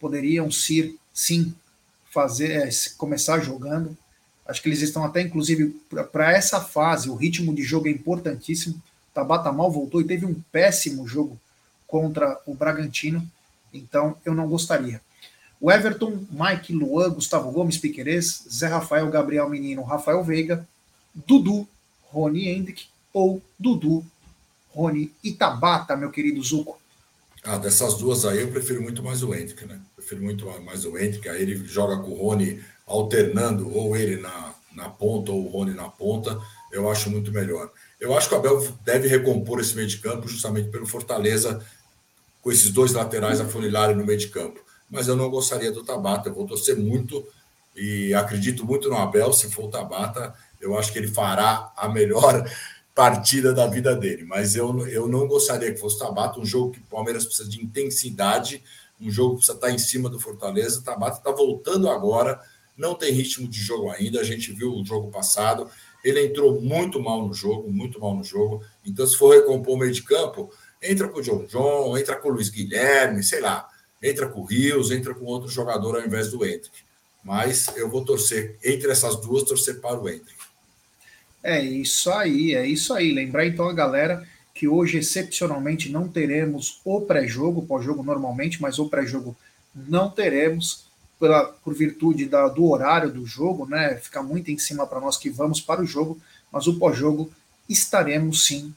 poderiam 0.00 0.50
ser, 0.50 0.96
sim, 1.12 1.54
fazer, 2.10 2.50
é, 2.50 2.70
começar 2.96 3.38
jogando. 3.40 3.96
Acho 4.46 4.62
que 4.62 4.68
eles 4.68 4.82
estão 4.82 5.04
até, 5.04 5.20
inclusive, 5.20 5.80
para 6.10 6.32
essa 6.32 6.60
fase, 6.60 7.08
o 7.08 7.14
ritmo 7.14 7.54
de 7.54 7.62
jogo 7.62 7.86
é 7.86 7.90
importantíssimo. 7.90 8.82
Tabata 9.14 9.52
mal 9.52 9.70
voltou 9.70 10.00
e 10.00 10.04
teve 10.04 10.26
um 10.26 10.34
péssimo 10.50 11.06
jogo 11.06 11.38
contra 11.86 12.40
o 12.46 12.54
Bragantino, 12.54 13.28
então 13.72 14.16
eu 14.24 14.34
não 14.34 14.48
gostaria. 14.48 15.00
O 15.60 15.70
Everton, 15.70 16.24
Mike, 16.30 16.72
Luan, 16.72 17.10
Gustavo 17.10 17.50
Gomes, 17.50 17.76
Piquerez, 17.76 18.44
Zé 18.50 18.68
Rafael, 18.68 19.10
Gabriel 19.10 19.48
Menino, 19.48 19.82
Rafael 19.82 20.24
Veiga, 20.24 20.66
Dudu, 21.14 21.68
Rony 22.04 22.48
Hendrick 22.48 22.86
ou 23.12 23.42
Dudu, 23.58 24.04
Rony 24.70 25.12
Itabata, 25.22 25.96
meu 25.96 26.10
querido 26.10 26.42
Zuco. 26.42 26.80
Ah, 27.42 27.58
dessas 27.58 27.94
duas 27.94 28.24
aí 28.24 28.40
eu 28.40 28.50
prefiro 28.50 28.82
muito 28.82 29.02
mais 29.02 29.22
o 29.22 29.34
Hendrick, 29.34 29.66
né? 29.66 29.80
Prefiro 30.10 30.22
muito 30.22 30.46
mais 30.62 30.84
o 30.84 30.98
Hendrick, 30.98 31.28
aí 31.28 31.42
ele 31.42 31.56
joga 31.66 31.98
com 31.98 32.10
o 32.10 32.14
Rony 32.14 32.60
alternando, 32.86 33.72
ou 33.72 33.96
ele 33.96 34.20
na, 34.20 34.54
na 34.74 34.88
ponta, 34.88 35.30
ou 35.30 35.46
o 35.46 35.48
Rony 35.48 35.72
na 35.72 35.88
ponta, 35.88 36.38
eu 36.72 36.90
acho 36.90 37.08
muito 37.08 37.30
melhor. 37.32 37.70
Eu 38.00 38.16
acho 38.16 38.28
que 38.28 38.34
o 38.34 38.38
Abel 38.38 38.66
deve 38.84 39.06
recompor 39.08 39.60
esse 39.60 39.74
meio 39.74 39.86
de 39.86 39.98
campo 39.98 40.26
justamente 40.26 40.68
pelo 40.68 40.86
Fortaleza, 40.86 41.64
com 42.42 42.50
esses 42.50 42.70
dois 42.70 42.92
laterais 42.92 43.40
afunilarem 43.40 43.96
no 43.96 44.04
meio 44.04 44.18
de 44.18 44.28
campo 44.28 44.60
mas 44.90 45.06
eu 45.06 45.14
não 45.14 45.30
gostaria 45.30 45.70
do 45.70 45.84
Tabata. 45.84 46.28
Eu 46.28 46.34
vou 46.34 46.46
torcer 46.46 46.76
muito 46.76 47.24
e 47.76 48.12
acredito 48.12 48.66
muito 48.66 48.88
no 48.88 48.96
Abel. 48.96 49.32
Se 49.32 49.50
for 49.50 49.66
o 49.66 49.70
Tabata, 49.70 50.34
eu 50.60 50.76
acho 50.76 50.92
que 50.92 50.98
ele 50.98 51.08
fará 51.08 51.72
a 51.76 51.88
melhor 51.88 52.44
partida 52.92 53.54
da 53.54 53.68
vida 53.68 53.94
dele. 53.94 54.24
Mas 54.24 54.56
eu, 54.56 54.86
eu 54.88 55.08
não 55.08 55.28
gostaria 55.28 55.72
que 55.72 55.78
fosse 55.78 55.96
o 55.96 56.00
Tabata, 56.00 56.40
um 56.40 56.44
jogo 56.44 56.72
que 56.72 56.80
o 56.80 56.90
Palmeiras 56.90 57.24
precisa 57.24 57.48
de 57.48 57.62
intensidade, 57.62 58.62
um 59.00 59.10
jogo 59.10 59.30
que 59.30 59.36
precisa 59.36 59.56
estar 59.56 59.70
em 59.70 59.78
cima 59.78 60.08
do 60.08 60.20
Fortaleza. 60.20 60.82
Tabata 60.82 61.18
está 61.18 61.30
voltando 61.30 61.88
agora, 61.88 62.40
não 62.76 62.94
tem 62.94 63.12
ritmo 63.12 63.48
de 63.48 63.60
jogo 63.60 63.90
ainda. 63.90 64.20
A 64.20 64.24
gente 64.24 64.52
viu 64.52 64.74
o 64.74 64.84
jogo 64.84 65.10
passado. 65.10 65.70
Ele 66.04 66.24
entrou 66.24 66.60
muito 66.60 67.00
mal 67.00 67.26
no 67.26 67.34
jogo, 67.34 67.70
muito 67.70 68.00
mal 68.00 68.14
no 68.14 68.24
jogo. 68.24 68.62
Então, 68.84 69.06
se 69.06 69.16
for 69.16 69.34
recompor 69.34 69.74
o 69.74 69.78
meio 69.78 69.92
de 69.92 70.02
campo, 70.02 70.50
entra 70.82 71.08
com 71.08 71.20
o 71.20 71.22
John 71.22 71.44
John, 71.44 71.96
entra 71.96 72.16
com 72.16 72.28
o 72.28 72.32
Luiz 72.32 72.48
Guilherme, 72.48 73.22
sei 73.22 73.40
lá 73.40 73.68
entra 74.02 74.28
com 74.28 74.40
o 74.40 74.44
Rios, 74.44 74.90
entra 74.90 75.14
com 75.14 75.24
outro 75.24 75.48
jogador 75.48 75.96
ao 75.96 76.04
invés 76.06 76.30
do 76.30 76.44
Hendrick. 76.44 76.70
Mas 77.22 77.68
eu 77.76 77.88
vou 77.90 78.04
torcer, 78.04 78.56
entre 78.64 78.90
essas 78.90 79.20
duas, 79.20 79.44
torcer 79.44 79.80
para 79.80 80.00
o 80.00 80.08
Hendrick. 80.08 80.40
É 81.42 81.62
isso 81.62 82.10
aí, 82.10 82.54
é 82.54 82.66
isso 82.66 82.94
aí. 82.94 83.12
Lembrar 83.12 83.46
então 83.46 83.68
a 83.68 83.74
galera 83.74 84.26
que 84.60 84.68
hoje, 84.68 84.98
excepcionalmente, 84.98 85.90
não 85.90 86.06
teremos 86.06 86.82
o 86.84 87.00
pré-jogo, 87.00 87.64
pós-jogo 87.64 88.02
normalmente, 88.02 88.60
mas 88.60 88.78
o 88.78 88.90
pré-jogo 88.90 89.34
não 89.74 90.10
teremos, 90.10 90.84
pela, 91.18 91.46
por 91.46 91.72
virtude 91.72 92.26
da, 92.26 92.46
do 92.46 92.66
horário 92.66 93.10
do 93.10 93.24
jogo, 93.24 93.66
né? 93.66 93.94
Fica 93.94 94.22
muito 94.22 94.50
em 94.50 94.58
cima 94.58 94.86
para 94.86 95.00
nós 95.00 95.16
que 95.16 95.30
vamos 95.30 95.62
para 95.62 95.80
o 95.80 95.86
jogo, 95.86 96.20
mas 96.52 96.66
o 96.66 96.78
pós-jogo 96.78 97.32
estaremos 97.70 98.44
sim 98.46 98.74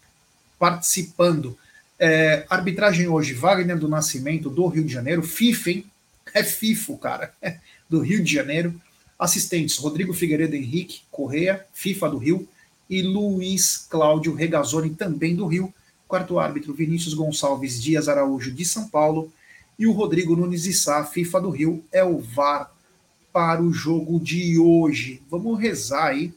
participando. 0.57 1.57
É, 1.99 2.45
arbitragem 2.49 3.09
hoje, 3.09 3.34
Wagner 3.34 3.77
do 3.77 3.89
Nascimento, 3.89 4.49
do 4.49 4.65
Rio 4.67 4.86
de 4.86 4.93
Janeiro. 4.93 5.21
FIFA, 5.21 5.69
hein? 5.69 5.86
É 6.34 6.43
FIFO, 6.43 6.97
cara. 6.97 7.34
Do 7.89 7.99
Rio 7.99 8.23
de 8.23 8.34
Janeiro. 8.34 8.73
Assistentes, 9.19 9.77
Rodrigo 9.77 10.13
Figueiredo 10.13 10.55
Henrique 10.55 11.01
Correia, 11.11 11.65
FIFA 11.73 12.09
do 12.09 12.17
Rio. 12.17 12.47
E 12.89 13.01
Luiz 13.01 13.77
Cláudio 13.89 14.34
Regazzoni, 14.34 14.91
também 14.91 15.36
do 15.36 15.47
Rio. 15.47 15.73
Quarto 16.07 16.38
árbitro, 16.38 16.73
Vinícius 16.73 17.13
Gonçalves 17.13 17.81
Dias 17.81 18.07
Araújo, 18.07 18.51
de 18.51 18.65
São 18.65 18.88
Paulo. 18.88 19.31
E 19.77 19.88
o 19.88 19.91
Rodrigo 19.91 20.36
Nunes 20.36 20.65
Issá, 20.65 21.03
FIFA 21.03 21.41
do 21.41 21.49
Rio, 21.49 21.84
é 21.91 22.03
o 22.03 22.19
VAR 22.19 22.71
para 23.31 23.61
o 23.61 23.73
jogo 23.73 24.19
de 24.19 24.59
hoje. 24.59 25.21
Vamos 25.29 25.59
rezar 25.59 26.09
aí 26.09 26.34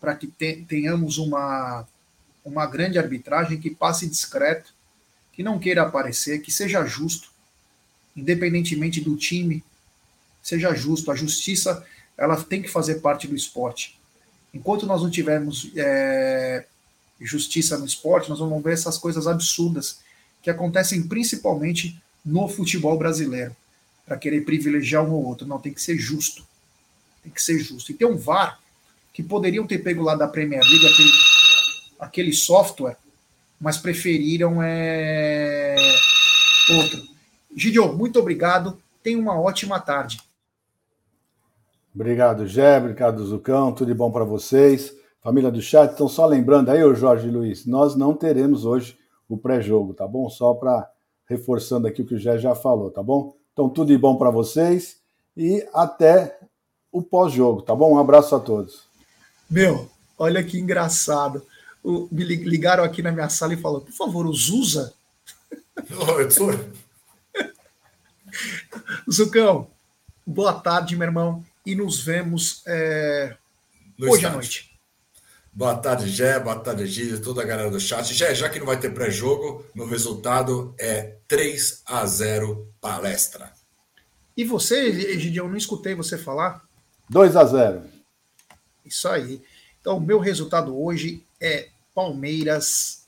para 0.00 0.14
que 0.14 0.26
tenhamos 0.68 1.18
uma, 1.18 1.86
uma 2.44 2.66
grande 2.66 2.98
arbitragem 2.98 3.58
que 3.58 3.70
passe 3.70 4.06
discreto 4.06 4.74
que 5.32 5.42
não 5.42 5.58
queira 5.58 5.82
aparecer, 5.82 6.40
que 6.40 6.50
seja 6.50 6.84
justo, 6.84 7.30
independentemente 8.16 9.00
do 9.00 9.16
time, 9.16 9.62
seja 10.42 10.74
justo. 10.74 11.10
A 11.10 11.14
justiça 11.14 11.84
ela 12.16 12.42
tem 12.42 12.60
que 12.60 12.68
fazer 12.68 12.96
parte 12.96 13.28
do 13.28 13.36
esporte. 13.36 13.97
Enquanto 14.52 14.86
nós 14.86 15.02
não 15.02 15.10
tivermos 15.10 15.70
é, 15.76 16.66
justiça 17.20 17.76
no 17.78 17.86
esporte, 17.86 18.30
nós 18.30 18.38
vamos 18.38 18.62
ver 18.62 18.72
essas 18.72 18.96
coisas 18.96 19.26
absurdas 19.26 20.00
que 20.42 20.50
acontecem 20.50 21.06
principalmente 21.06 22.00
no 22.24 22.48
futebol 22.48 22.96
brasileiro, 22.96 23.54
para 24.06 24.16
querer 24.16 24.44
privilegiar 24.44 25.04
um 25.04 25.12
ou 25.12 25.24
outro. 25.24 25.46
Não, 25.46 25.58
tem 25.58 25.72
que 25.72 25.82
ser 25.82 25.98
justo. 25.98 26.46
Tem 27.22 27.32
que 27.32 27.42
ser 27.42 27.58
justo. 27.58 27.92
E 27.92 27.94
tem 27.94 28.06
um 28.06 28.16
VAR 28.16 28.60
que 29.12 29.22
poderiam 29.22 29.66
ter 29.66 29.78
pego 29.78 30.02
lá 30.02 30.14
da 30.14 30.28
Premier 30.28 30.62
League 30.62 30.86
aquele, 30.86 31.12
aquele 31.98 32.32
software 32.32 32.96
mas 33.60 33.76
preferiram 33.76 34.62
é... 34.62 35.76
outro. 36.70 37.02
Gidio, 37.54 37.92
muito 37.96 38.18
obrigado. 38.18 38.80
Tenha 39.02 39.18
uma 39.18 39.38
ótima 39.38 39.80
tarde. 39.80 40.20
Obrigado, 41.94 42.46
Gé. 42.46 42.78
Obrigado, 42.78 43.24
Zucão. 43.24 43.72
Tudo 43.72 43.88
de 43.88 43.94
bom 43.94 44.10
para 44.10 44.24
vocês. 44.24 44.96
Família 45.20 45.50
do 45.50 45.60
chat, 45.60 45.92
então 45.92 46.08
só 46.08 46.26
lembrando 46.26 46.70
aí, 46.70 46.82
o 46.82 46.94
Jorge 46.94 47.28
Luiz, 47.28 47.66
nós 47.66 47.96
não 47.96 48.14
teremos 48.14 48.64
hoje 48.64 48.96
o 49.28 49.36
pré-jogo, 49.36 49.92
tá 49.92 50.06
bom? 50.06 50.30
Só 50.30 50.54
para 50.54 50.88
reforçando 51.26 51.86
aqui 51.86 52.00
o 52.00 52.06
que 52.06 52.14
o 52.14 52.18
Gé 52.18 52.38
já 52.38 52.54
falou, 52.54 52.90
tá 52.90 53.02
bom? 53.02 53.34
Então 53.52 53.68
tudo 53.68 53.88
de 53.88 53.98
bom 53.98 54.16
para 54.16 54.30
vocês 54.30 55.00
e 55.36 55.66
até 55.74 56.38
o 56.90 57.02
pós-jogo, 57.02 57.62
tá 57.62 57.74
bom? 57.74 57.94
Um 57.94 57.98
abraço 57.98 58.34
a 58.34 58.40
todos. 58.40 58.84
Meu, 59.50 59.90
olha 60.16 60.42
que 60.42 60.58
engraçado 60.58 61.42
me 62.10 62.24
ligaram 62.24 62.82
aqui 62.84 63.02
na 63.02 63.12
minha 63.12 63.28
sala 63.28 63.54
e 63.54 63.56
falaram, 63.56 63.84
por 63.84 63.92
favor, 63.92 64.26
o 64.26 64.34
Zusa. 64.34 64.92
Zucão, 69.10 69.68
boa 70.26 70.52
tarde, 70.52 70.96
meu 70.96 71.06
irmão, 71.06 71.44
e 71.68 71.74
nos 71.74 72.00
vemos 72.00 72.62
é, 72.66 73.36
hoje 74.00 74.24
à 74.24 74.30
noite. 74.30 74.74
Boa 75.52 75.76
tarde, 75.76 76.08
Gé, 76.08 76.40
boa 76.40 76.58
tarde, 76.58 76.86
Gílio, 76.86 77.20
toda 77.20 77.42
a 77.42 77.44
galera 77.44 77.70
do 77.70 77.78
chat. 77.78 78.14
Gé, 78.14 78.34
já 78.34 78.48
que 78.48 78.58
não 78.58 78.64
vai 78.64 78.80
ter 78.80 78.94
pré-jogo, 78.94 79.66
meu 79.74 79.86
resultado 79.86 80.74
é 80.78 81.16
3 81.28 81.82
a 81.84 82.06
0 82.06 82.72
palestra. 82.80 83.52
E 84.34 84.44
você, 84.44 84.76
Egidião, 84.78 85.46
não 85.46 85.58
escutei 85.58 85.94
você 85.94 86.16
falar? 86.16 86.66
2 87.10 87.36
a 87.36 87.44
0 87.44 87.82
Isso 88.82 89.06
aí. 89.06 89.42
Então, 89.78 89.98
o 89.98 90.00
meu 90.00 90.20
resultado 90.20 90.74
hoje 90.74 91.22
é 91.38 91.68
Palmeiras 91.94 93.06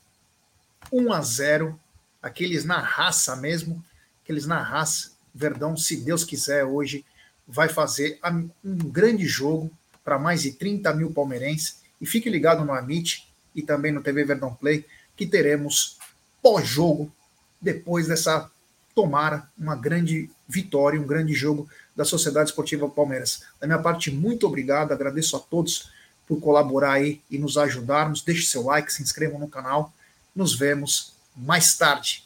1 0.93 1.11
a 1.15 1.23
0, 1.23 1.81
aqueles 2.23 2.67
na 2.67 2.79
raça 2.79 3.37
mesmo, 3.37 3.83
aqueles 4.23 4.45
na 4.45 4.63
raça. 4.63 5.13
Verdão, 5.35 5.79
se 5.79 5.97
Deus 5.97 6.25
quiser, 6.25 6.67
hoje 6.67 7.07
vai 7.51 7.69
fazer 7.69 8.19
um 8.65 8.79
grande 8.79 9.27
jogo 9.27 9.71
para 10.05 10.19
mais 10.19 10.43
de 10.43 10.53
30 10.53 10.95
mil 10.95 11.13
palmeirenses. 11.13 11.81
E 12.01 12.07
fique 12.07 12.31
ligado 12.31 12.65
no 12.65 12.73
Amit 12.73 13.29
e 13.55 13.63
também 13.63 13.93
no 13.93 14.03
TV 14.03 14.25
Verdão 14.25 14.55
Play, 14.55 14.87
que 15.17 15.27
teremos 15.27 15.99
pós-jogo, 16.43 17.13
depois 17.61 18.07
dessa 18.07 18.51
tomara 18.95 19.49
uma 19.59 19.77
grande 19.77 20.31
vitória, 20.49 21.01
um 21.01 21.07
grande 21.07 21.35
jogo 21.35 21.69
da 21.95 22.05
Sociedade 22.05 22.51
Esportiva 22.51 22.89
Palmeiras. 22.89 23.43
Da 23.61 23.67
minha 23.67 23.79
parte, 23.79 24.11
muito 24.11 24.47
obrigado, 24.47 24.93
agradeço 24.93 25.37
a 25.37 25.41
todos 25.41 25.91
por 26.27 26.41
colaborar 26.41 26.93
aí 26.93 27.21
e 27.31 27.39
nos 27.39 27.59
ajudarmos. 27.59 28.23
Deixe 28.23 28.47
seu 28.47 28.63
like, 28.63 28.93
se 28.93 29.03
inscreva 29.03 29.39
no 29.39 29.49
canal. 29.49 29.93
Nos 30.35 30.55
vemos 30.55 31.13
mais 31.37 31.77
tarde. 31.77 32.25